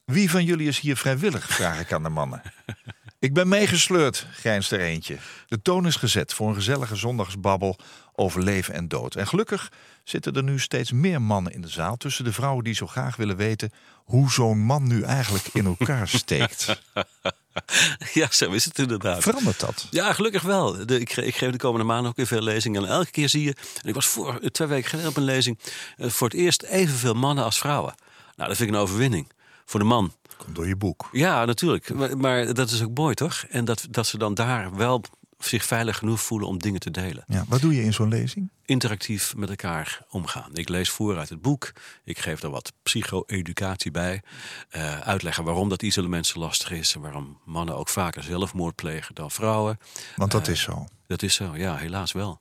Wie 0.05 0.31
van 0.31 0.45
jullie 0.45 0.69
is 0.69 0.79
hier 0.79 0.97
vrijwillig, 0.97 1.49
vraag 1.49 1.81
ik 1.81 1.93
aan 1.93 2.03
de 2.03 2.09
mannen. 2.09 2.43
Ik 3.19 3.35
ben 3.35 3.49
meegesleurd, 3.49 4.27
grijnst 4.33 4.73
er 4.73 4.81
eentje. 4.81 5.17
De 5.47 5.63
toon 5.63 5.87
is 5.87 5.97
gezet 5.97 6.35
voor 6.35 6.49
een 6.49 6.55
gezellige 6.55 6.97
zondagsbabbel 6.97 7.79
over 8.13 8.43
leven 8.43 8.75
en 8.75 8.89
dood. 8.89 9.15
En 9.15 9.27
gelukkig 9.27 9.73
zitten 10.05 10.35
er 10.35 10.43
nu 10.43 10.59
steeds 10.59 10.93
meer 10.93 11.23
mannen 11.23 11.53
in 11.53 11.61
de 11.61 11.69
zaal... 11.69 11.97
tussen 11.97 12.25
de 12.25 12.33
vrouwen 12.33 12.65
die 12.65 12.75
zo 12.75 12.87
graag 12.87 13.17
willen 13.17 13.37
weten... 13.37 13.71
hoe 14.05 14.31
zo'n 14.31 14.59
man 14.59 14.87
nu 14.89 15.03
eigenlijk 15.03 15.49
in 15.53 15.67
elkaar 15.67 16.09
steekt. 16.09 16.67
Ja, 18.13 18.29
zo 18.31 18.51
is 18.51 18.65
het 18.65 18.79
inderdaad. 18.79 19.23
Verandert 19.23 19.61
dat? 19.61 19.87
Ja, 19.91 20.13
gelukkig 20.13 20.43
wel. 20.43 20.87
De, 20.87 21.01
ik, 21.01 21.17
ik 21.17 21.37
geef 21.37 21.51
de 21.51 21.59
komende 21.59 21.87
maanden 21.87 22.11
ook 22.11 22.17
weer 22.17 22.27
veel 22.27 22.43
lezingen. 22.43 22.83
En 22.85 22.89
elke 22.89 23.11
keer 23.11 23.29
zie 23.29 23.45
je... 23.45 23.55
En 23.83 23.89
ik 23.89 23.95
was 23.95 24.07
voor, 24.07 24.41
twee 24.51 24.69
weken 24.69 24.91
geleden 24.91 25.11
op 25.11 25.17
een 25.17 25.23
lezing... 25.23 25.59
eh, 25.97 26.11
voor 26.11 26.29
het 26.29 26.37
eerst 26.37 26.63
evenveel 26.63 27.15
mannen 27.15 27.45
als 27.45 27.59
vrouwen. 27.59 27.95
Nou, 28.37 28.49
dat 28.49 28.57
vind 28.57 28.69
ik 28.69 28.75
een 28.75 28.83
overwinning. 28.83 29.33
Voor 29.65 29.81
de 29.81 29.87
man. 29.87 30.13
Komt 30.37 30.55
door 30.55 30.67
je 30.67 30.77
boek. 30.77 31.09
Ja, 31.13 31.45
natuurlijk. 31.45 31.95
Maar, 31.95 32.17
maar 32.17 32.55
dat 32.55 32.71
is 32.71 32.83
ook 32.83 32.95
mooi, 32.95 33.15
toch? 33.15 33.45
En 33.51 33.65
dat, 33.65 33.87
dat 33.91 34.07
ze 34.07 34.19
dan 34.19 34.35
daar 34.35 34.77
wel 34.77 35.05
zich 35.45 35.65
veilig 35.65 35.97
genoeg 35.99 36.21
voelen 36.21 36.49
om 36.49 36.59
dingen 36.59 36.81
te 36.81 36.91
delen. 36.91 37.25
Ja, 37.27 37.45
wat 37.49 37.61
doe 37.61 37.75
je 37.75 37.83
in 37.83 37.93
zo'n 37.93 38.09
lezing? 38.09 38.51
Interactief 38.65 39.37
met 39.37 39.49
elkaar 39.49 40.03
omgaan. 40.11 40.51
Ik 40.57 40.69
lees 40.69 40.91
voor 40.91 41.19
uit 41.19 41.29
het 41.29 41.41
boek. 41.43 41.73
Ik 42.05 42.19
geef 42.19 42.43
er 42.43 42.51
wat 42.51 42.73
psycho-educatie 42.83 43.91
bij. 43.91 44.23
Eh, 44.69 45.01
uitleggen 45.01 45.45
waarom 45.45 45.69
dat 45.69 45.83
isolement 45.83 46.27
zo 46.27 46.39
lastig 46.39 46.71
is. 46.71 46.95
En 46.95 47.01
waarom 47.01 47.39
mannen 47.45 47.77
ook 47.77 47.89
vaker 47.89 48.23
zelfmoord 48.23 48.75
plegen 48.75 49.15
dan 49.15 49.31
vrouwen. 49.31 49.79
Want 50.17 50.31
dat 50.31 50.47
Eh, 50.47 50.53
is 50.53 50.61
zo. 50.61 50.87
Dat 51.07 51.23
is 51.23 51.35
zo, 51.35 51.57
ja, 51.57 51.77
helaas 51.77 52.13
wel. 52.13 52.41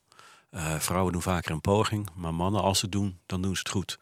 Eh, 0.50 0.80
vrouwen 0.80 1.14
doen 1.14 1.22
vaker 1.22 1.52
een 1.52 1.62
poging, 1.62 2.08
maar 2.16 2.34
mannen, 2.34 2.62
als 2.62 2.80
ze 2.80 2.86
het 2.86 2.94
doen, 2.94 3.20
dan 3.26 3.42
doen 3.42 3.54
ze 3.56 3.60
het 3.60 3.70
goed. 3.72 4.00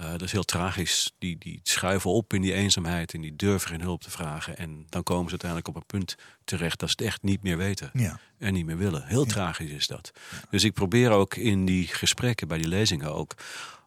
Eh, 0.00 0.10
dat 0.10 0.22
is 0.22 0.32
heel 0.32 0.42
tragisch. 0.44 1.12
Die, 1.18 1.38
die 1.38 1.60
schuiven 1.62 2.10
op 2.10 2.32
in 2.34 2.42
die 2.42 2.52
eenzaamheid 2.52 3.14
en 3.14 3.20
die 3.20 3.36
durven 3.36 3.68
geen 3.68 3.80
hulp 3.80 4.00
te 4.02 4.10
vragen. 4.10 4.56
En 4.56 4.86
dan 4.88 5.02
komen 5.02 5.24
ze 5.24 5.30
uiteindelijk 5.30 5.68
op 5.68 5.76
een 5.76 5.86
punt 5.86 6.14
terecht 6.44 6.78
dat 6.78 6.88
ze 6.88 6.94
het 6.98 7.06
echt 7.06 7.22
niet 7.22 7.42
meer 7.42 7.56
weten 7.56 7.90
Ja. 7.92 8.20
en 8.38 8.52
niet 8.52 8.66
meer 8.66 8.76
willen. 8.78 9.06
Heel 9.06 9.24
tragisch 9.24 9.70
is 9.70 9.86
dat. 9.86 10.10
Dus 10.50 10.64
ik 10.64 10.72
probeer 10.72 11.10
ook 11.10 11.34
in 11.34 11.64
die 11.64 11.86
gesprekken, 11.86 12.48
bij 12.48 12.58
die 12.58 12.68
lezingen 12.68 13.14
ook, 13.14 13.34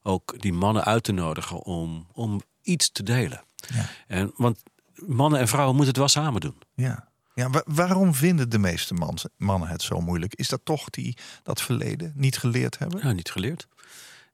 ook 0.04 0.42
die 0.42 0.54
mannen 0.54 0.84
uit 0.84 1.04
te 1.04 1.12
nodigen 1.12 1.62
om, 1.64 2.08
om 2.14 2.42
iets 2.62 2.92
te 2.92 3.04
delen. 3.04 3.44
Ja. 3.74 3.90
En, 4.08 4.32
want 4.36 4.64
mannen 4.96 5.40
en 5.40 5.48
vrouwen 5.48 5.76
moeten 5.76 5.94
het 5.94 5.98
wel 6.14 6.24
samen 6.24 6.42
doen. 6.42 6.56
Ja. 6.76 7.12
Ja, 7.36 7.50
wa- 7.50 7.64
waarom 7.66 8.14
vinden 8.14 8.50
de 8.50 8.58
meeste 8.58 8.94
mannen 9.38 9.68
het 9.70 9.82
zo 9.82 10.02
moeilijk? 10.02 10.34
Is 10.36 10.48
dat 10.48 10.62
toch 10.64 10.90
die, 10.90 11.18
dat 11.44 11.62
verleden 11.62 12.12
niet 12.16 12.38
geleerd 12.38 12.80
hebben? 12.80 13.00
Ja, 13.04 13.12
niet 13.12 13.32
geleerd. 13.32 13.68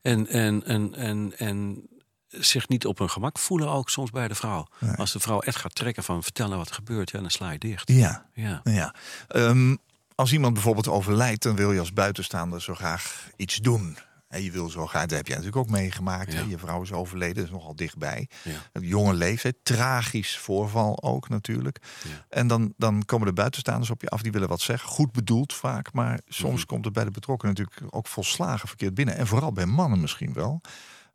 En, 0.02 0.26
en, 0.26 0.64
en, 0.64 0.94
en, 0.94 1.32
en 1.36 1.88
zich 2.28 2.68
niet 2.68 2.86
op 2.86 2.98
hun 2.98 3.10
gemak 3.10 3.38
voelen 3.38 3.68
ook 3.68 3.90
soms 3.90 4.10
bij 4.10 4.28
de 4.28 4.34
vrouw. 4.34 4.66
Nee. 4.78 4.94
Als 4.94 5.12
de 5.12 5.20
vrouw 5.20 5.40
echt 5.40 5.56
gaat 5.56 5.74
trekken 5.74 6.02
van 6.02 6.22
vertel 6.22 6.46
nou 6.46 6.58
wat 6.58 6.68
er 6.68 6.74
gebeurt, 6.74 7.10
ja, 7.10 7.20
dan 7.20 7.30
sla 7.30 7.50
je 7.50 7.58
dicht. 7.58 7.88
Ja. 7.88 8.26
Ja. 8.34 8.60
ja. 8.64 8.94
Ehm, 9.28 9.76
als 10.14 10.32
iemand 10.32 10.54
bijvoorbeeld 10.54 10.88
overlijdt, 10.88 11.42
dan 11.42 11.56
wil 11.56 11.72
je 11.72 11.78
als 11.78 11.92
buitenstaander 11.92 12.62
zo 12.62 12.74
graag 12.74 13.28
iets 13.36 13.56
doen. 13.56 13.98
En 14.30 14.42
je 14.42 14.50
wil 14.50 14.68
zo 14.68 14.86
graag, 14.86 15.06
dat 15.06 15.16
heb 15.16 15.26
jij 15.26 15.36
natuurlijk 15.36 15.66
ook 15.66 15.72
meegemaakt. 15.76 16.32
Ja. 16.32 16.44
Je 16.48 16.58
vrouw 16.58 16.82
is 16.82 16.92
overleden, 16.92 17.34
dat 17.34 17.44
is 17.44 17.50
nogal 17.50 17.76
dichtbij. 17.76 18.28
Ja. 18.44 18.52
Een 18.72 18.82
jonge 18.86 19.14
leeftijd, 19.14 19.56
tragisch 19.62 20.38
voorval 20.38 21.02
ook 21.02 21.28
natuurlijk. 21.28 21.78
Ja. 22.08 22.26
En 22.28 22.46
dan, 22.46 22.74
dan 22.76 23.04
komen 23.04 23.26
de 23.26 23.32
buitenstaanders 23.32 23.90
op 23.90 24.00
je 24.02 24.08
af, 24.08 24.22
die 24.22 24.32
willen 24.32 24.48
wat 24.48 24.60
zeggen. 24.60 24.88
Goed 24.88 25.12
bedoeld 25.12 25.52
vaak, 25.54 25.92
maar 25.92 26.20
soms 26.26 26.58
Mhm. 26.60 26.66
komt 26.66 26.84
het 26.84 26.94
bij 26.94 27.04
de 27.04 27.10
betrokkenen 27.10 27.54
natuurlijk 27.54 27.94
ook 27.94 28.06
volslagen 28.06 28.68
verkeerd 28.68 28.94
binnen. 28.94 29.16
En 29.16 29.26
vooral 29.26 29.52
bij 29.52 29.66
mannen 29.66 30.00
misschien 30.00 30.32
wel. 30.32 30.60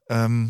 Ehm, 0.06 0.48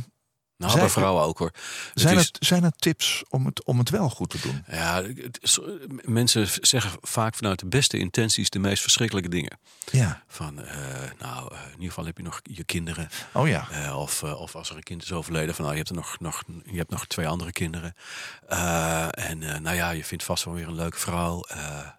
Nou, 0.57 0.71
Zij- 0.71 0.79
bij 0.81 0.89
vrouwen 0.89 1.23
ook 1.23 1.37
hoor. 1.37 1.51
Het 1.93 2.01
zijn, 2.01 2.17
is- 2.17 2.27
er, 2.39 2.45
zijn 2.45 2.63
er 2.63 2.71
tips 2.75 3.23
om 3.29 3.45
het, 3.45 3.63
om 3.63 3.77
het 3.79 3.89
wel 3.89 4.09
goed 4.09 4.29
te 4.29 4.39
doen? 4.41 4.63
Ja, 4.69 5.03
het 5.03 5.37
is- 5.41 5.59
mensen 6.03 6.47
zeggen 6.61 6.91
vaak 7.01 7.35
vanuit 7.35 7.59
de 7.59 7.65
beste 7.65 7.97
intenties 7.97 8.49
de 8.49 8.59
meest 8.59 8.81
verschrikkelijke 8.81 9.29
dingen. 9.29 9.57
Ja. 9.91 10.23
Van, 10.27 10.61
eh, 10.63 10.77
nou, 11.19 11.53
eh, 11.53 11.59
in 11.65 11.71
ieder 11.71 11.87
geval 11.87 12.05
heb 12.05 12.17
je 12.17 12.23
nog 12.23 12.39
je 12.43 12.63
kinderen. 12.63 13.09
Oh 13.33 13.47
ja. 13.47 13.67
Eh, 13.71 13.99
of, 13.99 14.23
of 14.23 14.55
als 14.55 14.69
er 14.69 14.75
een 14.75 14.83
kind 14.83 15.03
is 15.03 15.11
overleden, 15.11 15.55
van 15.55 15.63
nou, 15.65 15.77
je 15.77 15.83
hebt 15.83 15.95
er 15.95 16.01
nog, 16.01 16.19
nog, 16.19 16.43
je 16.65 16.77
hebt 16.77 16.89
nog 16.91 17.05
twee 17.07 17.27
andere 17.27 17.51
kinderen. 17.51 17.95
En 19.11 19.39
nou 19.61 19.75
ja, 19.75 19.89
je 19.89 20.03
vindt 20.03 20.23
vast 20.23 20.43
wel 20.43 20.53
weer 20.53 20.67
een 20.67 20.75
leuke 20.75 20.99
vrouw. 20.99 21.43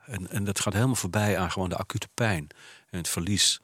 En, 0.07 0.31
en 0.31 0.45
dat 0.45 0.61
gaat 0.61 0.73
helemaal 0.73 0.95
voorbij 0.95 1.39
aan 1.39 1.53
gewoon 1.53 1.69
de 1.69 1.77
acute 1.77 2.09
pijn 2.15 2.47
en 2.91 2.99
het 2.99 3.09
verlies. 3.09 3.61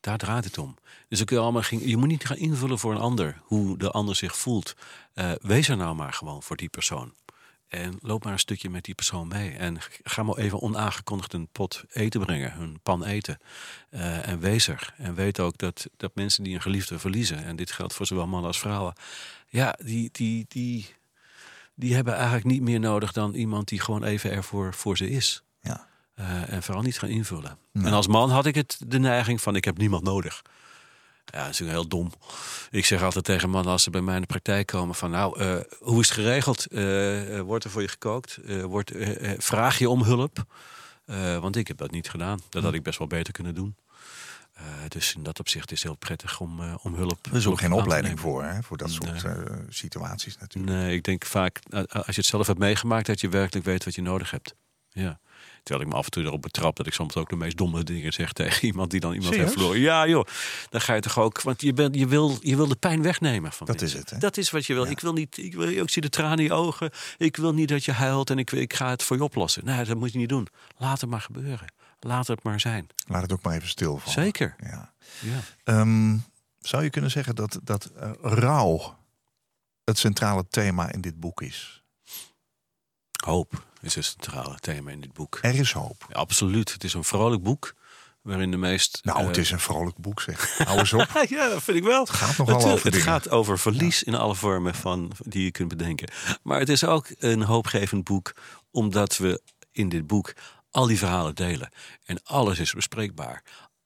Daar 0.00 0.18
draait 0.18 0.44
het 0.44 0.58
om. 0.58 0.76
Dus 1.08 1.24
kun 1.24 1.36
je, 1.36 1.42
allemaal, 1.42 1.62
ging- 1.62 1.84
je 1.84 1.96
moet 1.96 2.08
niet 2.08 2.26
gaan 2.26 2.36
invullen 2.36 2.78
voor 2.78 2.92
een 2.92 3.00
ander 3.00 3.40
hoe 3.42 3.78
de 3.78 3.90
ander 3.90 4.16
zich 4.16 4.36
voelt. 4.36 4.74
Eh, 5.14 5.32
wees 5.40 5.68
er 5.68 5.76
nou 5.76 5.94
maar 5.94 6.12
gewoon 6.12 6.42
voor 6.42 6.56
die 6.56 6.68
persoon. 6.68 7.14
En 7.68 7.98
loop 8.00 8.24
maar 8.24 8.32
een 8.32 8.38
stukje 8.38 8.70
met 8.70 8.84
die 8.84 8.94
persoon 8.94 9.28
mee. 9.28 9.50
En 9.50 9.76
ga 10.02 10.22
maar 10.22 10.36
even 10.36 10.60
onaangekondigd 10.60 11.32
een 11.32 11.48
pot 11.52 11.84
eten 11.90 12.20
brengen, 12.20 12.60
een 12.60 12.80
pan 12.82 13.04
eten. 13.04 13.38
Eh, 13.90 14.28
en 14.28 14.40
wees 14.40 14.68
er. 14.68 14.94
En 14.96 15.14
weet 15.14 15.40
ook 15.40 15.58
dat, 15.58 15.86
dat 15.96 16.14
mensen 16.14 16.44
die 16.44 16.54
een 16.54 16.62
geliefde 16.62 16.98
verliezen, 16.98 17.44
en 17.44 17.56
dit 17.56 17.70
geldt 17.72 17.94
voor 17.94 18.06
zowel 18.06 18.26
mannen 18.26 18.46
als 18.48 18.58
vrouwen, 18.58 18.94
ja, 19.48 19.78
die, 19.84 20.08
die, 20.12 20.44
die, 20.48 20.94
die 21.74 21.94
hebben 21.94 22.14
eigenlijk 22.14 22.44
niet 22.44 22.62
meer 22.62 22.80
nodig 22.80 23.12
dan 23.12 23.34
iemand 23.34 23.68
die 23.68 23.80
gewoon 23.80 24.04
even 24.04 24.30
er 24.30 24.44
voor, 24.44 24.74
voor 24.74 24.96
ze 24.96 25.10
is. 25.10 25.42
Eh, 26.18 26.52
en 26.52 26.62
vooral 26.62 26.82
niet 26.82 26.98
gaan 26.98 27.08
invullen. 27.08 27.58
Nee. 27.72 27.86
En 27.86 27.92
als 27.92 28.06
man 28.06 28.30
had 28.30 28.46
ik 28.46 28.54
het 28.54 28.80
de 28.86 28.98
neiging 28.98 29.40
van 29.40 29.56
ik 29.56 29.64
heb 29.64 29.78
niemand 29.78 30.02
nodig. 30.02 30.42
Ja, 31.24 31.38
dat 31.44 31.50
is 31.50 31.58
natuurlijk 31.58 31.78
heel 31.78 31.88
dom. 31.88 32.12
Ik 32.70 32.84
zeg 32.84 33.02
altijd 33.02 33.24
tegen 33.24 33.50
mannen 33.50 33.72
als 33.72 33.82
ze 33.82 33.90
bij 33.90 34.00
mij 34.00 34.14
in 34.14 34.20
de 34.20 34.26
praktijk 34.26 34.66
komen 34.66 34.94
van 34.94 35.10
nou, 35.10 35.40
eh, 35.40 35.56
hoe 35.78 36.00
is 36.00 36.08
het 36.08 36.18
geregeld? 36.18 36.66
Eh, 36.66 37.40
wordt 37.40 37.64
er 37.64 37.70
voor 37.70 37.82
je 37.82 37.88
gekookt? 37.88 38.38
Wordt, 38.62 38.92
vraag 39.38 39.78
je 39.78 39.88
om 39.88 40.02
hulp? 40.02 40.44
Want 41.40 41.56
ik 41.56 41.68
heb 41.68 41.76
dat 41.76 41.90
niet 41.90 42.10
gedaan. 42.10 42.40
Dat 42.48 42.62
had 42.62 42.74
ik 42.74 42.82
best 42.82 42.98
wel 42.98 43.08
beter 43.08 43.32
kunnen 43.32 43.54
doen. 43.54 43.76
Dus 44.88 45.14
in 45.14 45.22
dat 45.22 45.38
opzicht 45.38 45.72
is 45.72 45.78
het 45.78 45.88
heel 45.88 45.98
prettig 45.98 46.40
om, 46.40 46.60
om 46.82 46.94
hulp. 46.94 47.26
Er 47.26 47.36
is 47.36 47.46
ook 47.46 47.58
geen 47.58 47.72
opleiding 47.72 48.20
voor, 48.20 48.44
hè, 48.44 48.62
voor 48.62 48.76
dat 48.76 48.90
soort 48.90 49.22
Nee. 49.22 49.44
situaties 49.68 50.38
natuurlijk. 50.38 50.76
Nee, 50.76 50.94
ik 50.94 51.04
denk 51.04 51.24
vaak, 51.24 51.60
als 51.90 52.06
je 52.06 52.20
het 52.20 52.26
zelf 52.26 52.46
hebt 52.46 52.58
meegemaakt, 52.58 53.06
dat 53.06 53.20
je 53.20 53.28
werkelijk 53.28 53.66
weet 53.66 53.84
wat 53.84 53.94
je 53.94 54.02
nodig 54.02 54.30
hebt. 54.30 54.54
Ja. 54.88 55.20
Terwijl 55.68 55.88
ik 55.88 55.94
me 55.94 55.98
af 55.98 56.04
en 56.04 56.10
toe 56.10 56.24
erop 56.24 56.42
betrap 56.42 56.76
dat 56.76 56.86
ik 56.86 56.92
soms 56.92 57.16
ook 57.16 57.28
de 57.28 57.36
meest 57.36 57.56
domme 57.56 57.82
dingen 57.84 58.12
zeg 58.12 58.32
tegen 58.32 58.66
iemand 58.66 58.90
die 58.90 59.00
dan 59.00 59.12
iemand 59.12 59.34
heeft 59.34 59.52
verloren. 59.52 59.80
Ja, 59.80 60.06
joh. 60.06 60.26
Dan 60.68 60.80
ga 60.80 60.94
je 60.94 61.00
toch 61.00 61.18
ook, 61.18 61.42
want 61.42 61.60
je, 61.60 61.72
bent, 61.72 61.94
je, 61.94 62.06
wil, 62.06 62.36
je 62.40 62.56
wil 62.56 62.68
de 62.68 62.76
pijn 62.76 63.02
wegnemen 63.02 63.52
van 63.52 63.66
Dat 63.66 63.80
mensen. 63.80 63.98
is 63.98 64.04
het, 64.04 64.12
hè? 64.12 64.18
Dat 64.18 64.36
is 64.36 64.50
wat 64.50 64.66
je 64.66 64.74
wil. 64.74 64.84
Ja. 64.84 64.90
Ik 64.90 65.00
wil 65.00 65.12
niet, 65.12 65.38
ik, 65.38 65.54
wil, 65.54 65.68
ik 65.68 65.90
zie 65.90 66.02
de 66.02 66.08
tranen 66.08 66.38
in 66.38 66.44
je 66.44 66.52
ogen. 66.52 66.90
Ik 67.16 67.36
wil 67.36 67.54
niet 67.54 67.68
dat 67.68 67.84
je 67.84 67.92
huilt 67.92 68.30
en 68.30 68.38
ik, 68.38 68.52
ik 68.52 68.74
ga 68.74 68.90
het 68.90 69.02
voor 69.02 69.16
je 69.16 69.22
oplossen. 69.22 69.64
Nee, 69.64 69.84
dat 69.84 69.96
moet 69.96 70.12
je 70.12 70.18
niet 70.18 70.28
doen. 70.28 70.48
Laat 70.76 71.00
het 71.00 71.10
maar 71.10 71.20
gebeuren. 71.20 71.72
Laat 72.00 72.26
het 72.26 72.42
maar 72.42 72.60
zijn. 72.60 72.86
Laat 73.06 73.22
het 73.22 73.32
ook 73.32 73.42
maar 73.42 73.54
even 73.54 73.68
stilvallen. 73.68 74.12
Zeker. 74.12 74.54
Ja. 74.60 74.92
Ja. 75.20 75.40
Ehm, 75.64 76.16
zou 76.60 76.82
je 76.82 76.90
kunnen 76.90 77.10
zeggen 77.10 77.34
dat, 77.34 77.60
dat 77.62 77.84
eh, 77.84 78.10
rouw 78.20 78.96
het 79.84 79.98
centrale 79.98 80.44
thema 80.50 80.92
in 80.92 81.00
dit 81.00 81.20
boek 81.20 81.42
is? 81.42 81.77
Hoop 83.24 83.66
is 83.80 83.94
het 83.94 84.04
centrale 84.04 84.56
thema 84.58 84.90
in 84.90 85.00
dit 85.00 85.12
boek. 85.12 85.38
Er 85.42 85.54
is 85.54 85.72
hoop. 85.72 86.06
Ja, 86.08 86.14
absoluut. 86.14 86.72
Het 86.72 86.84
is 86.84 86.94
een 86.94 87.04
vrolijk 87.04 87.42
boek. 87.42 87.74
Waarin 88.22 88.50
de 88.50 88.56
meest. 88.56 88.98
Nou, 89.02 89.20
eh, 89.20 89.26
het 89.26 89.36
is 89.36 89.50
een 89.50 89.60
vrolijk 89.60 89.96
boek 89.96 90.20
zeg. 90.20 90.58
Hou 90.58 90.78
eens 90.78 90.92
op. 90.92 91.06
ja, 91.28 91.48
dat 91.48 91.62
vind 91.62 91.76
ik 91.76 91.82
wel. 91.84 92.00
Het 92.00 92.10
gaat 92.10 92.36
nogal 92.36 92.54
over 92.56 92.70
Het 92.72 92.82
dingen. 92.82 93.00
gaat 93.00 93.30
over 93.30 93.58
verlies 93.58 94.02
in 94.02 94.14
alle 94.14 94.34
vormen 94.34 94.74
van, 94.74 95.12
die 95.24 95.44
je 95.44 95.50
kunt 95.50 95.68
bedenken. 95.68 96.10
Maar 96.42 96.58
het 96.58 96.68
is 96.68 96.84
ook 96.84 97.06
een 97.18 97.42
hoopgevend 97.42 98.04
boek, 98.04 98.32
omdat 98.70 99.16
we 99.16 99.40
in 99.72 99.88
dit 99.88 100.06
boek 100.06 100.32
al 100.70 100.86
die 100.86 100.98
verhalen 100.98 101.34
delen. 101.34 101.70
En 102.04 102.20
alles 102.24 102.58
is 102.58 102.72
bespreekbaar. 102.72 103.42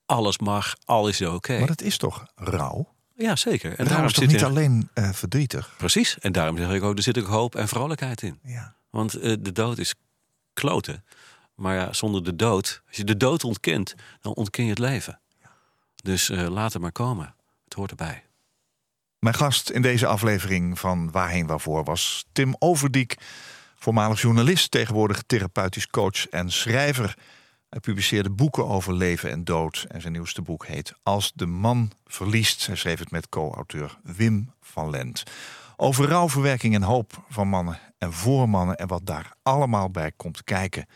Alles 0.07 0.39
mag, 0.39 0.75
alles 0.85 1.21
is 1.21 1.29
oké. 1.29 1.59
Maar 1.59 1.67
dat 1.67 1.83
is 1.83 1.97
toch 1.97 2.27
rouw? 2.35 2.89
Ja, 3.17 3.37
zeker. 3.37 3.79
En 3.79 3.85
daarom 3.85 4.07
is 4.07 4.13
toch 4.13 4.23
zit 4.25 4.33
niet 4.33 4.45
alleen 4.45 4.89
eh, 4.95 5.13
verdrietig? 5.13 5.75
Precies. 5.77 6.19
En 6.19 6.33
daarom 6.33 6.57
zeg 6.57 6.71
ik 6.73 6.83
ook, 6.83 6.97
er 6.97 7.03
zit 7.03 7.19
ook 7.19 7.27
hoop 7.27 7.55
en 7.55 7.69
vrolijkheid 7.69 8.23
in. 8.23 8.39
Ja. 8.45 8.75
Want 8.93 9.15
eh, 9.15 9.37
de 9.41 9.53
dood 9.53 9.79
is 9.79 9.95
kloten. 10.53 11.05
Maar 11.55 11.75
ja, 11.75 11.93
zonder 11.93 12.25
de 12.25 12.37
dood, 12.37 12.83
als 12.87 12.97
je 12.97 13.05
de 13.05 13.17
dood 13.17 13.45
ontkent, 13.45 13.95
dan 14.21 14.35
ontken 14.35 14.65
je 14.65 14.71
het 14.71 14.79
leven. 14.79 15.21
Dus 16.03 16.31
eh, 16.31 16.49
laat 16.49 16.73
het 16.73 16.83
maar 16.83 16.93
komen. 16.93 17.35
Het 17.65 17.75
hoort 17.75 17.91
erbij. 17.91 18.25
Mijn 19.19 19.35
gast 19.35 19.71
in 19.71 19.83
deze 19.83 20.07
aflevering 20.07 20.79
van 20.79 21.11
Waarheen 21.11 21.47
Waarvoor 21.47 21.85
was 21.85 22.25
Tim 22.33 22.57
Overdiek, 22.59 23.17
voormalig 23.75 24.21
journalist, 24.21 24.71
tegenwoordig 24.71 25.23
therapeutisch 25.27 25.87
coach 25.87 26.29
en 26.29 26.51
schrijver. 26.51 27.17
Hij 27.69 27.81
publiceerde 27.81 28.31
boeken 28.31 28.67
over 28.67 28.95
leven 28.95 29.31
en 29.31 29.45
dood 29.45 29.87
en 29.89 30.01
zijn 30.01 30.13
nieuwste 30.13 30.43
boek 30.43 30.67
heet 30.67 30.95
Als 31.03 31.33
de 31.35 31.47
man 31.47 31.91
verliest. 32.07 32.67
Hij 32.67 32.77
schreef 32.77 32.99
het 32.99 33.11
met 33.11 33.29
co-auteur 33.29 33.99
Wim 34.03 34.53
van 34.61 34.91
Lent. 34.91 35.23
Over 35.83 36.09
rouwverwerking 36.09 36.75
en 36.75 36.83
hoop 36.83 37.25
van 37.29 37.49
mannen 37.49 37.79
en 37.99 38.13
voor 38.13 38.49
mannen 38.49 38.77
en 38.77 38.87
wat 38.87 39.07
daar 39.07 39.33
allemaal 39.43 39.91
bij 39.91 40.13
komt 40.17 40.45
kijken. 40.45 40.87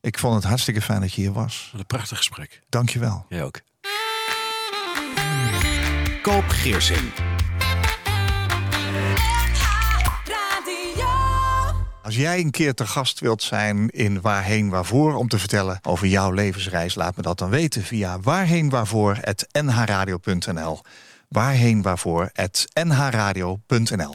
Ik 0.00 0.18
vond 0.18 0.34
het 0.34 0.44
hartstikke 0.44 0.80
fijn 0.80 1.00
dat 1.00 1.12
je 1.12 1.20
hier 1.20 1.32
was. 1.32 1.68
Wat 1.70 1.80
een 1.80 1.86
prachtig 1.86 2.16
gesprek. 2.16 2.62
Dank 2.68 2.88
je 2.88 2.98
wel. 2.98 3.26
Jij 3.28 3.44
ook. 3.44 3.60
Koop 6.22 6.48
Geersing. 6.48 7.12
Radio. 10.24 11.08
Als 12.02 12.16
jij 12.16 12.40
een 12.40 12.50
keer 12.50 12.74
te 12.74 12.86
gast 12.86 13.20
wilt 13.20 13.42
zijn 13.42 13.88
in 13.88 14.20
Waarheen 14.20 14.68
Waarvoor 14.68 15.14
om 15.14 15.28
te 15.28 15.38
vertellen 15.38 15.78
over 15.82 16.06
jouw 16.06 16.30
levensreis, 16.30 16.94
laat 16.94 17.16
me 17.16 17.22
dat 17.22 17.38
dan 17.38 17.50
weten 17.50 17.82
via 17.82 18.20
waarheenwaarvoor.nhradio.nl. 18.20 20.80
Waarheenwaarvoor.nhradio.nl. 21.28 24.14